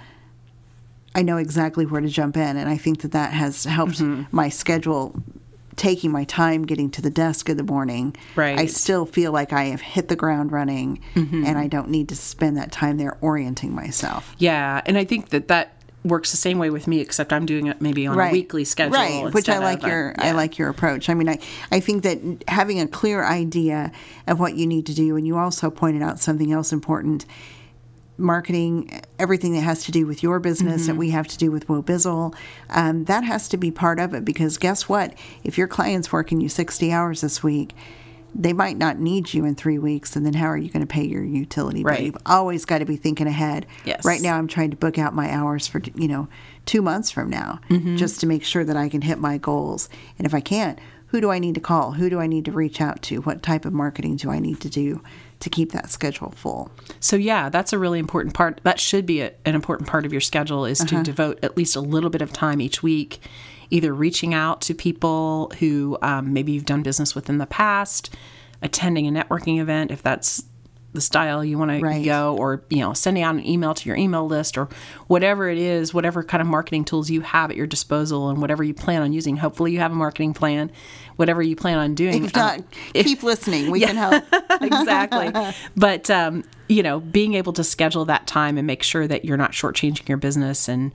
I 1.15 1.21
know 1.21 1.37
exactly 1.37 1.85
where 1.85 2.01
to 2.01 2.09
jump 2.09 2.37
in. 2.37 2.57
And 2.57 2.69
I 2.69 2.77
think 2.77 3.01
that 3.01 3.11
that 3.11 3.33
has 3.33 3.63
helped 3.65 3.99
Mm-hmm. 3.99 4.23
my 4.35 4.49
schedule. 4.49 5.15
Taking 5.77 6.11
my 6.11 6.25
time 6.25 6.65
getting 6.65 6.89
to 6.91 7.01
the 7.01 7.09
desk 7.09 7.47
in 7.49 7.55
the 7.55 7.63
morning, 7.63 8.15
Right. 8.35 8.59
I 8.59 8.65
still 8.65 9.05
feel 9.05 9.31
like 9.31 9.53
I 9.53 9.65
have 9.65 9.79
hit 9.81 10.09
the 10.09 10.15
ground 10.17 10.51
running 10.51 10.99
Mm-hmm. 11.15 11.45
and 11.45 11.57
I 11.57 11.67
don't 11.67 11.89
need 11.89 12.09
to 12.09 12.15
spend 12.15 12.57
that 12.57 12.71
time 12.71 12.97
there 12.97 13.17
orienting 13.21 13.73
myself. 13.73 14.35
Yeah, 14.39 14.81
and 14.85 14.97
I 14.97 15.05
think 15.05 15.29
that 15.29 15.47
that 15.47 15.73
works 16.03 16.31
the 16.31 16.37
same 16.37 16.57
way 16.57 16.69
with 16.69 16.87
me, 16.87 16.99
except 16.99 17.31
I'm 17.33 17.45
doing 17.45 17.67
it 17.67 17.81
maybe 17.81 18.07
on 18.07 18.17
a 18.19 18.31
weekly 18.31 18.63
schedule. 18.63 18.93
right? 18.93 19.33
Which 19.33 19.49
I 19.49 19.57
like 19.59 19.83
of 19.83 19.89
your 19.89 20.15
I 20.17 20.31
like 20.31 20.57
your 20.57 20.69
approach. 20.69 21.09
I 21.09 21.13
mean, 21.13 21.29
I 21.29 21.37
I 21.71 21.79
think 21.79 22.03
that 22.03 22.19
having 22.47 22.79
a 22.79 22.87
clear 22.87 23.23
idea 23.25 23.91
of 24.25 24.39
what 24.39 24.55
you 24.55 24.65
need 24.67 24.85
to 24.87 24.93
do, 24.95 25.15
and 25.15 25.27
you 25.27 25.37
also 25.37 25.69
pointed 25.69 26.01
out 26.01 26.19
something 26.19 26.51
else 26.51 26.71
important. 26.73 27.25
Marketing, 28.17 29.01
everything 29.19 29.53
that 29.53 29.61
has 29.61 29.83
to 29.85 29.91
do 29.91 30.05
with 30.07 30.23
your 30.23 30.39
business 30.39 30.81
Mm-hmm. 30.83 30.87
that 30.93 30.95
we 30.97 31.09
have 31.11 31.27
to 31.27 31.37
do 31.37 31.51
with 31.51 31.67
Wobizzle, 31.67 32.33
um, 32.69 33.05
that 33.05 33.23
has 33.23 33.47
to 33.49 33.57
be 33.57 33.69
part 33.71 33.99
of 33.99 34.13
it 34.13 34.25
because 34.25 34.57
guess 34.57 34.89
what? 34.89 35.13
If 35.43 35.57
your 35.57 35.67
client's 35.67 36.11
working 36.11 36.41
you 36.41 36.49
60 36.49 36.91
hours 36.91 37.21
this 37.21 37.43
week, 37.43 37.73
they 38.35 38.53
might 38.53 38.77
not 38.77 38.99
need 38.99 39.33
you 39.33 39.45
in 39.45 39.55
three 39.55 39.79
weeks, 39.79 40.15
and 40.15 40.25
then 40.25 40.33
how 40.33 40.47
are 40.47 40.57
you 40.57 40.69
going 40.69 40.85
to 40.85 40.91
pay 40.91 41.03
your 41.05 41.23
utility 41.23 41.81
bill? 41.83 41.91
Right. 41.91 42.03
You've 42.05 42.17
always 42.25 42.65
got 42.65 42.79
to 42.79 42.85
be 42.85 42.97
thinking 42.97 43.25
ahead. 43.27 43.65
Yes. 43.85 44.03
Right 44.05 44.21
now, 44.21 44.37
I'm 44.37 44.47
trying 44.47 44.69
to 44.71 44.77
book 44.77 44.99
out 44.99 45.15
my 45.15 45.31
hours 45.31 45.65
for 45.67 45.81
you 45.95 46.07
know 46.07 46.27
two 46.65 46.81
months 46.81 47.09
from 47.09 47.29
now, 47.29 47.59
Mm-hmm. 47.69 47.95
just 47.95 48.19
to 48.19 48.27
make 48.27 48.43
sure 48.43 48.63
that 48.65 48.75
I 48.75 48.89
can 48.89 49.01
hit 49.01 49.17
my 49.19 49.37
goals. 49.37 49.89
And 50.17 50.27
if 50.27 50.33
I 50.33 50.41
can't, 50.41 50.77
who 51.07 51.21
do 51.21 51.31
I 51.31 51.39
need 51.39 51.55
to 51.55 51.61
call? 51.61 51.93
Who 51.93 52.09
do 52.09 52.19
I 52.19 52.27
need 52.27 52.45
to 52.45 52.51
reach 52.51 52.81
out 52.81 53.01
to? 53.03 53.21
What 53.21 53.41
type 53.41 53.63
of 53.65 53.73
marketing 53.73 54.17
do 54.17 54.29
I 54.29 54.39
need 54.39 54.59
to 54.61 54.69
do 54.69 55.01
to 55.39 55.49
keep 55.49 55.71
that 55.71 55.89
schedule 55.89 56.31
full? 56.31 56.71
So 56.99 57.15
yeah, 57.15 57.49
that's 57.49 57.73
a 57.73 57.77
really 57.79 57.99
important 57.99 58.33
part. 58.33 58.59
That 58.63 58.79
should 58.79 59.05
be 59.05 59.21
a, 59.21 59.31
an 59.45 59.55
important 59.55 59.87
part 59.89 60.05
of 60.05 60.11
your 60.11 60.21
schedule 60.21 60.65
is 60.65 60.81
Uh-huh. 60.81 60.97
to 60.97 61.03
devote 61.03 61.39
at 61.43 61.55
least 61.57 61.75
a 61.75 61.81
little 61.81 62.09
bit 62.09 62.21
of 62.21 62.33
time 62.33 62.59
each 62.61 62.81
week, 62.81 63.19
either 63.69 63.93
reaching 63.93 64.33
out 64.33 64.61
to 64.61 64.73
people 64.73 65.51
who 65.59 65.97
um, 66.01 66.33
maybe 66.33 66.51
you've 66.53 66.65
done 66.65 66.83
business 66.83 67.13
with 67.15 67.29
in 67.29 67.37
the 67.37 67.45
past, 67.45 68.15
attending 68.61 69.07
a 69.07 69.11
networking 69.11 69.59
event 69.59 69.91
if 69.91 70.01
that's 70.01 70.43
the 70.93 71.01
style 71.01 71.43
you 71.45 71.57
want 71.57 71.81
Right. 71.81 71.99
to 71.99 72.03
go, 72.03 72.35
or 72.37 72.63
you 72.69 72.79
know, 72.79 72.93
sending 72.93 73.21
out 73.21 73.35
an 73.35 73.45
email 73.45 73.73
to 73.73 73.87
your 73.89 73.97
email 73.97 74.25
list, 74.25 74.57
or 74.57 74.67
whatever 75.07 75.47
it 75.49 75.57
is, 75.57 75.93
whatever 75.93 76.23
kind 76.23 76.41
of 76.41 76.47
marketing 76.47 76.85
tools 76.85 77.09
you 77.09 77.21
have 77.21 77.51
at 77.51 77.57
your 77.57 77.67
disposal, 77.67 78.29
and 78.29 78.41
whatever 78.41 78.63
you 78.63 78.73
plan 78.73 79.01
on 79.01 79.13
using. 79.13 79.37
Hopefully, 79.37 79.71
you 79.71 79.79
have 79.79 79.91
a 79.91 79.95
marketing 79.95 80.33
plan. 80.33 80.71
Whatever 81.17 81.41
you 81.41 81.55
plan 81.55 81.77
on 81.79 81.95
doing. 81.95 82.25
If 82.25 82.35
uh, 82.37 82.57
not, 82.57 82.63
keep 82.93 83.23
listening. 83.23 83.71
We 83.71 83.81
can 83.81 83.95
help. 83.95 84.23
exactly. 84.61 85.31
But 85.75 86.09
um, 86.09 86.43
you 86.67 86.83
know, 86.83 86.99
being 86.99 87.33
able 87.33 87.53
to 87.53 87.63
schedule 87.63 88.05
that 88.05 88.27
time 88.27 88.57
and 88.57 88.65
make 88.67 88.83
sure 88.83 89.07
that 89.07 89.25
you're 89.25 89.37
not 89.37 89.51
shortchanging 89.51 90.07
your 90.07 90.17
business, 90.17 90.67
and 90.67 90.91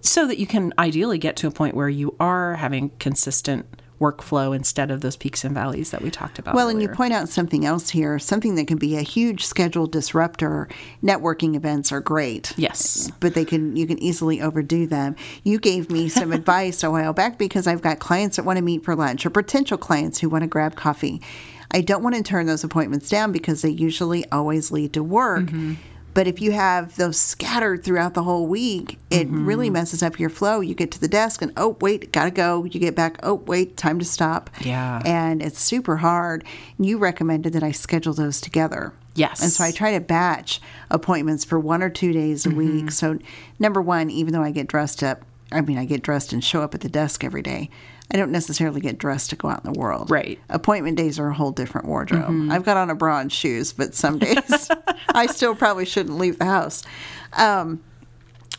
so 0.00 0.26
that 0.26 0.38
you 0.38 0.46
can 0.46 0.72
ideally 0.78 1.18
get 1.18 1.36
to 1.36 1.46
a 1.46 1.50
point 1.50 1.74
where 1.74 1.88
you 1.88 2.14
are 2.20 2.54
having 2.56 2.90
consistent 2.98 3.66
workflow 4.00 4.54
instead 4.54 4.90
of 4.90 5.00
those 5.00 5.16
peaks 5.16 5.44
and 5.44 5.54
valleys 5.54 5.90
that 5.90 6.02
we 6.02 6.10
talked 6.10 6.38
about. 6.38 6.54
Well, 6.54 6.68
and 6.68 6.82
you 6.82 6.88
point 6.88 7.12
out 7.12 7.28
something 7.28 7.64
else 7.64 7.90
here, 7.90 8.18
something 8.18 8.54
that 8.56 8.66
can 8.66 8.78
be 8.78 8.96
a 8.96 9.02
huge 9.02 9.44
schedule 9.44 9.86
disruptor. 9.86 10.68
Networking 11.02 11.56
events 11.56 11.92
are 11.92 12.00
great. 12.00 12.52
Yes. 12.56 13.10
But 13.20 13.34
they 13.34 13.44
can 13.44 13.76
you 13.76 13.86
can 13.86 13.98
easily 13.98 14.40
overdo 14.40 14.86
them. 14.86 15.16
You 15.44 15.58
gave 15.58 15.90
me 15.90 16.08
some 16.08 16.32
advice 16.40 16.82
a 16.82 16.90
while 16.90 17.12
back 17.12 17.38
because 17.38 17.66
I've 17.66 17.82
got 17.82 17.98
clients 17.98 18.36
that 18.36 18.44
want 18.44 18.58
to 18.58 18.62
meet 18.62 18.84
for 18.84 18.94
lunch 18.94 19.24
or 19.24 19.30
potential 19.30 19.78
clients 19.78 20.18
who 20.18 20.28
want 20.28 20.42
to 20.42 20.48
grab 20.48 20.76
coffee. 20.76 21.22
I 21.70 21.80
don't 21.80 22.02
want 22.02 22.14
to 22.14 22.22
turn 22.22 22.46
those 22.46 22.64
appointments 22.64 23.08
down 23.08 23.32
because 23.32 23.62
they 23.62 23.70
usually 23.70 24.30
always 24.30 24.70
lead 24.70 24.92
to 24.94 25.02
work. 25.02 25.46
Mm-hmm. 25.46 25.74
But 26.16 26.26
if 26.26 26.40
you 26.40 26.50
have 26.52 26.96
those 26.96 27.18
scattered 27.20 27.84
throughout 27.84 28.14
the 28.14 28.22
whole 28.22 28.46
week, 28.46 28.98
it 29.10 29.26
Mm-hmm. 29.28 29.44
really 29.46 29.68
messes 29.70 30.02
up 30.02 30.18
your 30.18 30.30
flow. 30.30 30.60
You 30.60 30.74
get 30.74 30.90
to 30.92 31.00
the 31.00 31.08
desk 31.08 31.42
and, 31.42 31.52
oh, 31.58 31.76
wait, 31.82 32.10
gotta 32.10 32.30
go. 32.30 32.64
You 32.64 32.80
get 32.80 32.94
back, 32.96 33.18
oh, 33.22 33.34
wait, 33.34 33.76
time 33.76 33.98
to 33.98 34.04
stop. 34.04 34.48
Yeah. 34.62 35.02
And 35.04 35.42
it's 35.42 35.60
super 35.60 35.98
hard. 35.98 36.42
You 36.78 36.96
recommended 36.96 37.52
that 37.52 37.62
I 37.62 37.70
schedule 37.72 38.14
those 38.14 38.40
together. 38.40 38.94
Yes. 39.14 39.42
And 39.42 39.52
so 39.52 39.62
I 39.62 39.70
try 39.72 39.92
to 39.92 40.00
batch 40.00 40.60
appointments 40.90 41.44
for 41.44 41.58
one 41.60 41.82
or 41.82 41.90
two 41.90 42.12
days 42.14 42.46
a 42.46 42.48
Mm-hmm. 42.48 42.58
week. 42.58 42.90
So, 42.92 43.18
number 43.58 43.82
one, 43.82 44.08
even 44.10 44.32
though 44.32 44.42
I 44.42 44.52
get 44.52 44.68
dressed 44.68 45.02
up, 45.02 45.22
I 45.52 45.60
mean, 45.60 45.76
I 45.78 45.84
get 45.84 46.02
dressed 46.02 46.32
and 46.32 46.42
show 46.42 46.62
up 46.62 46.74
at 46.74 46.80
the 46.80 46.88
desk 46.88 47.24
every 47.24 47.42
day. 47.42 47.68
I 48.10 48.16
don't 48.16 48.30
necessarily 48.30 48.80
get 48.80 48.98
dressed 48.98 49.30
to 49.30 49.36
go 49.36 49.48
out 49.48 49.64
in 49.64 49.72
the 49.72 49.78
world. 49.78 50.10
Right. 50.10 50.38
Mm-hmm. 50.42 50.52
Appointment 50.52 50.96
days 50.96 51.18
are 51.18 51.28
a 51.28 51.34
whole 51.34 51.50
different 51.50 51.88
wardrobe. 51.88 52.50
I've 52.50 52.64
got 52.64 52.76
on 52.76 52.88
a 52.88 52.94
bra 52.94 53.20
and 53.20 53.32
shoes, 53.32 53.72
but 53.72 53.94
some 53.94 54.18
days 54.20 54.70
I 55.08 55.26
still 55.26 55.54
probably 55.54 55.84
shouldn't 55.84 56.18
leave 56.18 56.38
the 56.38 56.44
house. 56.44 56.84
Um, 57.32 57.82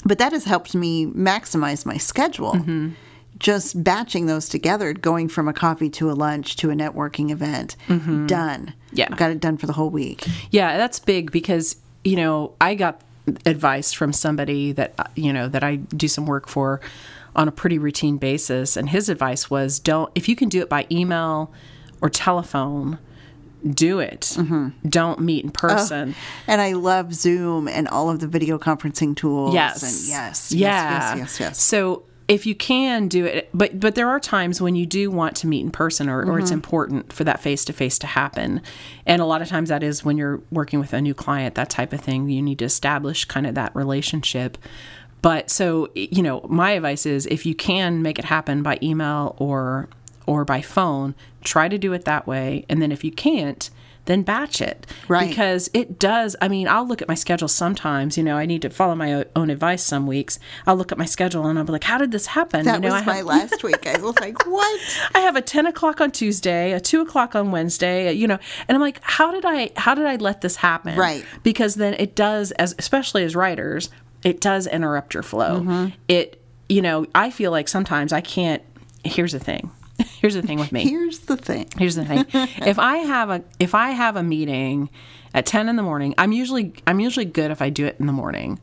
but 0.03 0.17
that 0.19 0.33
has 0.33 0.43
helped 0.43 0.75
me 0.75 1.05
maximize 1.05 1.85
my 1.85 1.97
schedule. 1.97 2.53
Mm-hmm. 2.53 2.89
Just 3.39 3.83
batching 3.83 4.25
those 4.25 4.49
together, 4.49 4.93
going 4.93 5.29
from 5.29 5.47
a 5.47 5.53
coffee 5.53 5.91
to 5.91 6.09
a 6.09 6.13
lunch 6.13 6.55
to 6.57 6.71
a 6.71 6.73
networking 6.73 7.29
event, 7.29 7.75
done. 7.87 8.27
Mm-hmm. 8.27 8.69
Yeah. 8.93 9.09
Got 9.09 9.31
it 9.31 9.39
done 9.39 9.57
for 9.57 9.67
the 9.67 9.73
whole 9.73 9.91
week. 9.91 10.25
Yeah, 10.49 10.75
that's 10.77 10.97
big 10.97 11.31
because 11.31 11.75
you 12.03 12.15
know 12.15 12.53
I 12.59 12.73
got 12.73 13.01
advice 13.45 13.93
from 13.93 14.11
somebody 14.11 14.71
that 14.71 15.11
you 15.15 15.31
know 15.31 15.47
that 15.49 15.63
I 15.63 15.75
do 15.75 16.07
some 16.07 16.25
work 16.25 16.47
for 16.47 16.81
on 17.37 17.47
a 17.47 17.51
pretty 17.51 17.77
routine 17.77 18.17
basis, 18.17 18.75
and 18.75 18.89
his 18.89 19.07
advice 19.07 19.49
was 19.49 19.79
don't 19.79 20.11
if 20.15 20.27
you 20.27 20.35
can 20.35 20.49
do 20.49 20.59
it 20.61 20.67
by 20.69 20.85
email 20.91 21.53
or 22.01 22.09
telephone, 22.09 22.97
do 23.67 23.99
it. 23.99 24.21
Mm-hmm. 24.21 24.89
Don't 24.89 25.19
meet 25.19 25.43
in 25.45 25.51
person. 25.51 26.15
And 26.47 26.61
I 26.61 26.73
love 26.73 27.13
Zoom 27.13 27.67
and 27.67 27.87
all 27.87 28.09
of 28.09 28.19
the 28.19 28.27
video 28.27 28.57
conferencing 28.59 29.15
tools. 29.15 29.53
Yes. 29.53 29.83
And 29.83 30.09
yes. 30.09 30.51
Yeah. 30.51 30.67
Yes, 30.67 31.17
yes, 31.17 31.17
yes, 31.17 31.39
yes. 31.39 31.61
So 31.61 32.03
if 32.27 32.45
you 32.45 32.55
can 32.55 33.07
do 33.07 33.23
it, 33.25 33.49
but 33.53 33.79
but 33.79 33.95
there 33.95 34.09
are 34.09 34.19
times 34.19 34.61
when 34.61 34.75
you 34.75 34.85
do 34.85 35.09
want 35.09 35.35
to 35.37 35.47
meet 35.47 35.61
in 35.61 35.71
person, 35.71 36.09
or, 36.09 36.21
Mm-hmm. 36.21 36.31
or 36.31 36.39
it's 36.39 36.51
important 36.51 37.13
for 37.13 37.23
that 37.23 37.39
face 37.39 37.63
to 37.65 37.73
face 37.73 37.97
to 37.99 38.07
happen, 38.07 38.61
and 39.05 39.21
a 39.21 39.25
lot 39.25 39.41
of 39.41 39.47
times 39.47 39.69
that 39.69 39.81
is 39.81 40.03
when 40.03 40.17
you're 40.17 40.41
working 40.51 40.79
with 40.79 40.91
a 40.91 41.01
new 41.01 41.13
client, 41.13 41.55
that 41.55 41.69
type 41.69 41.93
of 41.93 42.01
thing. 42.01 42.29
You 42.29 42.41
need 42.41 42.59
to 42.59 42.65
establish 42.65 43.23
kind 43.25 43.47
of 43.47 43.55
that 43.55 43.75
relationship. 43.75 44.57
But 45.21 45.49
so 45.49 45.89
you 45.95 46.21
know, 46.21 46.41
my 46.47 46.71
advice 46.71 47.05
is 47.05 47.25
if 47.27 47.45
you 47.45 47.55
can 47.55 48.01
make 48.01 48.19
it 48.19 48.25
happen 48.25 48.63
by 48.63 48.79
email 48.81 49.35
or 49.39 49.89
or 50.25 50.45
by 50.45 50.61
phone, 50.61 51.15
try 51.43 51.67
to 51.67 51.77
do 51.77 51.93
it 51.93 52.05
that 52.05 52.27
way, 52.27 52.65
and 52.69 52.81
then 52.81 52.91
if 52.91 53.03
you 53.03 53.11
can't. 53.11 53.69
Then 54.05 54.23
batch 54.23 54.61
it. 54.61 54.87
Right. 55.09 55.27
Because 55.27 55.69
it 55.73 55.99
does. 55.99 56.33
I 56.41 56.47
mean, 56.47 56.69
I'll 56.69 56.87
look 56.87 57.01
at 57.01 57.09
my 57.09 57.13
schedule 57.13 57.49
sometimes. 57.49 58.17
You 58.17 58.23
know, 58.23 58.37
I 58.37 58.45
need 58.45 58.61
to 58.61 58.69
follow 58.69 58.95
my 58.95 59.25
own 59.35 59.49
advice 59.49 59.83
some 59.83 60.07
weeks. 60.07 60.39
I'll 60.65 60.77
look 60.77 60.93
at 60.93 60.97
my 60.97 61.03
schedule 61.03 61.45
and 61.45 61.59
I'll 61.59 61.65
be 61.65 61.73
like, 61.73 61.83
how 61.83 61.97
did 61.97 62.11
this 62.11 62.27
happen? 62.27 62.63
That 62.63 62.75
you 62.75 62.87
know, 62.87 62.93
was 62.93 63.01
I 63.01 63.05
my 63.05 63.15
have, 63.17 63.25
last 63.25 63.63
week. 63.65 63.85
I 63.85 63.99
was 63.99 64.17
like, 64.21 64.47
what? 64.47 64.81
I 65.13 65.19
have 65.19 65.35
a 65.35 65.41
10 65.41 65.65
o'clock 65.65 65.99
on 65.99 66.11
Tuesday, 66.11 66.71
a 66.71 66.79
2 66.79 67.01
o'clock 67.01 67.35
on 67.35 67.51
Wednesday, 67.51 68.13
you 68.13 68.27
know, 68.27 68.39
and 68.69 68.75
I'm 68.77 68.81
like, 68.81 69.01
how 69.03 69.29
did 69.29 69.43
I, 69.43 69.71
how 69.75 69.93
did 69.93 70.05
I 70.05 70.15
let 70.15 70.39
this 70.39 70.55
happen? 70.55 70.97
Right. 70.97 71.25
Because 71.43 71.75
then 71.75 71.93
it 71.95 72.15
does, 72.15 72.51
as 72.53 72.75
especially 72.79 73.25
as 73.25 73.35
writers, 73.35 73.89
it 74.27 74.41
does 74.41 74.67
interrupt 74.67 75.13
your 75.13 75.23
flow. 75.23 75.61
Mm-hmm. 75.61 75.87
It, 76.09 76.41
you 76.67 76.81
know, 76.81 77.05
I 77.15 77.29
feel 77.31 77.49
like 77.49 77.69
sometimes 77.69 78.11
I 78.11 78.19
can't, 78.19 78.61
here's 79.05 79.31
the 79.31 79.39
thing. 79.39 79.71
Here's 80.19 80.33
the 80.35 80.41
thing 80.41 80.59
with 80.59 80.71
me. 80.71 80.83
Here's 80.83 81.19
the 81.19 81.37
thing. 81.37 81.67
Here's 81.77 81.95
the 81.95 82.03
thing. 82.05 82.25
if 82.67 82.77
I 82.77 82.97
have 82.97 83.29
a 83.31 83.43
if 83.59 83.73
I 83.73 83.91
have 83.91 84.15
a 84.15 84.21
meeting 84.21 84.89
at 85.33 85.45
10 85.47 85.69
in 85.69 85.75
the 85.75 85.81
morning, 85.81 86.13
I'm 86.19 86.31
usually 86.31 86.73
I'm 86.85 86.99
usually 86.99 87.25
good 87.25 87.49
if 87.51 87.61
I 87.63 87.69
do 87.71 87.85
it 87.85 87.95
in 87.99 88.05
the 88.05 88.13
morning 88.13 88.59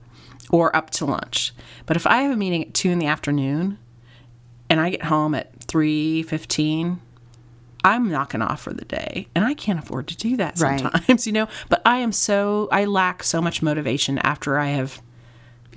or 0.50 0.74
up 0.76 0.90
to 0.90 1.06
lunch. 1.06 1.52
But 1.86 1.96
if 1.96 2.06
I 2.06 2.22
have 2.22 2.30
a 2.30 2.36
meeting 2.36 2.62
at 2.62 2.74
2 2.74 2.90
in 2.90 2.98
the 3.00 3.06
afternoon 3.06 3.78
and 4.70 4.80
I 4.80 4.90
get 4.90 5.04
home 5.04 5.34
at 5.34 5.58
3:15, 5.66 6.98
I'm 7.84 8.10
knocking 8.10 8.42
off 8.42 8.60
for 8.62 8.72
the 8.72 8.84
day. 8.84 9.26
And 9.34 9.44
I 9.44 9.54
can't 9.54 9.78
afford 9.80 10.06
to 10.08 10.16
do 10.16 10.36
that 10.36 10.60
Right. 10.60 10.78
sometimes, 10.80 11.26
you 11.26 11.32
know? 11.32 11.48
But 11.68 11.82
I 11.84 11.98
am 11.98 12.12
so 12.12 12.68
I 12.70 12.84
lack 12.84 13.24
so 13.24 13.40
much 13.42 13.60
motivation 13.62 14.18
after 14.18 14.58
I 14.58 14.68
have 14.68 15.02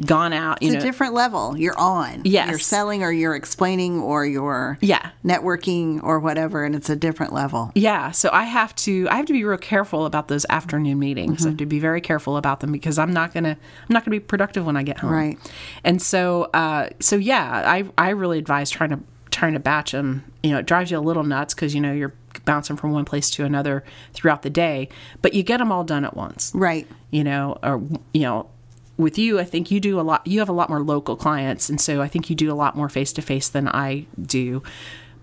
gone 0.06 0.34
out, 0.34 0.62
you 0.62 0.68
It's 0.68 0.76
know. 0.76 0.80
a 0.80 0.84
different 0.84 1.14
level. 1.14 1.58
You're 1.58 1.78
on. 1.80 2.22
Yes. 2.24 2.50
You're 2.50 2.60
selling 2.60 3.04
or 3.04 3.12
you're 3.12 3.36
explaining 3.36 4.00
or 4.00 4.26
you're 4.26 4.78
Yeah. 4.82 5.10
networking 5.26 6.02
or 6.04 6.20
whatever, 6.20 6.64
and 6.64 6.76
it's 6.76 6.90
a 6.90 6.96
different 6.96 7.34
level. 7.34 7.72
Yeah, 7.76 8.12
so 8.12 8.30
I 8.32 8.44
have 8.44 8.76
to 8.78 9.08
I 9.10 9.16
have 9.16 9.26
to 9.26 9.34
be 9.34 9.44
real 9.44 9.58
careful 9.58 10.06
about 10.06 10.28
those 10.28 10.46
afternoon 10.50 11.00
meetings. 11.00 11.46
I 11.46 11.50
have 11.50 11.58
to 11.58 11.66
be 11.66 11.80
very 11.80 12.02
careful 12.02 12.38
about 12.38 12.60
them 12.60 12.72
because 12.72 12.98
I'm 12.98 13.14
not 13.14 13.34
gonna 13.34 13.52
I'm 13.58 13.94
not 13.94 14.04
gonna 14.06 14.16
be 14.16 14.20
productive 14.20 14.66
when 14.66 14.78
I 14.78 14.84
get 14.84 15.00
home. 15.00 15.12
Right. 15.12 15.38
And 15.84 16.02
so 16.02 16.44
uh, 16.54 16.90
so 17.00 17.16
yeah, 17.16 17.64
I 17.66 17.86
I 17.98 18.10
really 18.10 18.38
advise 18.40 18.70
trying 18.70 18.92
to 18.92 19.00
trying 19.32 19.54
to 19.54 19.60
batch 19.60 19.92
them. 19.92 20.24
You 20.44 20.52
know, 20.52 20.60
it 20.60 20.66
drives 20.66 20.90
you 20.92 20.98
a 20.98 21.00
little 21.02 21.24
nuts 21.24 21.54
because 21.54 21.76
you 21.76 21.82
know 21.82 21.92
you're 21.94 22.14
bouncing 22.46 22.78
from 22.78 22.92
one 22.92 23.04
place 23.06 23.30
to 23.32 23.44
another 23.46 23.84
throughout 24.14 24.42
the 24.44 24.50
day, 24.50 24.90
but 25.22 25.34
you 25.34 25.44
get 25.44 25.58
them 25.58 25.72
all 25.72 25.84
done 25.84 26.06
at 26.06 26.16
once. 26.16 26.52
Right. 26.56 26.88
You 27.12 27.24
know, 27.24 27.58
or 27.64 27.82
you 28.14 28.22
know. 28.22 28.50
With 28.98 29.18
you, 29.18 29.40
I 29.40 29.44
think 29.44 29.70
you 29.70 29.80
do 29.80 30.00
a 30.00 30.02
lot. 30.02 30.26
You 30.26 30.40
have 30.40 30.50
a 30.50 30.54
lot 30.54 30.70
more 30.70 30.82
local 30.82 31.16
clients, 31.16 31.70
and 31.70 31.80
so 31.80 32.02
I 32.02 32.08
think 32.08 32.30
you 32.30 32.36
do 32.36 32.52
a 32.52 32.56
lot 32.56 32.76
more 32.76 32.90
face 32.90 33.14
to 33.14 33.22
face 33.22 33.48
than 33.48 33.68
I 33.68 34.08
do. 34.22 34.64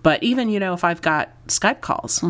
But 0.05 0.23
even 0.23 0.49
you 0.49 0.61
know, 0.61 0.75
if 0.75 0.85
I've 0.85 1.03
got 1.03 1.31
Skype 1.49 1.81
calls, 1.81 2.23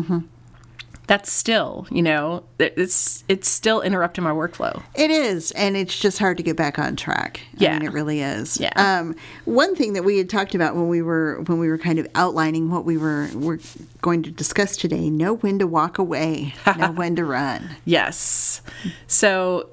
that's 1.07 1.31
still 1.31 1.85
you 1.91 2.01
know 2.01 2.43
it's 2.57 3.23
it's 3.27 3.47
still 3.47 3.81
interrupting 3.81 4.23
my 4.23 4.31
workflow 4.31 4.81
It 4.95 5.11
is, 5.11 5.51
and 5.51 5.77
it's 5.77 5.99
just 5.99 6.17
hard 6.17 6.37
to 6.37 6.43
get 6.43 6.55
back 6.57 6.79
on 6.79 6.95
track. 6.95 7.41
I 7.59 7.63
Yeah. 7.63 7.73
mean, 7.77 7.87
it 7.87 7.93
really 7.93 8.21
is. 8.21 8.59
Yeah. 8.59 8.71
Um, 8.75 9.15
one 9.45 9.75
thing 9.75 9.93
that 9.93 10.03
we 10.03 10.17
had 10.17 10.31
talked 10.31 10.55
about 10.55 10.75
when 10.75 10.87
we 10.87 11.03
were 11.03 11.41
when 11.45 11.59
we 11.59 11.67
were 11.67 11.77
kind 11.77 11.99
of 11.99 12.07
outlining 12.15 12.71
what 12.71 12.85
we 12.85 12.97
were 12.97 13.29
were 13.35 13.59
going 14.01 14.23
to 14.23 14.31
discuss 14.31 14.75
today: 14.77 15.11
know 15.11 15.35
when 15.35 15.59
to 15.59 15.67
walk 15.67 15.99
away, 15.99 16.55
know 16.77 16.89
when 16.95 17.15
to 17.17 17.23
run. 17.25 17.69
yes 17.85 18.61
so 19.05 19.69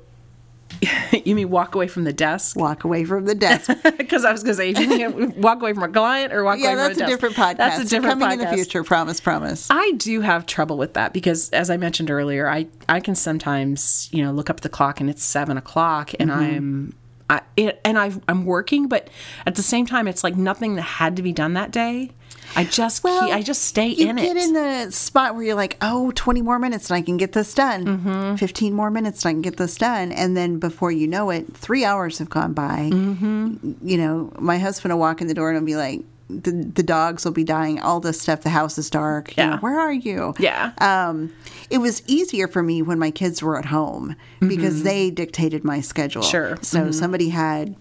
you 1.25 1.35
mean 1.35 1.51
walk 1.51 1.75
away 1.75 1.87
from 1.87 2.05
the 2.05 2.13
desk 2.13 2.57
Walk 2.57 2.85
away 2.85 3.05
from 3.05 3.25
the 3.27 3.35
desk. 3.35 3.71
because 3.99 4.25
i 4.25 4.33
was 4.33 4.43
going 4.43 4.53
to 4.53 4.57
say 4.57 4.71
if 4.71 4.79
you 4.79 4.89
mean 4.89 5.41
walk 5.41 5.61
away 5.61 5.73
from 5.73 5.83
a 5.83 5.89
client 5.89 6.33
or 6.33 6.45
walk 6.45 6.59
yeah, 6.59 6.73
away 6.73 6.75
from 6.77 6.85
a 6.85 6.89
desk. 6.89 6.99
that's 6.99 7.11
a 7.11 7.13
different 7.13 7.35
podcast. 7.37 7.57
that's 7.57 7.79
a 7.81 7.89
different 7.89 8.21
coming 8.21 8.41
in 8.41 8.47
the 8.47 8.53
future. 8.53 8.83
Promise, 8.85 9.21
promise. 9.21 9.69
I 9.71 9.93
do 9.93 10.21
have 10.21 10.47
trouble 10.47 10.77
with 10.77 10.95
that 10.95 11.13
because, 11.13 11.51
as 11.51 11.71
I 11.71 11.77
mentioned 11.77 12.11
earlier, 12.11 12.49
I 12.49 12.67
I 12.89 13.01
can 13.01 13.15
sometimes 13.15 14.09
you 14.13 14.25
know 14.25 14.33
look 14.33 14.51
up 14.51 14.61
the 14.61 14.69
clock 14.69 15.01
and 15.01 15.09
it's 15.11 15.23
seven 15.23 15.57
o'clock 15.57 16.13
and 16.19 16.31
Mm-hmm. 16.31 16.41
I'm 16.41 16.95
I 17.31 17.41
it, 17.57 17.81
and 17.85 17.99
I 17.99 18.13
I'm 18.29 18.45
working, 18.45 18.89
but 18.89 19.09
at 19.47 19.55
the 19.55 19.63
same 19.63 19.87
time, 19.87 20.09
it's 20.09 20.25
like 20.25 20.37
nothing 20.37 20.75
that 20.77 20.83
had 20.83 21.17
to 21.17 21.23
be 21.23 21.33
done 21.33 21.55
that 21.55 21.71
day. 21.71 22.11
I 22.57 22.65
just 22.65 23.03
Well, 23.05 23.27
keep, 23.27 23.35
I 23.35 23.43
just 23.43 23.63
stay 23.63 23.89
you 23.89 24.09
in 24.11 24.17
get 24.17 24.37
in 24.37 24.53
the 24.53 24.91
spot 24.91 25.35
where 25.35 25.45
you're 25.45 25.55
like, 25.55 25.77
oh, 25.81 26.13
20 26.15 26.43
more 26.43 26.59
minutes 26.59 26.91
and 26.91 26.97
I 26.97 27.03
can 27.03 27.17
get 27.17 27.33
this 27.33 27.55
done. 27.55 27.85
Mm-hmm. 27.87 28.35
15 28.37 28.75
more 28.75 28.91
minutes 28.91 29.25
and 29.25 29.31
I 29.31 29.33
can 29.35 29.43
get 29.43 29.57
this 29.57 29.77
done. 29.77 30.13
And 30.13 30.37
then 30.37 30.59
before 30.59 30.91
you 30.93 31.07
know 31.07 31.31
it, 31.31 31.57
three 31.57 31.85
hours 31.85 32.19
have 32.19 32.29
gone 32.31 32.53
by. 32.53 32.91
Mm-hmm. 32.93 33.73
You 33.83 33.97
know, 33.99 34.33
my 34.39 34.59
husband 34.59 34.93
will 34.93 35.01
walk 35.01 35.21
in 35.21 35.29
the 35.29 35.35
door 35.35 35.51
and 35.51 35.59
he'll 35.59 35.67
be 35.67 35.77
like, 35.77 36.03
the, 36.29 36.51
the 36.75 36.83
dogs 36.83 37.25
will 37.27 37.33
be 37.33 37.45
dying, 37.45 37.79
all 37.81 38.01
this 38.01 38.21
stuff. 38.21 38.41
The 38.43 38.49
house 38.51 38.79
is 38.79 38.89
dark. 38.89 39.37
You 39.37 39.43
Yeah. 39.45 39.51
know, 39.51 39.57
where 39.59 39.79
are 39.79 39.93
you? 39.93 40.35
Yeah. 40.39 40.73
Um, 40.79 41.33
it 41.69 41.79
was 41.79 42.03
easier 42.07 42.49
for 42.49 42.63
me 42.63 42.81
when 42.81 42.99
my 42.99 43.11
kids 43.11 43.43
were 43.43 43.59
at 43.59 43.67
home 43.67 44.17
because 44.41 44.83
they 44.83 45.11
dictated 45.11 45.63
my 45.65 45.81
schedule. 45.83 46.23
Mm-hmm. 46.23 46.31
Sure. 46.31 46.51
Mm-hmm. 46.55 46.65
So 46.65 46.91
somebody 46.91 47.29
had 47.31 47.77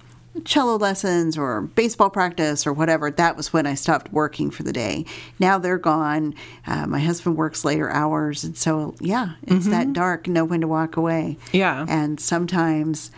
cello 0.45 0.77
lessons 0.77 1.38
or 1.38 1.61
baseball 1.61 2.09
practice 2.09 2.65
or 2.65 2.73
whatever, 2.73 3.11
that 3.11 3.36
was 3.36 3.51
when 3.51 3.65
I 3.65 3.75
stopped 3.75 4.11
working 4.13 4.49
for 4.49 4.63
the 4.63 4.73
day. 4.73 5.05
Now 5.39 5.57
they're 5.57 5.77
gone. 5.77 6.36
Uh, 6.65 6.88
my 6.88 6.99
husband 6.99 7.38
works 7.38 7.65
later 7.65 7.89
hours. 7.89 8.43
And 8.43 8.57
so, 8.57 8.95
yeah, 8.99 9.34
it's 9.43 9.67
that 9.67 9.93
dark, 9.93 10.27
know 10.27 10.45
when 10.45 10.61
to 10.61 10.67
walk 10.67 10.97
away. 10.97 11.38
Mm-hmm. 11.39 11.57
Yeah. 11.57 11.86
And 11.88 12.19
sometimes, 12.19 13.11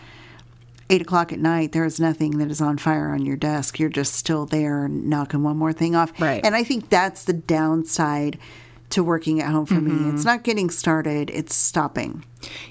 eight 0.90 1.00
o'clock 1.00 1.32
at 1.32 1.38
night, 1.38 1.72
there 1.72 1.84
is 1.84 1.98
nothing 1.98 2.38
that 2.38 2.50
is 2.50 2.60
on 2.60 2.78
fire 2.78 3.10
on 3.10 3.24
your 3.24 3.36
desk. 3.36 3.78
You're 3.78 3.88
just 3.88 4.14
still 4.14 4.44
there 4.44 4.86
knocking 4.88 5.42
one 5.42 5.56
more 5.56 5.72
thing 5.72 5.94
off. 5.94 6.12
Right. 6.20 6.44
And 6.44 6.54
I 6.54 6.62
think 6.64 6.90
that's 6.90 7.24
the 7.24 7.32
downside 7.32 8.38
to 8.90 9.02
working 9.02 9.40
at 9.40 9.50
home 9.50 9.66
for 9.66 9.74
me. 9.74 9.90
Mm-hmm. 9.92 10.14
It's 10.14 10.24
not 10.24 10.44
getting 10.44 10.70
started, 10.70 11.30
it's 11.30 11.54
stopping. 11.54 12.24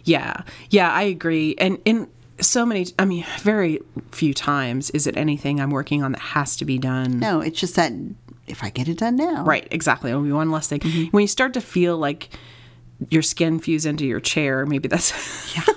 Yeah, 0.03 0.43
yeah, 0.69 0.91
I 0.91 1.01
agree. 1.03 1.55
And 1.57 1.79
in 1.85 2.07
so 2.39 2.65
many, 2.65 2.87
I 2.97 3.05
mean, 3.05 3.25
very 3.39 3.79
few 4.11 4.33
times 4.33 4.89
is 4.91 5.07
it 5.07 5.17
anything 5.17 5.59
I'm 5.59 5.69
working 5.69 6.03
on 6.03 6.11
that 6.13 6.21
has 6.21 6.55
to 6.57 6.65
be 6.65 6.77
done. 6.77 7.19
No, 7.19 7.41
it's 7.41 7.59
just 7.59 7.75
that 7.75 7.93
if 8.47 8.63
I 8.63 8.69
get 8.69 8.87
it 8.87 8.97
done 8.97 9.15
now. 9.15 9.43
Right, 9.43 9.67
exactly. 9.71 10.11
It'll 10.11 10.23
be 10.23 10.31
one 10.31 10.51
less 10.51 10.67
thing. 10.67 10.79
Mm-hmm. 10.79 11.09
When 11.11 11.21
you 11.21 11.27
start 11.27 11.53
to 11.53 11.61
feel 11.61 11.97
like 11.97 12.29
your 13.09 13.21
skin 13.21 13.59
fuse 13.59 13.85
into 13.85 14.05
your 14.05 14.19
chair, 14.19 14.65
maybe 14.65 14.87
that's. 14.87 15.11
I 15.57 15.73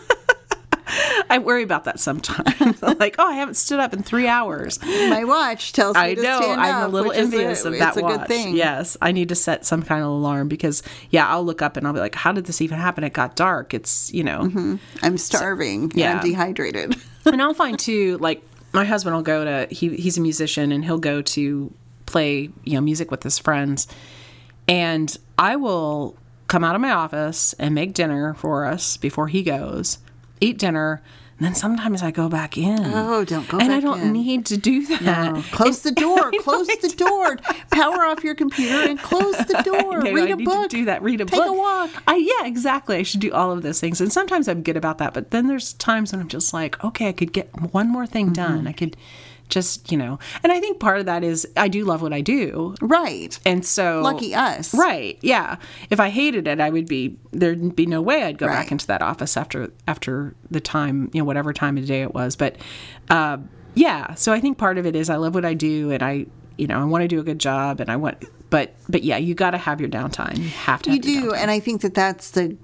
I 1.30 1.38
worry 1.38 1.62
about 1.62 1.84
that 1.84 1.98
sometimes. 1.98 2.80
like, 2.98 3.16
oh, 3.18 3.26
I 3.26 3.34
haven't 3.34 3.54
stood 3.54 3.80
up 3.80 3.92
in 3.92 4.02
three 4.02 4.28
hours. 4.28 4.82
My 4.82 5.24
watch 5.24 5.72
tells 5.72 5.96
me 5.96 6.00
I 6.00 6.14
to 6.14 6.22
know. 6.22 6.40
stand 6.40 6.60
I'm 6.60 6.74
up, 6.76 6.88
a 6.88 6.92
little 6.92 7.12
envious 7.12 7.64
a, 7.64 7.68
of 7.68 7.78
that 7.78 7.88
it's 7.88 7.96
a 7.96 8.02
watch. 8.02 8.18
good 8.18 8.28
thing. 8.28 8.56
Yes, 8.56 8.96
I 9.02 9.12
need 9.12 9.28
to 9.30 9.34
set 9.34 9.66
some 9.66 9.82
kind 9.82 10.02
of 10.02 10.08
alarm 10.08 10.48
because, 10.48 10.82
yeah, 11.10 11.28
I'll 11.28 11.44
look 11.44 11.62
up 11.62 11.76
and 11.76 11.86
I'll 11.86 11.92
be 11.92 12.00
like, 12.00 12.14
"How 12.14 12.32
did 12.32 12.44
this 12.44 12.60
even 12.60 12.78
happen? 12.78 13.04
It 13.04 13.12
got 13.12 13.36
dark. 13.36 13.74
It's 13.74 14.12
you 14.12 14.22
know." 14.22 14.40
Mm-hmm. 14.42 14.76
I'm 15.02 15.18
starving. 15.18 15.92
yeah. 15.94 16.14
I'm 16.14 16.22
dehydrated. 16.22 16.96
and 17.26 17.42
I'll 17.42 17.54
find 17.54 17.78
too, 17.78 18.18
like 18.18 18.42
my 18.72 18.84
husband 18.84 19.16
will 19.16 19.22
go 19.22 19.44
to 19.44 19.74
he 19.74 19.96
he's 19.96 20.18
a 20.18 20.20
musician 20.20 20.70
and 20.72 20.84
he'll 20.84 20.98
go 20.98 21.22
to 21.22 21.72
play 22.06 22.50
you 22.64 22.74
know 22.74 22.80
music 22.80 23.10
with 23.10 23.22
his 23.22 23.38
friends, 23.38 23.88
and 24.68 25.16
I 25.38 25.56
will 25.56 26.16
come 26.48 26.62
out 26.62 26.76
of 26.76 26.80
my 26.80 26.92
office 26.92 27.54
and 27.54 27.74
make 27.74 27.92
dinner 27.92 28.34
for 28.34 28.66
us 28.66 28.96
before 28.96 29.28
he 29.28 29.42
goes, 29.42 29.98
eat 30.40 30.58
dinner. 30.58 31.02
And 31.38 31.44
then 31.44 31.54
sometimes 31.54 32.02
I 32.02 32.12
go 32.12 32.30
back 32.30 32.56
in. 32.56 32.78
Oh, 32.82 33.22
don't 33.22 33.46
go 33.46 33.58
back. 33.58 33.66
In. 33.66 33.72
And 33.72 33.72
I 33.74 33.80
don't 33.80 34.00
in. 34.00 34.12
need 34.12 34.46
to 34.46 34.56
do 34.56 34.86
that. 34.96 35.34
Oh, 35.36 35.44
close 35.52 35.82
the 35.82 35.90
door. 36.04 36.30
Close 36.40 36.66
the 36.66 36.94
door. 36.96 37.36
Power 37.70 38.06
off 38.06 38.24
your 38.24 38.34
computer 38.34 38.88
and 38.88 38.98
close 38.98 39.36
the 39.36 39.62
door. 39.62 40.00
Read 40.00 40.30
I 40.30 40.32
a 40.32 40.36
book. 40.38 40.70
Do 40.70 40.86
that. 40.86 41.02
Read 41.02 41.20
a 41.20 41.26
Take 41.26 41.38
book. 41.38 41.48
a 41.48 41.52
walk. 41.52 41.90
I 42.06 42.16
yeah, 42.16 42.46
exactly. 42.48 42.96
I 42.96 43.02
should 43.02 43.20
do 43.20 43.32
all 43.32 43.52
of 43.52 43.62
those 43.62 43.80
things. 43.80 44.00
And 44.00 44.10
sometimes 44.10 44.48
I'm 44.48 44.62
good 44.62 44.78
about 44.78 44.96
that, 44.96 45.12
but 45.12 45.30
then 45.30 45.46
there's 45.46 45.74
times 45.74 46.10
when 46.10 46.22
I'm 46.22 46.28
just 46.28 46.54
like, 46.54 46.82
okay, 46.82 47.08
I 47.08 47.12
could 47.12 47.34
get 47.34 47.50
one 47.72 47.90
more 47.90 48.06
thing 48.06 48.26
Mm-hmm. 48.28 48.32
done. 48.54 48.66
I 48.66 48.72
could 48.72 48.96
just 49.48 49.90
you 49.92 49.98
know. 49.98 50.18
And 50.42 50.52
I 50.52 50.60
think 50.60 50.80
part 50.80 50.98
of 51.00 51.06
that 51.06 51.22
is 51.24 51.46
I 51.56 51.68
do 51.68 51.84
love 51.84 52.02
what 52.02 52.12
I 52.12 52.20
do, 52.20 52.74
Right. 52.80 53.38
and 53.46 53.64
so 53.64 54.00
Lucky 54.02 54.34
us. 54.34 54.74
Right. 54.74 55.18
Yeah. 55.22 55.56
If 55.90 56.00
I 56.00 56.10
hated 56.10 56.46
it, 56.48 56.60
I 56.60 56.70
would 56.70 56.86
be 56.88 57.18
there'd 57.32 57.74
be 57.76 57.86
no 57.86 58.00
way 58.02 58.24
I'd 58.24 58.38
go 58.38 58.46
Right. 58.46 58.54
back 58.54 58.72
into 58.72 58.86
that 58.88 59.02
office 59.02 59.36
after 59.36 59.70
after 59.86 60.34
the 60.50 60.60
time, 60.60 61.10
you 61.12 61.20
know, 61.20 61.24
whatever 61.24 61.52
time 61.52 61.76
of 61.78 61.86
day 61.86 62.02
it 62.02 62.14
was. 62.14 62.36
But 62.36 62.56
uh, 63.10 63.38
yeah, 63.74 64.14
so 64.14 64.32
I 64.32 64.40
think 64.40 64.58
part 64.58 64.78
of 64.78 64.86
it 64.86 64.96
is 64.96 65.10
I 65.10 65.16
love 65.16 65.34
what 65.34 65.44
I 65.44 65.54
do 65.54 65.90
and 65.90 66.02
I 66.02 66.26
you 66.58 66.66
know, 66.66 66.80
I 66.80 66.84
want 66.84 67.02
to 67.02 67.08
do 67.08 67.20
a 67.20 67.22
good 67.22 67.38
job 67.38 67.80
and 67.80 67.90
I 67.90 67.96
want 67.96 68.24
but 68.48 68.74
but 68.88 69.02
yeah, 69.02 69.16
you 69.18 69.34
got 69.34 69.50
to 69.50 69.58
have 69.58 69.80
your 69.80 69.90
downtime. 69.90 70.38
You 70.38 70.48
have 70.48 70.80
to 70.82 70.90
have 70.90 70.96
You 70.96 71.02
do, 71.02 71.30
downtime. 71.30 71.36
and 71.38 71.50
I 71.50 71.60
think 71.60 71.82
that 71.82 71.94
that's 71.94 72.30
the 72.30 72.56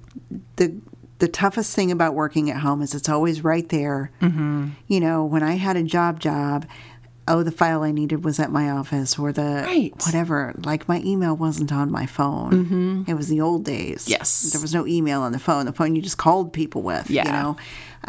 the 0.57 0.75
the 1.23 1.29
toughest 1.29 1.73
thing 1.77 1.93
about 1.93 2.15
working 2.15 2.51
at 2.51 2.57
home 2.57 2.83
is 2.83 2.95
it's 2.97 3.09
always 3.09 3.45
right 3.45 3.69
there. 3.69 4.11
Mm-hmm. 4.21 4.71
You 4.89 4.99
know, 4.99 5.25
when 5.25 5.45
I 5.45 5.53
had 5.53 5.77
a 5.77 5.85
job 5.85 6.19
job, 6.19 6.67
oh, 7.29 7.45
the 7.45 7.53
file 7.53 7.85
I 7.85 7.93
needed 7.93 8.25
was 8.25 8.41
at 8.41 8.51
my 8.51 8.69
office, 8.71 9.17
or 9.17 9.31
the 9.33 9.63
Right. 9.65 9.93
whatever. 10.05 10.53
Like 10.65 10.89
my 10.89 11.01
email 11.05 11.37
wasn't 11.37 11.71
on 11.73 11.93
my 11.93 12.07
phone. 12.07 12.51
Mm-hmm. 12.51 13.03
It 13.07 13.15
was 13.15 13.29
the 13.29 13.41
old 13.41 13.65
days. 13.65 14.09
Yes. 14.09 14.51
there 14.51 14.61
was 14.61 14.75
no 14.75 14.85
email 14.85 15.23
on 15.23 15.31
the 15.31 15.39
phone. 15.39 15.65
The 15.67 15.73
phone 15.73 15.95
you 15.95 16.03
just 16.03 16.19
called 16.19 16.53
people 16.53 16.83
with. 16.83 17.09
Yeah. 17.09 17.25
You 17.27 17.33
know, 17.33 17.57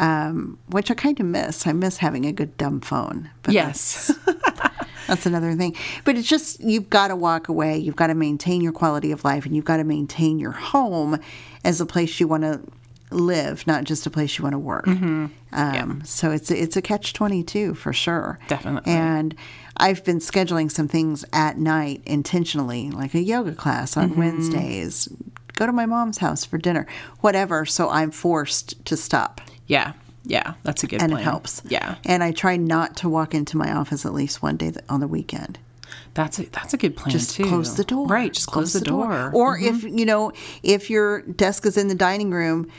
um, 0.00 0.58
which 0.70 0.90
I 0.90 0.94
kind 0.94 1.20
of 1.20 1.26
miss. 1.26 1.68
I 1.68 1.72
miss 1.72 1.98
having 1.98 2.24
a 2.26 2.32
good 2.32 2.56
dumb 2.56 2.80
phone. 2.80 3.30
But 3.44 3.54
Yes. 3.54 4.10
that's 5.06 5.26
another 5.30 5.54
thing. 5.54 5.76
But 6.04 6.16
it's 6.18 6.28
just, 6.28 6.58
you've 6.60 6.90
got 6.90 7.08
to 7.08 7.16
walk 7.16 7.48
away. 7.48 7.78
You've 7.78 7.94
got 7.94 8.08
to 8.08 8.14
maintain 8.14 8.60
your 8.60 8.72
quality 8.72 9.12
of 9.12 9.22
life 9.22 9.46
and 9.46 9.54
you've 9.54 9.64
got 9.64 9.76
to 9.76 9.84
maintain 9.84 10.40
your 10.40 10.50
home 10.74 11.20
as 11.64 11.80
a 11.80 11.86
place 11.86 12.18
you 12.18 12.26
want 12.26 12.42
to 12.42 12.60
live, 13.14 13.66
not 13.66 13.84
just 13.84 14.06
a 14.06 14.10
place 14.10 14.38
you 14.38 14.42
want 14.42 14.54
to 14.54 14.58
work. 14.58 14.86
Mm-hmm. 14.86 15.26
Um, 15.52 16.02
So 16.04 16.30
it's, 16.30 16.50
it's 16.50 16.76
a 16.76 16.82
catch 16.82 17.12
22 17.12 17.74
for 17.74 17.92
sure. 17.92 18.38
Definitely. 18.48 18.92
And 18.92 19.34
I've 19.76 20.04
been 20.04 20.18
scheduling 20.18 20.70
some 20.70 20.88
things 20.88 21.24
at 21.32 21.58
night 21.58 22.02
intentionally, 22.06 22.90
like 22.90 23.14
a 23.14 23.22
yoga 23.22 23.54
class 23.54 23.96
on 23.96 24.10
mm-hmm. 24.10 24.18
Wednesdays, 24.20 25.08
go 25.54 25.66
to 25.66 25.72
my 25.72 25.86
mom's 25.86 26.18
house 26.18 26.44
for 26.44 26.58
dinner, 26.58 26.86
whatever. 27.20 27.64
So 27.64 27.88
I'm 27.88 28.10
forced 28.10 28.84
to 28.86 28.96
stop 28.96 29.40
yeah. 29.66 29.92
Yeah. 30.24 30.54
That's 30.62 30.82
a 30.84 30.86
good 30.86 31.02
and 31.02 31.12
plan. 31.12 31.20
it 31.20 31.24
helps. 31.24 31.62
Yeah. 31.66 31.96
And 32.04 32.22
I 32.22 32.32
try 32.32 32.56
not 32.56 32.96
to 32.98 33.08
walk 33.08 33.34
into 33.34 33.56
my 33.56 33.72
office 33.72 34.06
at 34.06 34.14
least 34.14 34.42
one 34.42 34.56
day 34.56 34.72
on 34.88 35.00
the 35.00 35.08
weekend. 35.08 35.58
That's 36.14 36.38
a 36.38 36.44
that's 36.46 36.72
a 36.72 36.76
good 36.76 36.96
plan 36.96 37.10
Just 37.10 37.34
too. 37.34 37.44
close 37.44 37.76
the 37.76 37.84
door. 37.84 38.06
Right, 38.06 38.32
just 38.32 38.46
close, 38.46 38.72
the, 38.72 38.80
door. 38.80 39.30
Or 39.34 39.58
if 39.58 39.82
mm-hmm. 39.82 39.98
you 39.98 40.06
know, 40.06 40.32
if 40.62 40.88
your 40.88 41.22
desk 41.22 41.66
is 41.66 41.76
in 41.76 41.88
the 41.88 41.94
dining 41.94 42.30
room, 42.30 42.70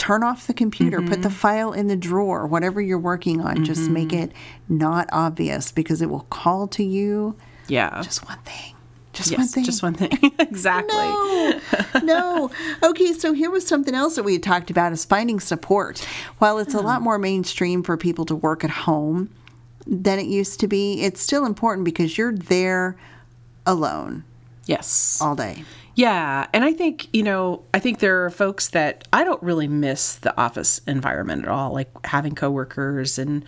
turn 0.00 0.24
off 0.24 0.46
the 0.46 0.54
computer, 0.54 0.98
put 1.02 1.10
Mm-hmm. 1.10 1.20
the 1.22 1.30
file 1.30 1.72
in 1.72 1.86
the 1.88 1.96
drawer, 1.96 2.46
whatever 2.46 2.80
you're 2.80 2.98
working 2.98 3.40
on. 3.42 3.64
Just 3.64 3.90
make 3.90 4.12
it 4.12 4.32
not 4.68 5.08
obvious 5.12 5.70
because 5.72 6.00
it 6.00 6.08
will 6.08 6.26
call 6.30 6.66
to 6.68 6.82
you. 6.82 7.36
yeah. 7.68 8.00
Just 8.02 8.26
one 8.26 8.38
thing. 8.40 8.74
Just 9.12 9.30
yes, 9.30 9.38
one 9.38 9.48
thing. 9.48 9.64
Just 9.64 9.82
one 9.82 9.94
thing. 9.94 10.10
exactly. 10.38 10.96
No, 10.96 11.60
no. 12.02 12.50
Okay, 12.82 13.12
so 13.12 13.32
here 13.34 13.50
was 13.50 13.66
something 13.66 13.94
else 13.94 14.14
that 14.16 14.22
we 14.22 14.32
had 14.34 14.42
talked 14.42 14.70
about 14.70 14.92
is 14.92 15.04
finding 15.04 15.38
support. 15.40 15.98
While 16.38 16.58
it's 16.58 16.74
a 16.74 16.80
lot 16.80 17.02
more 17.02 17.18
mainstream 17.18 17.82
for 17.82 17.96
people 17.96 18.24
to 18.26 18.34
work 18.36 18.64
at 18.64 18.70
home 18.70 19.28
than 19.86 20.18
it 20.18 20.26
used 20.26 20.60
to 20.60 20.68
be, 20.68 21.02
it's 21.02 21.20
still 21.20 21.44
important 21.44 21.84
because 21.84 22.16
you're 22.16 22.32
there 22.32 22.96
alone 23.66 24.24
Yes. 24.66 25.18
all 25.20 25.34
day. 25.34 25.64
Yeah, 25.94 26.46
and 26.52 26.64
I 26.64 26.72
think 26.72 27.08
you 27.12 27.22
know, 27.22 27.64
I 27.74 27.78
think 27.78 27.98
there 27.98 28.24
are 28.24 28.30
folks 28.30 28.68
that 28.68 29.06
I 29.12 29.24
don't 29.24 29.42
really 29.42 29.68
miss 29.68 30.14
the 30.14 30.36
office 30.40 30.80
environment 30.86 31.42
at 31.42 31.48
all, 31.48 31.72
like 31.72 31.90
having 32.06 32.34
coworkers, 32.34 33.18
and 33.18 33.44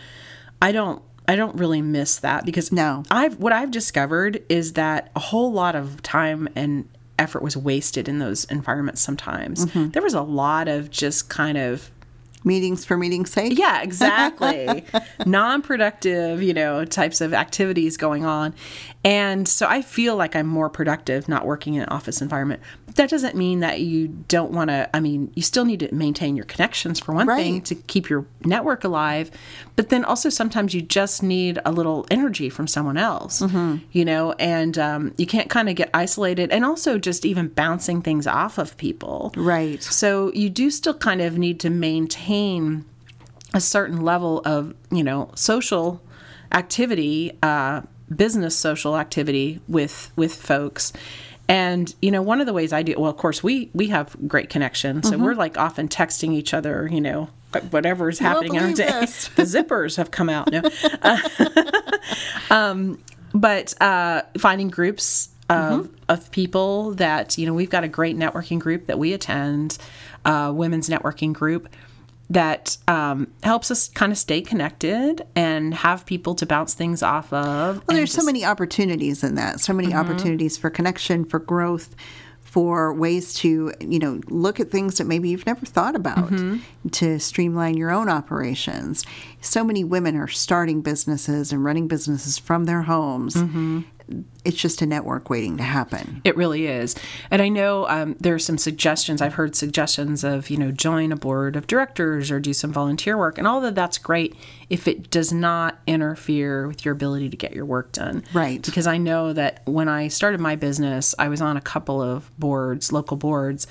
I 0.60 0.72
don't, 0.72 1.02
I 1.26 1.36
don't 1.36 1.56
really 1.56 1.80
miss 1.82 2.18
that 2.18 2.44
because 2.44 2.72
No. 2.72 3.04
I've 3.10 3.38
what 3.38 3.52
I've 3.52 3.70
discovered 3.70 4.42
is 4.48 4.74
that 4.74 5.10
a 5.16 5.20
whole 5.20 5.52
lot 5.52 5.74
of 5.74 6.02
time 6.02 6.48
and 6.54 6.88
effort 7.18 7.42
was 7.42 7.56
wasted 7.56 8.08
in 8.08 8.18
those 8.18 8.44
environments. 8.44 9.00
Sometimes 9.00 9.66
mm-hmm. 9.66 9.90
there 9.90 10.02
was 10.02 10.14
a 10.14 10.22
lot 10.22 10.68
of 10.68 10.90
just 10.90 11.28
kind 11.28 11.56
of 11.56 11.90
Meetings 12.44 12.84
for 12.84 12.96
meeting's 12.96 13.30
sake. 13.30 13.58
yeah, 13.58 13.82
exactly. 13.82 14.84
Non 15.26 15.62
productive, 15.62 16.42
you 16.42 16.54
know, 16.54 16.84
types 16.84 17.20
of 17.20 17.34
activities 17.34 17.96
going 17.96 18.24
on. 18.24 18.54
And 19.04 19.48
so 19.48 19.66
I 19.66 19.82
feel 19.82 20.14
like 20.16 20.36
I'm 20.36 20.46
more 20.46 20.70
productive 20.70 21.28
not 21.28 21.44
working 21.44 21.74
in 21.74 21.82
an 21.82 21.88
office 21.88 22.22
environment. 22.22 22.62
But 22.86 22.96
that 22.96 23.10
doesn't 23.10 23.34
mean 23.34 23.60
that 23.60 23.80
you 23.80 24.08
don't 24.08 24.52
want 24.52 24.70
to, 24.70 24.88
I 24.94 25.00
mean, 25.00 25.32
you 25.34 25.42
still 25.42 25.64
need 25.64 25.80
to 25.80 25.92
maintain 25.92 26.36
your 26.36 26.44
connections 26.44 27.00
for 27.00 27.12
one 27.12 27.26
thing 27.26 27.62
to 27.62 27.74
keep 27.74 28.08
your 28.08 28.26
network 28.44 28.84
alive. 28.84 29.30
But 29.74 29.88
then 29.88 30.04
also 30.04 30.28
sometimes 30.28 30.74
you 30.74 30.82
just 30.82 31.22
need 31.22 31.58
a 31.64 31.72
little 31.72 32.06
energy 32.10 32.48
from 32.48 32.66
someone 32.68 32.96
else, 32.96 33.42
you 33.90 34.04
know, 34.04 34.32
and 34.32 34.78
um, 34.78 35.14
you 35.16 35.26
can't 35.26 35.50
kind 35.50 35.68
of 35.68 35.74
get 35.74 35.90
isolated. 35.94 36.50
And 36.52 36.64
also 36.64 36.98
just 36.98 37.24
even 37.24 37.48
bouncing 37.48 38.02
things 38.02 38.26
off 38.26 38.58
of 38.58 38.76
people. 38.76 39.32
Right. 39.36 39.82
So 39.82 40.32
you 40.32 40.48
do 40.48 40.70
still 40.70 40.94
kind 40.94 41.20
of 41.20 41.38
need 41.38 41.58
to 41.60 41.70
maintain 41.70 42.31
a 43.54 43.60
certain 43.60 44.00
level 44.00 44.40
of, 44.44 44.74
you 44.90 45.04
know, 45.04 45.30
social 45.34 46.02
activity, 46.52 47.38
uh, 47.42 47.82
business 48.14 48.56
social 48.56 48.96
activity 48.96 49.60
with 49.68 50.12
with 50.16 50.34
folks. 50.34 50.92
And 51.48 51.94
you 52.00 52.10
know, 52.10 52.22
one 52.22 52.40
of 52.40 52.46
the 52.46 52.52
ways 52.52 52.72
I 52.72 52.82
do 52.82 52.94
well, 52.98 53.10
of 53.10 53.16
course, 53.16 53.42
we 53.42 53.70
we 53.74 53.88
have 53.88 54.16
great 54.26 54.48
connection, 54.48 55.02
so 55.02 55.18
we're 55.18 55.34
like 55.34 55.58
often 55.58 55.88
texting 55.88 56.32
each 56.32 56.54
other, 56.54 56.88
you 56.90 57.00
know, 57.00 57.28
whatever 57.70 58.08
is 58.08 58.18
happening 58.18 58.54
in 58.54 58.62
our 58.62 58.72
day. 58.72 58.84
this. 58.84 59.28
the 59.36 59.42
zippers 59.42 59.96
have 59.96 60.10
come 60.10 60.30
out. 60.30 60.50
No. 60.50 60.62
um, 62.56 62.98
but 63.34 63.74
uh, 63.82 64.22
finding 64.38 64.68
groups 64.68 65.28
of, 65.50 65.90
of 66.08 66.30
people 66.30 66.92
that 66.92 67.36
you 67.36 67.46
know 67.46 67.52
we've 67.54 67.70
got 67.70 67.84
a 67.84 67.88
great 67.88 68.16
networking 68.16 68.58
group 68.58 68.86
that 68.86 68.98
we 68.98 69.12
attend 69.12 69.78
uh, 70.24 70.52
women's 70.54 70.88
networking 70.88 71.32
group 71.32 71.68
that 72.32 72.78
um, 72.88 73.30
helps 73.42 73.70
us 73.70 73.88
kind 73.88 74.10
of 74.10 74.16
stay 74.16 74.40
connected 74.40 75.26
and 75.36 75.74
have 75.74 76.06
people 76.06 76.34
to 76.36 76.46
bounce 76.46 76.72
things 76.72 77.02
off 77.02 77.30
of 77.32 77.82
Well, 77.86 77.96
there's 77.96 78.12
so 78.12 78.24
many 78.24 78.44
opportunities 78.44 79.22
in 79.22 79.34
that. 79.34 79.60
So 79.60 79.74
many 79.74 79.88
mm-hmm. 79.88 79.98
opportunities 79.98 80.56
for 80.56 80.70
connection, 80.70 81.26
for 81.26 81.38
growth, 81.38 81.94
for 82.40 82.94
ways 82.94 83.34
to, 83.34 83.72
you 83.80 83.98
know, 83.98 84.20
look 84.28 84.60
at 84.60 84.70
things 84.70 84.98
that 84.98 85.06
maybe 85.06 85.28
you've 85.28 85.46
never 85.46 85.64
thought 85.66 85.94
about 85.94 86.30
mm-hmm. 86.30 86.88
to 86.90 87.18
streamline 87.18 87.76
your 87.76 87.90
own 87.90 88.08
operations. 88.08 89.04
So 89.40 89.62
many 89.62 89.84
women 89.84 90.16
are 90.16 90.28
starting 90.28 90.80
businesses 90.80 91.52
and 91.52 91.64
running 91.64 91.88
businesses 91.88 92.38
from 92.38 92.64
their 92.64 92.82
homes. 92.82 93.34
Mm-hmm. 93.34 93.80
It's 94.44 94.56
just 94.56 94.82
a 94.82 94.86
network 94.86 95.30
waiting 95.30 95.56
to 95.56 95.62
happen. 95.62 96.20
It 96.24 96.36
really 96.36 96.66
is. 96.66 96.94
And 97.30 97.40
I 97.40 97.48
know 97.48 97.86
um, 97.88 98.16
there 98.18 98.34
are 98.34 98.38
some 98.38 98.58
suggestions. 98.58 99.22
I've 99.22 99.34
heard 99.34 99.54
suggestions 99.54 100.24
of, 100.24 100.50
you 100.50 100.56
know, 100.56 100.70
join 100.70 101.12
a 101.12 101.16
board 101.16 101.56
of 101.56 101.66
directors 101.66 102.30
or 102.30 102.40
do 102.40 102.52
some 102.52 102.72
volunteer 102.72 103.16
work. 103.16 103.38
And 103.38 103.46
all 103.46 103.64
of 103.64 103.74
that's 103.74 103.98
great 103.98 104.34
if 104.68 104.88
it 104.88 105.10
does 105.10 105.32
not 105.32 105.78
interfere 105.86 106.66
with 106.66 106.84
your 106.84 106.92
ability 106.92 107.30
to 107.30 107.36
get 107.36 107.52
your 107.52 107.64
work 107.64 107.92
done. 107.92 108.24
Right. 108.32 108.62
Because 108.62 108.86
I 108.86 108.98
know 108.98 109.32
that 109.32 109.62
when 109.66 109.88
I 109.88 110.08
started 110.08 110.40
my 110.40 110.56
business, 110.56 111.14
I 111.18 111.28
was 111.28 111.40
on 111.40 111.56
a 111.56 111.60
couple 111.60 112.02
of 112.02 112.30
boards, 112.38 112.92
local 112.92 113.16
boards, 113.16 113.66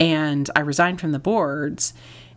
and 0.00 0.48
I 0.56 0.60
resigned 0.60 1.00
from 1.00 1.12
the 1.12 1.18
boards. 1.18 1.92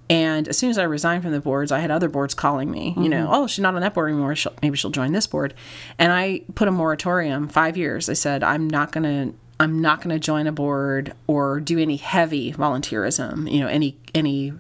And 0.10 0.48
as 0.48 0.58
soon 0.58 0.70
as 0.70 0.78
I 0.78 0.84
resigned 0.84 1.24
from 1.24 1.32
the 1.32 1.40
boards, 1.40 1.72
I 1.72 1.80
had 1.80 1.90
other 1.90 2.10
boards 2.10 2.34
calling 2.34 2.70
me. 2.70 2.94
You 2.98 3.10
know, 3.10 3.26
mm-hmm. 3.26 3.34
oh, 3.34 3.48
she's 3.48 3.62
not 3.62 3.74
on 3.76 3.82
that 3.82 3.94
board 3.94 4.12
anymore. 4.12 4.36
She'll, 4.36 4.54
maybe 4.62 4.78
she'll 4.78 4.92
join 4.92 5.14
this 5.14 5.28
board. 5.28 5.54
And 5.98 6.12
I 6.12 6.42
put 6.56 6.68
a 6.68 6.72
moratorium 6.72 7.48
five 7.48 7.78
years. 7.78 8.10
I 8.10 8.14
said 8.14 8.44
I'm 8.44 8.70
not 8.70 8.92
going 8.92 9.04
to. 9.04 9.38
I'm 9.60 9.82
not 9.82 10.02
going 10.02 10.10
to 10.10 10.20
join 10.20 10.48
a 10.48 10.52
board 10.52 11.14
or 11.26 11.60
do 11.62 11.78
any 11.78 11.96
heavy 11.96 12.52
volunteerism. 12.52 13.50
You 13.50 13.62
know, 13.62 13.68
any 13.68 13.98
any 14.14 14.54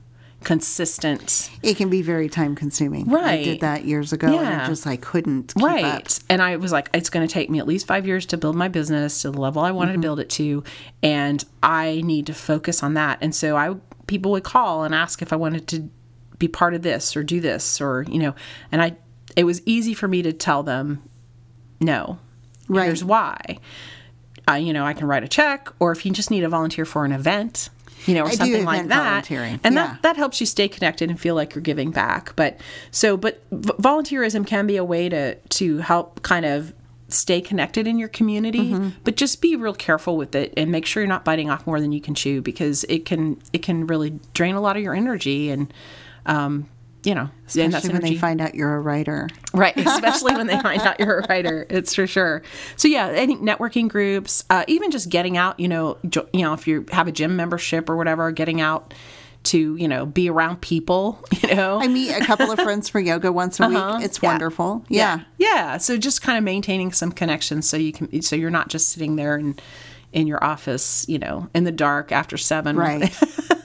consistent. 0.43 1.49
It 1.61 1.77
can 1.77 1.89
be 1.89 2.01
very 2.01 2.29
time 2.29 2.55
consuming. 2.55 3.09
I 3.09 3.13
Right. 3.13 3.43
did 3.43 3.61
that 3.61 3.85
years 3.85 4.13
ago 4.13 4.27
and 4.27 4.35
Yeah. 4.35 4.63
I 4.63 4.67
just 4.67 4.85
I 4.85 4.97
couldn't 4.97 5.53
keep 5.53 5.63
right 5.63 5.85
up. 5.85 6.07
and 6.29 6.41
i 6.41 6.55
was 6.57 6.71
like 6.71 6.89
it's 6.93 7.09
going 7.09 7.25
to 7.25 7.33
take 7.33 7.49
me 7.49 7.59
at 7.59 7.67
least 7.67 7.87
five 7.87 8.05
years 8.05 8.25
to 8.27 8.37
build 8.37 8.55
my 8.55 8.67
business 8.67 9.21
to 9.21 9.31
the 9.31 9.39
level 9.39 9.61
i 9.61 9.71
wanted 9.71 9.91
to 9.91 9.95
mm-hmm. 9.95 10.01
build 10.01 10.19
it 10.19 10.29
to 10.31 10.63
and 11.01 11.45
i 11.61 12.01
need 12.03 12.25
to 12.27 12.33
focus 12.33 12.83
on 12.83 12.93
that 12.93 13.17
and 13.21 13.33
so 13.33 13.55
i 13.55 13.73
people 14.07 14.31
would 14.31 14.43
call 14.43 14.83
and 14.83 14.93
ask 14.93 15.21
if 15.21 15.31
i 15.33 15.35
wanted 15.35 15.67
to 15.67 15.89
be 16.39 16.47
part 16.47 16.73
of 16.73 16.81
this 16.81 17.15
or 17.15 17.23
do 17.23 17.39
this 17.39 17.79
or 17.79 18.03
you 18.03 18.19
know 18.19 18.35
and 18.71 18.81
i 18.81 18.95
it 19.35 19.45
was 19.45 19.61
easy 19.65 19.93
for 19.93 20.07
me 20.07 20.21
to 20.21 20.31
tell 20.33 20.63
them 20.63 21.01
no. 21.79 22.19
Right. 22.69 22.85
here's 22.85 23.03
why. 23.03 23.59
Uh, 24.47 24.53
you 24.53 24.73
know 24.73 24.85
i 24.85 24.93
can 24.93 25.07
write 25.07 25.23
a 25.23 25.27
check 25.27 25.69
or 25.79 25.91
if 25.91 26.05
you 26.05 26.11
just 26.11 26.31
need 26.31 26.43
a 26.43 26.49
volunteer 26.49 26.85
for 26.85 27.05
an 27.05 27.11
event 27.11 27.69
you 28.05 28.13
know 28.13 28.23
or 28.23 28.27
I 28.27 28.31
something 28.31 28.65
like 28.65 28.87
that. 28.87 29.29
and 29.31 29.59
yeah. 29.63 29.69
that 29.69 30.01
that 30.01 30.17
helps 30.17 30.39
you 30.39 30.45
stay 30.45 30.67
connected 30.67 31.09
and 31.09 31.19
feel 31.19 31.35
like 31.35 31.55
you're 31.55 31.61
giving 31.61 31.91
back. 31.91 32.35
But 32.35 32.59
so 32.91 33.17
but 33.17 33.41
v- 33.51 33.73
volunteerism 33.73 34.45
can 34.45 34.67
be 34.67 34.77
a 34.77 34.83
way 34.83 35.09
to 35.09 35.35
to 35.35 35.77
help 35.79 36.21
kind 36.21 36.45
of 36.45 36.73
stay 37.13 37.41
connected 37.41 37.87
in 37.87 37.97
your 37.99 38.09
community 38.09 38.71
Mm-hmm. 38.71 38.89
but 39.03 39.15
just 39.15 39.41
be 39.41 39.55
real 39.55 39.73
careful 39.73 40.17
with 40.17 40.35
it 40.35 40.53
and 40.57 40.71
make 40.71 40.85
sure 40.85 41.01
you're 41.03 41.07
not 41.09 41.23
biting 41.25 41.49
off 41.49 41.65
more 41.67 41.79
than 41.79 41.91
you 41.91 42.01
can 42.01 42.15
chew 42.15 42.41
because 42.41 42.83
it 42.85 43.05
can 43.05 43.39
it 43.53 43.61
can 43.63 43.87
really 43.87 44.19
drain 44.33 44.55
a 44.55 44.61
lot 44.61 44.75
of 44.77 44.83
your 44.83 44.93
energy 44.95 45.49
and 45.49 45.73
um 46.25 46.67
you 47.03 47.13
know 47.13 47.29
Especially 47.47 47.91
when 47.93 48.01
they 48.01 48.15
find 48.15 48.39
out 48.41 48.55
you're 48.55 48.73
a 48.75 48.79
writer. 48.79 49.27
Right, 49.53 49.75
especially 49.77 50.33
when 50.35 50.47
they 50.47 50.59
find 50.61 50.81
out 50.81 50.99
you're 50.99 51.19
a 51.19 51.27
writer, 51.27 51.67
it's 51.69 51.93
for 51.93 52.07
sure. 52.07 52.41
So 52.77 52.87
yeah, 52.87 53.09
any 53.09 53.35
networking 53.35 53.89
groups, 53.89 54.43
uh, 54.49 54.63
even 54.67 54.89
just 54.89 55.09
getting 55.09 55.37
out, 55.37 55.59
you 55.59 55.67
know, 55.67 55.97
jo- 56.09 56.27
you 56.33 56.41
know, 56.41 56.53
if 56.53 56.65
you 56.65 56.85
have 56.91 57.07
a 57.07 57.11
gym 57.11 57.35
membership 57.35 57.89
or 57.89 57.97
whatever, 57.97 58.31
getting 58.31 58.59
out 58.61 58.93
to 59.43 59.75
you 59.75 59.87
know 59.87 60.05
be 60.05 60.29
around 60.29 60.61
people, 60.61 61.23
you 61.41 61.53
know. 61.55 61.79
I 61.81 61.87
meet 61.87 62.11
a 62.11 62.25
couple 62.25 62.49
of 62.51 62.59
friends 62.59 62.89
for 62.89 62.99
yoga 62.99 63.31
once 63.31 63.59
a 63.59 63.67
week. 63.67 63.77
Uh-huh. 63.77 63.99
It's 64.01 64.19
Yeah. 64.21 64.29
wonderful. 64.29 64.85
Yeah. 64.89 65.21
yeah. 65.37 65.77
So 65.77 65.97
just 65.97 66.21
kind 66.21 66.37
of 66.37 66.43
maintaining 66.43 66.91
some 66.91 67.11
connections 67.11 67.67
so 67.67 67.77
you 67.77 67.91
can, 67.93 68.21
so 68.21 68.35
you're 68.35 68.49
not 68.49 68.69
just 68.69 68.89
sitting 68.89 69.15
there 69.15 69.35
and 69.35 69.61
in 70.13 70.27
your 70.27 70.43
office, 70.43 71.05
you 71.09 71.17
know, 71.19 71.49
in 71.55 71.63
the 71.63 71.71
dark 71.71 72.11
after 72.11 72.37
seven. 72.37 72.75
Right. 72.77 73.13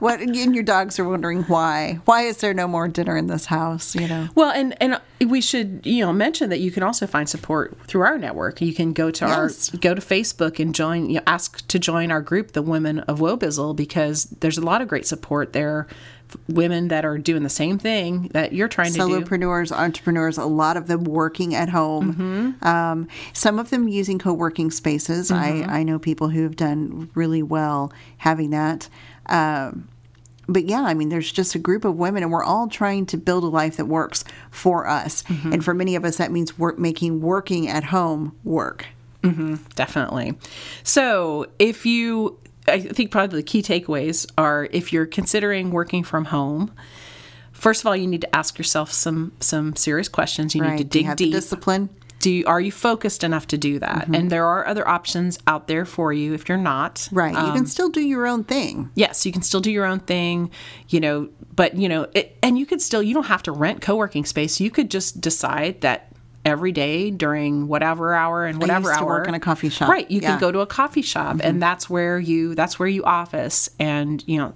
what 0.00 0.20
and 0.20 0.54
your 0.54 0.64
dogs 0.64 0.98
are 0.98 1.04
wondering 1.08 1.42
why. 1.44 2.00
Why 2.04 2.22
is 2.22 2.38
there 2.38 2.54
no 2.54 2.68
more 2.68 2.88
dinner 2.88 3.16
in 3.16 3.26
this 3.26 3.46
house, 3.46 3.94
you 3.94 4.06
know? 4.08 4.28
Well, 4.34 4.50
and 4.50 4.80
and 4.80 5.00
we 5.26 5.40
should 5.40 5.80
you 5.84 6.04
know 6.04 6.12
mention 6.12 6.50
that 6.50 6.60
you 6.60 6.70
can 6.70 6.82
also 6.82 7.06
find 7.06 7.28
support 7.28 7.76
through 7.86 8.02
our 8.02 8.18
network. 8.18 8.60
You 8.60 8.74
can 8.74 8.92
go 8.92 9.10
to 9.10 9.26
Yes. 9.26 9.72
our 9.72 9.78
go 9.80 9.94
to 9.94 10.00
Facebook 10.00 10.58
and 10.60 10.74
join. 10.74 11.08
You 11.10 11.16
know, 11.16 11.22
ask 11.26 11.66
to 11.68 11.78
join 11.78 12.10
our 12.10 12.20
group, 12.20 12.52
the 12.52 12.62
Women 12.62 13.00
of 13.00 13.18
Wobizzle, 13.18 13.74
because 13.74 14.24
there's 14.40 14.58
a 14.58 14.64
lot 14.64 14.82
of 14.82 14.88
great 14.88 15.06
support 15.06 15.52
there. 15.52 15.86
Women 16.46 16.88
that 16.88 17.06
are 17.06 17.16
doing 17.16 17.42
the 17.42 17.48
same 17.48 17.78
thing 17.78 18.28
that 18.34 18.52
you're 18.52 18.68
trying 18.68 18.92
to 18.92 18.98
do. 18.98 19.04
solopreneurs, 19.06 19.72
entrepreneurs, 19.72 20.36
a 20.36 20.44
lot 20.44 20.76
of 20.76 20.86
them 20.86 21.04
working 21.04 21.54
at 21.54 21.70
home. 21.70 22.12
Mm-hmm. 22.60 22.68
Um, 22.68 23.08
some 23.32 23.58
of 23.58 23.70
them 23.70 23.88
using 23.88 24.18
co 24.18 24.34
working 24.34 24.70
spaces. 24.70 25.30
I, 25.30 25.62
I 25.66 25.82
know 25.84 25.98
people 25.98 26.28
who 26.28 26.42
have 26.42 26.54
done 26.54 27.08
really 27.14 27.42
well 27.42 27.90
having 28.18 28.50
that. 28.50 28.90
Um, 29.28 29.88
but 30.50 30.64
yeah, 30.64 30.80
I 30.82 30.94
mean, 30.94 31.10
there's 31.10 31.30
just 31.30 31.54
a 31.54 31.58
group 31.58 31.84
of 31.84 31.96
women, 31.96 32.22
and 32.22 32.32
we're 32.32 32.44
all 32.44 32.68
trying 32.68 33.04
to 33.06 33.18
build 33.18 33.44
a 33.44 33.48
life 33.48 33.76
that 33.76 33.84
works 33.86 34.24
for 34.50 34.86
us. 34.88 35.22
Mm-hmm. 35.24 35.52
And 35.52 35.64
for 35.64 35.74
many 35.74 35.94
of 35.94 36.04
us, 36.06 36.16
that 36.16 36.30
means 36.32 36.58
work, 36.58 36.78
making 36.78 37.20
working 37.20 37.68
at 37.68 37.84
home 37.84 38.34
work. 38.44 38.86
Definitely. 39.74 40.38
So, 40.84 41.46
if 41.58 41.84
you, 41.84 42.38
I 42.66 42.80
think 42.80 43.10
probably 43.10 43.40
the 43.40 43.42
key 43.42 43.60
takeaways 43.62 44.26
are 44.38 44.68
if 44.72 44.90
you're 44.90 45.04
considering 45.04 45.70
working 45.70 46.02
from 46.02 46.26
home, 46.26 46.72
first 47.52 47.82
of 47.82 47.86
all, 47.86 47.94
you 47.96 48.06
need 48.06 48.22
to 48.22 48.34
ask 48.34 48.56
yourself 48.56 48.90
some 48.90 49.32
some 49.40 49.76
serious 49.76 50.08
questions. 50.08 50.54
You 50.54 50.62
Right? 50.62 50.78
need 50.78 50.78
to 50.78 50.84
dig 51.02 51.14
deep. 51.16 51.32
discipline? 51.34 51.90
Do 52.20 52.30
you, 52.30 52.44
are 52.46 52.60
you 52.60 52.72
focused 52.72 53.22
enough 53.22 53.46
to 53.48 53.56
do 53.58 53.78
that? 53.78 54.02
Mm-hmm. 54.02 54.14
And 54.14 54.30
there 54.30 54.44
are 54.44 54.66
other 54.66 54.86
options 54.88 55.38
out 55.46 55.68
there 55.68 55.84
for 55.84 56.12
you 56.12 56.34
if 56.34 56.48
you're 56.48 56.58
not. 56.58 57.08
Right. 57.12 57.32
you 57.32 57.38
Um, 57.38 57.54
can 57.54 57.66
still 57.66 57.88
do 57.90 58.00
your 58.00 58.26
own 58.26 58.42
thing. 58.44 58.90
yes, 58.94 59.24
you 59.24 59.30
can 59.32 59.42
still 59.42 59.60
do 59.60 59.70
your 59.70 59.84
own 59.84 60.00
thing, 60.00 60.50
you 60.88 60.98
know, 61.00 61.28
but 61.54 61.76
you 61.76 61.88
know, 61.88 62.08
it, 62.14 62.36
and 62.42 62.58
you 62.58 62.66
could 62.66 62.82
still 62.82 63.02
you 63.02 63.14
don't 63.14 63.26
have 63.26 63.42
to 63.44 63.52
rent 63.52 63.80
co-working 63.82 64.24
space. 64.24 64.60
You 64.60 64.70
could 64.70 64.90
just 64.90 65.20
decide 65.20 65.80
that 65.82 66.10
every 66.44 66.72
day 66.72 67.10
during 67.10 67.68
whatever 67.68 68.14
hour 68.14 68.46
and 68.46 68.60
whatever 68.60 68.90
hour 68.92 69.06
work 69.06 69.28
in 69.28 69.34
a 69.34 69.40
coffee 69.40 69.68
shop. 69.68 69.88
Right, 69.88 70.10
you 70.10 70.20
Yeah. 70.20 70.30
Mm-hmm. 70.30 70.38
can 70.38 70.40
go 70.40 70.52
to 70.52 70.60
a 70.60 70.66
coffee 70.66 71.02
shop 71.02 71.36
and 71.42 71.60
that's 71.62 71.88
where 71.90 72.18
you 72.18 72.54
that's 72.54 72.78
where 72.78 72.88
you 72.88 73.04
office 73.04 73.68
and 73.78 74.24
you 74.26 74.38
know 74.38 74.54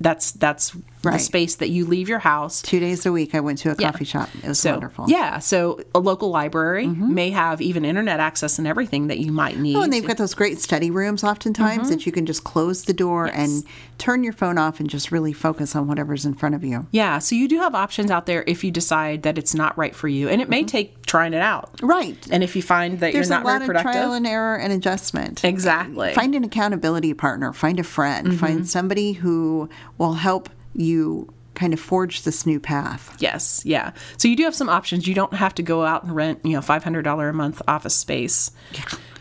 that's 0.00 0.32
that's 0.32 0.76
the 1.02 1.08
Right. 1.10 1.20
space 1.20 1.54
that 1.56 1.70
you 1.70 1.86
leave 1.86 2.08
your 2.10 2.18
house 2.18 2.60
Two 2.62 2.78
days 2.78 3.06
a 3.06 3.12
week, 3.12 3.34
I 3.34 3.40
went 3.40 3.58
to 3.60 3.70
a 3.70 3.76
Yeah. 3.78 3.90
coffee 3.90 4.04
shop. 4.04 4.28
It 4.42 4.48
was 4.48 4.58
so, 4.58 4.72
wonderful. 4.72 5.06
Yeah, 5.08 5.38
so 5.38 5.80
a 5.94 5.98
local 5.98 6.28
library 6.30 6.86
may 6.88 7.30
have 7.30 7.62
even 7.62 7.84
internet 7.86 8.20
access 8.20 8.58
and 8.58 8.66
everything 8.68 9.06
that 9.06 9.18
you 9.18 9.32
might 9.32 9.58
need. 9.58 9.76
Oh, 9.76 9.82
and 9.82 9.92
they've 9.92 10.06
got 10.06 10.18
those 10.18 10.34
great 10.34 10.60
study 10.60 10.90
rooms 10.90 11.24
oftentimes 11.24 11.82
Mm-hmm. 11.84 11.88
that 11.90 12.06
you 12.06 12.12
can 12.12 12.26
just 12.26 12.44
close 12.44 12.84
the 12.84 12.92
door 12.92 13.26
and 13.32 13.64
turn 13.98 14.22
your 14.24 14.32
phone 14.34 14.58
off 14.58 14.78
and 14.80 14.90
just 14.90 15.10
really 15.10 15.32
focus 15.32 15.74
on 15.74 15.86
whatever's 15.86 16.26
in 16.26 16.34
front 16.34 16.54
of 16.54 16.62
you. 16.64 16.86
yeah, 16.90 17.18
so 17.18 17.34
you 17.34 17.48
do 17.48 17.58
have 17.58 17.74
options 17.74 18.10
out 18.10 18.26
there 18.26 18.44
if 18.46 18.62
you 18.64 18.70
decide 18.70 19.22
that 19.22 19.38
it's 19.38 19.54
not 19.54 19.76
right 19.78 19.94
for 19.96 20.08
you, 20.08 20.28
and 20.28 20.42
it 20.42 20.48
may 20.48 20.64
take 20.64 21.06
trying 21.06 21.32
it 21.32 21.42
out. 21.42 21.70
Right. 21.82 22.16
And 22.30 22.42
if 22.44 22.54
you 22.56 22.62
find 22.62 23.00
that 23.00 23.12
There's 23.12 23.28
you're 23.28 23.38
a 23.38 23.40
not 23.42 23.46
lot 23.46 23.52
very 23.52 23.62
of 23.62 23.66
productive, 23.68 23.92
trial 23.92 24.12
and 24.12 24.26
error 24.26 24.56
and 24.56 24.72
adjustment. 24.72 25.44
exactly. 25.44 26.12
Find 26.14 26.34
an 26.34 26.44
accountability 26.44 27.14
partner, 27.14 27.52
find 27.52 27.80
a 27.80 27.84
friend, 27.84 28.26
Mm-hmm. 28.28 28.36
find 28.36 28.68
somebody 28.68 29.12
who 29.14 29.68
will 29.98 30.14
help 30.14 30.48
you 30.74 31.32
kind 31.54 31.72
of 31.74 31.80
forge 31.80 32.22
this 32.22 32.46
new 32.46 32.60
path. 32.60 33.16
Yes, 33.18 33.62
yeah. 33.64 33.92
So 34.16 34.28
you 34.28 34.36
do 34.36 34.44
have 34.44 34.54
some 34.54 34.68
options. 34.68 35.06
You 35.06 35.14
don't 35.14 35.34
have 35.34 35.54
to 35.56 35.62
go 35.62 35.84
out 35.84 36.04
and 36.04 36.14
rent, 36.14 36.40
you 36.44 36.52
know, 36.52 36.62
five 36.62 36.84
hundred 36.84 37.02
dollar 37.02 37.28
a 37.28 37.34
month 37.34 37.60
office 37.68 37.94
space. 37.94 38.50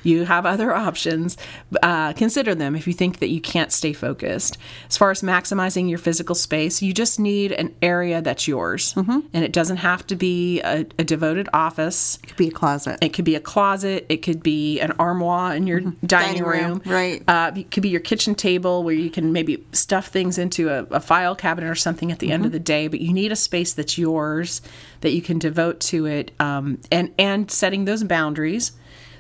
You 0.04 0.26
have 0.26 0.46
other 0.46 0.74
options. 0.74 1.38
Uh, 1.84 2.14
consider 2.14 2.56
them 2.56 2.76
if 2.76 2.88
you 2.88 2.94
think 2.94 3.20
that 3.20 3.30
you 3.30 3.42
can't 3.42 3.72
stay 3.72 3.94
focused. 3.94 4.58
As 4.88 4.98
far 4.98 5.12
as 5.12 5.22
maximizing 5.22 5.90
your 5.90 5.98
physical 6.00 6.36
space, 6.36 6.82
you 6.82 6.94
just 6.94 7.20
need 7.20 7.52
an 7.52 7.76
area 7.82 8.22
that's 8.22 8.48
yours, 8.48 8.94
Mm-hmm. 8.94 9.20
and 9.34 9.44
it 9.46 9.52
doesn't 9.52 9.78
have 9.78 10.06
to 10.08 10.16
be 10.16 10.62
a, 10.62 10.86
a 10.98 11.04
devoted 11.04 11.50
office. 11.54 12.18
It 12.24 12.28
could 12.28 12.38
be 12.38 12.48
a 12.48 12.52
closet. 12.52 12.98
It 13.02 13.10
could 13.14 13.26
be 13.26 13.36
a 13.36 13.40
closet. 13.40 14.06
It 14.10 14.18
could 14.24 14.42
be 14.44 14.80
an 14.80 14.92
armoire 15.00 15.56
in 15.56 15.68
your 15.68 15.80
dining, 15.80 15.94
Mm-hmm. 16.00 16.06
Dining 16.08 16.44
room. 16.44 16.72
room, 16.80 16.82
right. 16.86 17.24
Uh, 17.28 17.52
it 17.56 17.72
could 17.72 17.84
be 17.84 17.90
your 17.90 18.02
kitchen 18.02 18.36
table 18.36 18.84
where 18.84 18.94
you 18.96 19.10
can 19.10 19.34
maybe 19.34 19.64
stuff 19.72 20.08
things 20.08 20.38
into 20.38 20.70
a, 20.70 20.84
a 20.92 21.00
file 21.00 21.36
cabinet 21.36 21.70
or 21.70 21.76
something 21.76 22.12
at 22.12 22.20
the 22.20 22.28
Mm-hmm. 22.28 22.34
end 22.34 22.46
of 22.46 22.52
the 22.52 22.60
day. 22.60 22.88
But 22.88 23.02
you 23.02 23.12
need 23.14 23.32
a 23.32 23.36
space 23.36 23.74
that's 23.74 23.98
yours 23.98 24.62
that 25.02 25.12
you 25.12 25.22
can 25.22 25.40
devote 25.40 25.80
to 25.82 26.06
it, 26.06 26.32
um, 26.40 26.80
and 26.92 27.14
and 27.18 27.50
setting 27.50 27.86
those 27.86 28.04
boundaries 28.04 28.72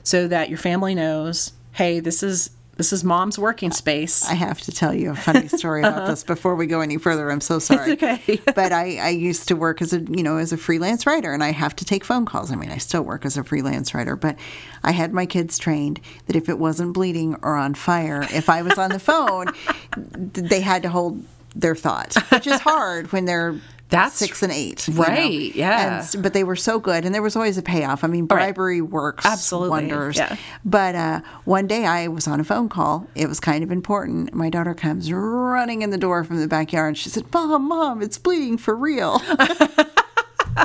so 0.09 0.27
that 0.27 0.49
your 0.49 0.57
family 0.57 0.95
knows, 0.95 1.53
hey, 1.73 1.99
this 1.99 2.23
is 2.23 2.49
this 2.77 2.93
is 2.93 3.03
mom's 3.03 3.37
working 3.37 3.71
space. 3.71 4.25
I 4.25 4.35
have 4.35 4.61
to 4.61 4.71
tell 4.71 4.93
you 4.93 5.11
a 5.11 5.15
funny 5.15 5.47
story 5.59 5.81
about 5.81 6.07
this 6.07 6.23
before 6.23 6.55
we 6.55 6.65
go 6.65 6.79
any 6.79 6.97
further. 6.97 7.29
I'm 7.29 7.41
so 7.41 7.59
sorry. 7.59 7.91
Uh-huh. 7.91 8.13
okay. 8.13 8.41
but 8.55 8.71
I, 8.71 8.97
I 8.99 9.09
used 9.09 9.49
to 9.49 9.55
work 9.55 9.81
as 9.81 9.91
a 9.91 9.99
you 9.99 10.23
know 10.23 10.37
as 10.37 10.51
a 10.53 10.57
freelance 10.57 11.05
writer, 11.05 11.31
and 11.33 11.43
I 11.43 11.51
have 11.51 11.75
to 11.75 11.85
take 11.85 12.03
phone 12.03 12.25
calls. 12.25 12.51
I 12.51 12.55
mean, 12.55 12.71
I 12.71 12.77
still 12.77 13.03
work 13.03 13.23
as 13.25 13.37
a 13.37 13.43
freelance 13.43 13.93
writer, 13.93 14.15
but 14.15 14.37
I 14.83 14.91
had 14.91 15.13
my 15.13 15.25
kids 15.27 15.59
trained 15.59 15.99
that 16.25 16.35
if 16.35 16.49
it 16.49 16.57
wasn't 16.57 16.93
bleeding 16.93 17.35
or 17.43 17.55
on 17.55 17.75
fire, 17.75 18.25
if 18.31 18.49
I 18.49 18.61
was 18.63 18.79
on 18.79 18.89
the 18.89 18.99
phone, 18.99 19.47
they 20.33 20.61
had 20.61 20.81
to 20.83 20.89
hold 20.89 21.23
their 21.53 21.75
thought, 21.75 22.15
which 22.31 22.47
is 22.47 22.61
hard 22.61 23.11
when 23.11 23.25
they're. 23.25 23.59
That's- 23.89 24.13
six 24.15 24.43
and 24.43 24.51
eight, 24.51 24.87
you 24.87 24.93
know? 24.93 25.01
right, 25.01 25.55
yeah. 25.55 26.07
And 26.13 26.23
but 26.23 26.33
they 26.33 26.43
were 26.43 26.55
so 26.55 26.79
good, 26.79 27.05
and 27.05 27.13
there 27.15 27.21
was 27.21 27.35
always 27.35 27.57
a 27.57 27.61
payoff. 27.61 28.03
I 28.03 28.07
mean, 28.07 28.25
bribery 28.25 28.81
works 28.81 29.25
Absolutely, 29.25 29.69
wonders. 29.69 30.15
yeah. 30.17 30.35
But 30.63 30.95
uh, 30.95 31.21
one 31.45 31.65
day 31.67 31.85
I 31.85 32.07
was 32.07 32.27
on 32.27 32.39
a 32.39 32.43
phone 32.43 32.69
call. 32.69 33.07
It 33.15 33.27
was 33.27 33.39
kind 33.39 33.63
of 33.63 33.71
important. 33.71 34.33
My 34.33 34.49
daughter 34.49 34.73
comes 34.73 35.11
running 35.11 35.81
in 35.81 35.89
the 35.89 35.97
door 35.97 36.23
from 36.23 36.37
the 36.39 36.47
backyard. 36.47 36.89
And 36.89 36.97
she 36.97 37.09
said, 37.09 37.25
"Mom, 37.33 37.67
mom, 37.67 38.01
it's 38.01 38.17
bleeding 38.17 38.57
for 38.57 38.75
real." 38.75 39.21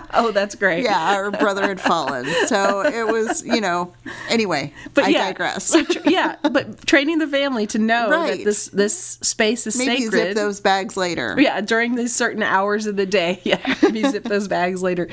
oh, 0.14 0.30
that's 0.32 0.55
great. 0.55 0.84
yeah, 0.84 1.14
our 1.14 1.30
brother 1.30 1.66
had 1.66 1.80
fallen. 1.80 2.26
So 2.47 2.80
it 2.84 3.07
was, 3.07 3.45
you 3.45 3.61
know. 3.61 3.92
Anyway, 4.28 4.72
But 4.95 5.05
I 5.05 5.09
yeah, 5.09 5.26
digress. 5.26 5.64
so 5.64 5.82
yeah, 6.05 6.36
but 6.42 6.86
training 6.86 7.18
the 7.18 7.28
family 7.28 7.66
to 7.68 7.78
know 7.78 8.11
Right. 8.11 8.38
that 8.38 8.45
this 8.45 8.66
this 8.68 8.97
space 9.22 9.66
is 9.66 9.76
Maybe 9.78 10.03
sacred. 10.05 10.12
zip 10.28 10.34
those 10.36 10.61
bags 10.61 10.97
later. 10.97 11.34
yeah 11.38 11.61
during 11.61 11.95
these 11.95 12.14
certain 12.14 12.42
hours 12.42 12.86
of 12.86 12.97
the 12.97 13.07
day 13.07 13.40
yeah 13.45 13.74
maybe 13.82 14.03
zip 14.09 14.24
those 14.24 14.49
bags 14.49 14.82
later 14.82 15.09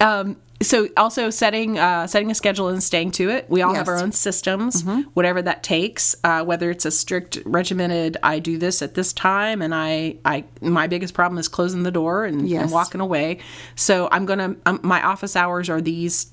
um, 0.00 0.36
so 0.60 0.88
also 0.96 1.30
setting 1.30 1.78
uh, 1.78 2.06
setting 2.08 2.30
a 2.30 2.34
schedule 2.34 2.68
and 2.68 2.82
staying 2.82 3.12
to 3.12 3.30
it 3.30 3.48
we 3.48 3.62
all 3.62 3.74
have 3.74 3.86
our 3.88 3.96
own 4.02 4.10
systems 4.12 4.82
Mm-hmm. 4.82 5.02
whatever 5.14 5.40
that 5.42 5.62
takes 5.62 6.16
uh, 6.24 6.44
whether 6.44 6.70
it's 6.70 6.84
a 6.84 6.90
strict 6.90 7.38
regimented 7.44 8.16
i 8.22 8.38
do 8.40 8.58
this 8.58 8.82
at 8.82 8.94
this 8.94 9.12
time 9.12 9.62
and 9.62 9.72
i 9.74 10.16
i 10.24 10.44
my 10.60 10.86
biggest 10.88 11.14
problem 11.14 11.38
is 11.38 11.46
closing 11.48 11.84
the 11.84 11.90
door 11.92 12.24
and, 12.24 12.48
Yes. 12.48 12.62
and 12.64 12.72
walking 12.72 13.00
away 13.00 13.38
so 13.76 14.08
i'm 14.10 14.26
gonna 14.26 14.56
um, 14.66 14.80
my 14.82 15.00
office 15.02 15.36
hours 15.36 15.70
are 15.70 15.80
these 15.80 16.32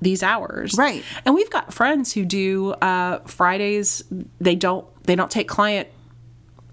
these 0.00 0.22
hours 0.22 0.76
Right. 0.76 1.02
and 1.24 1.34
we've 1.34 1.50
got 1.50 1.72
friends 1.74 2.12
who 2.12 2.24
do 2.24 2.70
uh, 2.72 3.18
fridays 3.26 4.04
they 4.40 4.54
don't 4.54 4.86
they 5.04 5.16
don't 5.16 5.30
take 5.30 5.48
client 5.48 5.88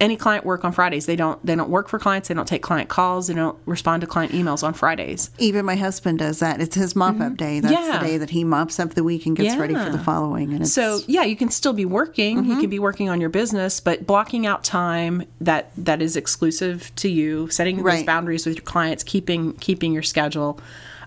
any 0.04 0.16
client 0.18 0.46
work 0.46 0.64
on 0.66 0.72
Fridays. 0.72 1.06
They 1.06 1.16
don't 1.16 1.44
they 1.46 1.56
don't 1.56 1.70
work 1.70 1.88
for 1.88 1.98
clients. 1.98 2.28
They 2.28 2.34
don't 2.36 2.48
take 2.48 2.62
client 2.62 2.90
calls. 2.90 3.28
They 3.28 3.34
don't 3.34 3.58
respond 3.66 4.02
to 4.02 4.08
client 4.08 4.34
emails 4.34 4.64
on 4.64 4.74
Fridays. 4.74 5.32
Even 5.40 5.66
my 5.66 5.76
husband 5.76 6.20
does 6.20 6.40
that. 6.40 6.60
It's 6.62 6.76
his 6.76 6.96
mop 6.96 7.20
up 7.22 7.38
day. 7.38 7.60
That's 7.60 7.74
Mm-hmm. 7.74 7.92
Yeah. 7.92 8.00
the 8.00 8.06
day 8.06 8.18
that 8.18 8.30
he 8.32 8.44
mops 8.44 8.80
up 8.80 8.94
the 8.94 9.04
week 9.04 9.26
and 9.26 9.36
gets 9.36 9.56
ready 9.56 9.74
for 9.74 9.90
the 9.90 10.00
following. 10.00 10.52
And 10.54 10.62
it's, 10.64 10.74
So 10.74 11.00
yeah, 11.08 11.24
you 11.24 11.36
can 11.36 11.50
still 11.50 11.74
be 11.74 11.86
working. 11.86 12.38
Mm-hmm. 12.40 12.52
You 12.52 12.60
can 12.60 12.70
be 12.70 12.80
working 12.80 13.10
on 13.10 13.20
your 13.22 13.30
business, 13.30 13.80
but 13.80 14.06
blocking 14.06 14.46
out 14.46 14.64
time 14.64 15.24
that 15.42 15.72
that 15.78 16.02
is 16.02 16.16
exclusive 16.16 16.92
to 16.98 17.10
you, 17.10 17.48
setting 17.50 17.82
those 17.84 18.04
boundaries 18.04 18.46
with 18.46 18.56
your 18.58 18.64
clients, 18.66 19.04
keeping 19.04 19.54
keeping 19.54 19.94
your 19.94 20.04
schedule, 20.04 20.60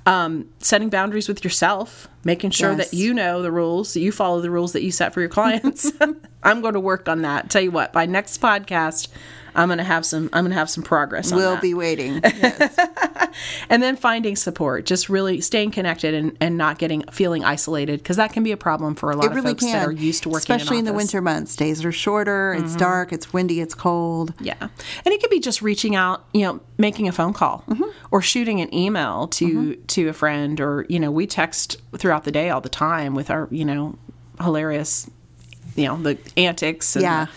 um, 0.07 0.48
setting 0.61 0.88
boundaries 0.88 1.28
with 1.28 1.42
yourself, 1.44 2.09
making 2.24 2.50
sure 2.50 2.72
Yes. 2.72 2.90
that 2.90 2.96
you 2.96 3.12
know 3.12 3.42
the 3.42 3.50
rules, 3.50 3.92
that 3.94 4.00
you 4.00 4.12
follow 4.12 4.40
the 4.40 4.50
rules 4.50 4.72
that 4.72 4.82
you 4.82 4.90
set 4.92 5.12
for 5.12 5.20
your 5.20 5.28
clients. 5.28 5.90
I'm 6.42 6.61
going 6.62 6.74
to 6.74 6.80
work 6.80 7.09
on 7.09 7.22
that. 7.22 7.50
Tell 7.50 7.62
you 7.62 7.70
what, 7.72 7.92
by 7.92 8.07
next 8.07 8.40
podcast, 8.40 9.09
I'm 9.57 9.68
going 9.68 9.78
to 9.78 9.84
have 9.84 10.04
some. 10.07 10.28
I'm 10.32 10.44
going 10.44 10.50
to 10.52 10.59
have 10.59 10.70
some 10.70 10.84
progress. 10.84 11.32
on 11.32 11.38
we'll 11.38 11.54
that 11.54 11.62
be 11.62 11.74
waiting. 11.74 12.20
Yes. 12.36 12.76
and 13.68 13.82
then 13.82 13.96
finding 13.96 14.34
support 14.36 14.86
just 14.86 15.09
really 15.11 15.40
staying 15.42 15.70
connected 15.70 16.14
and, 16.14 16.36
and 16.40 16.57
not 16.57 16.78
getting 16.78 17.02
feeling 17.12 17.44
isolated 17.44 17.98
because 18.02 18.16
that 18.16 18.32
can 18.32 18.42
be 18.42 18.52
a 18.52 18.57
problem 18.57 18.94
for 18.94 19.11
a 19.11 19.16
lot 19.16 19.26
it 19.26 19.30
of 19.30 19.34
really 19.36 19.48
folks 19.50 19.64
can. 19.64 19.72
that 19.72 19.86
are 19.88 19.92
used 19.92 20.22
to 20.22 20.28
working 20.30 20.38
especially 20.54 20.76
in, 20.76 20.80
in, 20.80 20.84
the. 20.86 20.90
Mm-hmm. 20.92 20.96
winter 20.96 21.20
months. 21.20 21.54
Days 21.57 21.84
are 21.84 21.92
shorter. 21.92 22.54
It's 22.54 22.74
dark. 22.76 23.12
It's 23.12 23.32
windy. 23.34 23.61
It's 23.61 23.74
cold. 23.74 24.32
yeah 24.40 24.54
and 24.61 24.70
it 25.12 25.20
could 25.20 25.30
be 25.30 25.40
just 25.40 25.61
reaching 25.62 25.94
out 25.94 26.24
you 26.32 26.42
know 26.42 26.61
making 26.78 27.09
a 27.09 27.12
phone 27.12 27.32
call 27.32 27.64
Mm-hmm. 27.68 27.84
or 28.11 28.22
shooting 28.22 28.61
an 28.61 28.72
email 28.74 29.28
to 29.28 29.74
to 29.76 30.09
a 30.09 30.12
friend 30.12 30.61
or 30.61 30.86
you 30.88 30.98
know 31.00 31.11
we 31.11 31.26
text 31.26 31.76
throughout 31.96 32.24
the 32.24 32.32
day 32.32 32.48
all 32.50 32.61
the 32.61 32.68
time 32.68 33.14
with 33.14 33.30
our 33.30 33.48
you 33.50 33.64
know 33.64 33.96
hilarious 34.40 35.09
you 35.74 35.86
know 35.86 35.96
the 36.00 36.16
antics 36.36 36.96
and 36.96 37.02
Yeah. 37.02 37.24
the, 37.26 37.30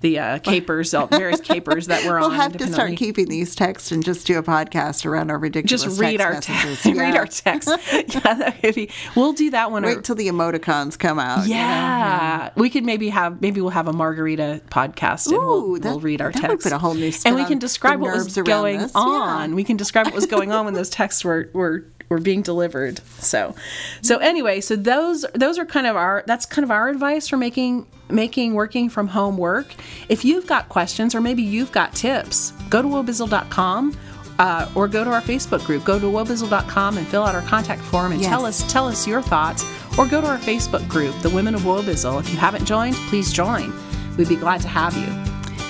the 0.00 0.18
uh, 0.18 0.38
capers 0.38 0.94
all 0.94 1.06
various 1.06 1.40
capers 1.40 1.86
that 1.86 2.04
we're 2.04 2.18
We'll 2.20 2.30
on 2.30 2.36
have 2.36 2.56
to 2.56 2.66
start 2.68 2.96
keeping 2.96 3.28
these 3.28 3.54
texts 3.54 3.90
and 3.92 4.04
just 4.04 4.26
do 4.26 4.38
a 4.38 4.42
podcast 4.42 5.04
around 5.06 5.30
our 5.30 5.38
ridiculous 5.38 5.82
just 5.82 6.00
read 6.00 6.20
our 6.20 6.34
messages. 6.34 6.82
te- 6.82 6.92
read 6.98 7.16
our 7.16 7.26
text. 7.26 7.68
yeah, 7.92 8.34
that 8.34 8.60
could 8.60 8.74
be. 8.74 8.90
We'll 9.14 9.32
do 9.32 9.50
that 9.50 9.70
one. 9.70 9.84
or- 9.84 9.88
Wait 9.96 10.04
till 10.04 10.14
the 10.14 10.28
emoticons 10.28 10.98
come 10.98 11.18
out. 11.18 11.46
you 11.46 11.54
know? 11.54 11.60
Yeah, 11.60 12.50
we 12.56 12.70
could 12.70 12.84
maybe 12.84 13.08
have 13.08 13.40
maybe 13.40 13.60
we'll 13.60 13.70
have 13.70 13.88
a 13.88 13.92
margarita 13.92 14.62
podcast 14.70 15.26
and 15.26 15.36
Ooh, 15.36 15.38
we'll, 15.38 15.74
that- 15.80 15.88
we'll 15.88 16.00
read 16.00 16.20
our 16.20 16.32
would 16.48 16.60
put 16.60 16.72
a 16.72 16.78
whole 16.78 16.94
new 16.94 17.12
and 17.24 17.34
we 17.36 17.44
can 17.44 17.58
describe 17.58 18.00
what 18.00 18.14
was 18.14 18.34
going 18.36 18.78
this, 18.78 18.92
yeah. 18.94 19.00
on. 19.00 19.54
We 19.54 19.64
can 19.64 19.76
describe 19.76 20.06
what 20.06 20.14
was 20.14 20.26
going 20.26 20.52
on 20.52 20.64
when 20.64 20.74
those 20.74 20.90
texts 20.90 21.24
were 21.24 21.50
were 21.52 21.86
were 22.08 22.18
being 22.18 22.42
delivered. 22.42 23.00
So, 23.18 23.54
so 24.02 24.18
anyway, 24.18 24.60
so 24.60 24.76
those 24.76 25.24
those 25.34 25.58
are 25.58 25.66
kind 25.66 25.86
of 25.86 25.96
our 25.96 26.24
that's 26.26 26.46
kind 26.46 26.64
of 26.64 26.70
our 26.70 26.88
advice 26.88 27.28
for 27.28 27.36
making 27.36 27.86
making 28.08 28.54
working 28.54 28.88
from 28.88 29.08
home 29.08 29.36
work. 29.36 29.74
If 30.08 30.24
you've 30.24 30.46
got 30.46 30.68
questions 30.68 31.14
or 31.14 31.20
maybe 31.20 31.42
you've 31.42 31.72
got 31.72 31.94
tips, 31.94 32.52
go 32.70 32.82
to 32.82 32.88
wobizzle.com. 32.88 33.96
Uh, 34.40 34.70
or 34.76 34.86
go 34.86 35.02
to 35.02 35.10
our 35.10 35.20
Facebook 35.20 35.64
group. 35.66 35.84
Go 35.84 35.98
to 35.98 36.06
wobizzle.com 36.06 36.96
and 36.96 37.04
fill 37.08 37.24
out 37.24 37.34
our 37.34 37.42
contact 37.42 37.82
form 37.82 38.12
and 38.12 38.20
Yes. 38.20 38.30
tell 38.30 38.46
us 38.46 38.72
tell 38.72 38.86
us 38.86 39.04
your 39.04 39.20
thoughts. 39.20 39.64
Or 39.98 40.06
go 40.06 40.20
to 40.20 40.28
our 40.28 40.38
Facebook 40.38 40.86
group, 40.88 41.12
the 41.22 41.30
Women 41.30 41.56
of 41.56 41.62
Wobizzle. 41.62 42.20
If 42.20 42.30
you 42.30 42.36
haven't 42.38 42.64
joined, 42.64 42.94
please 43.08 43.32
join. 43.32 43.72
We'd 44.16 44.28
be 44.28 44.36
glad 44.36 44.60
to 44.60 44.68
have 44.68 44.96
you. 44.96 45.08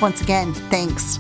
Once 0.03 0.21
again, 0.21 0.53
thanks. 0.69 1.19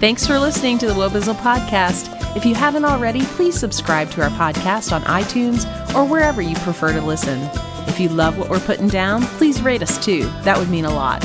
Thanks 0.00 0.24
for 0.24 0.38
listening 0.38 0.78
to 0.78 0.86
the 0.86 0.92
Wobizzle 0.92 1.34
podcast. 1.34 2.36
If 2.36 2.46
you 2.46 2.54
haven't 2.54 2.84
already, 2.84 3.22
please 3.22 3.58
subscribe 3.58 4.12
to 4.12 4.22
our 4.22 4.30
podcast 4.30 4.92
on 4.92 5.02
iTunes 5.02 5.66
or 5.92 6.04
wherever 6.04 6.40
you 6.40 6.54
prefer 6.58 6.92
to 6.92 7.00
listen. 7.00 7.40
If 7.88 7.98
you 7.98 8.08
love 8.08 8.38
what 8.38 8.48
we're 8.48 8.60
putting 8.60 8.86
down, 8.86 9.22
please 9.22 9.60
rate 9.60 9.82
us 9.82 10.02
too. 10.02 10.22
That 10.44 10.56
would 10.56 10.70
mean 10.70 10.84
a 10.84 10.94
lot. 10.94 11.22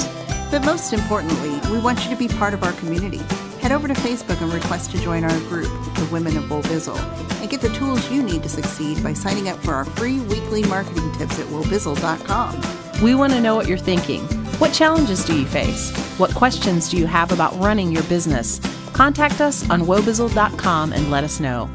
But 0.50 0.66
most 0.66 0.92
importantly, 0.92 1.52
we 1.72 1.80
want 1.80 2.04
you 2.04 2.10
to 2.10 2.16
be 2.16 2.28
part 2.28 2.56
of 2.56 2.64
our 2.64 2.74
community. 2.74 3.20
Head 3.62 3.72
over 3.72 3.88
to 3.88 3.94
Facebook 3.94 4.42
and 4.42 4.52
request 4.52 4.90
to 4.92 4.98
join 5.00 5.24
our 5.24 5.40
group, 5.42 5.70
the 5.94 6.10
Women 6.12 6.36
of 6.36 6.46
Wobizzle, 6.46 6.98
and 7.42 7.52
get 7.52 7.62
the 7.62 7.70
tools 7.70 8.10
you 8.10 8.24
need 8.24 8.42
to 8.42 8.50
succeed 8.50 9.04
by 9.04 9.14
signing 9.14 9.50
up 9.50 9.60
for 9.60 9.76
our 9.76 9.86
free 9.86 10.20
weekly 10.22 10.64
marketing 10.64 11.12
tips 11.14 11.40
at 11.40 11.46
wobizzle.com. 11.46 13.04
We 13.04 13.14
want 13.14 13.34
to 13.34 13.40
know 13.40 13.54
what 13.56 13.68
you're 13.68 13.78
thinking. 13.78 14.28
What 14.60 14.74
challenges 14.74 15.26
do 15.26 15.38
you 15.38 15.46
face? 15.46 15.96
What 16.18 16.34
questions 16.36 16.90
do 16.90 16.98
you 16.98 17.06
have 17.08 17.32
about 17.32 17.56
running 17.60 17.92
your 17.92 18.04
business? 18.04 18.60
Contact 18.94 19.42
us 19.42 19.68
on 19.70 19.82
wobizzle.com 19.82 20.94
and 20.94 21.12
let 21.12 21.24
us 21.24 21.40
know. 21.40 21.70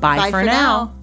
Bye, 0.00 0.16
Bye 0.16 0.30
for, 0.30 0.40
for 0.40 0.44
now. 0.46 0.52
now. 0.84 1.01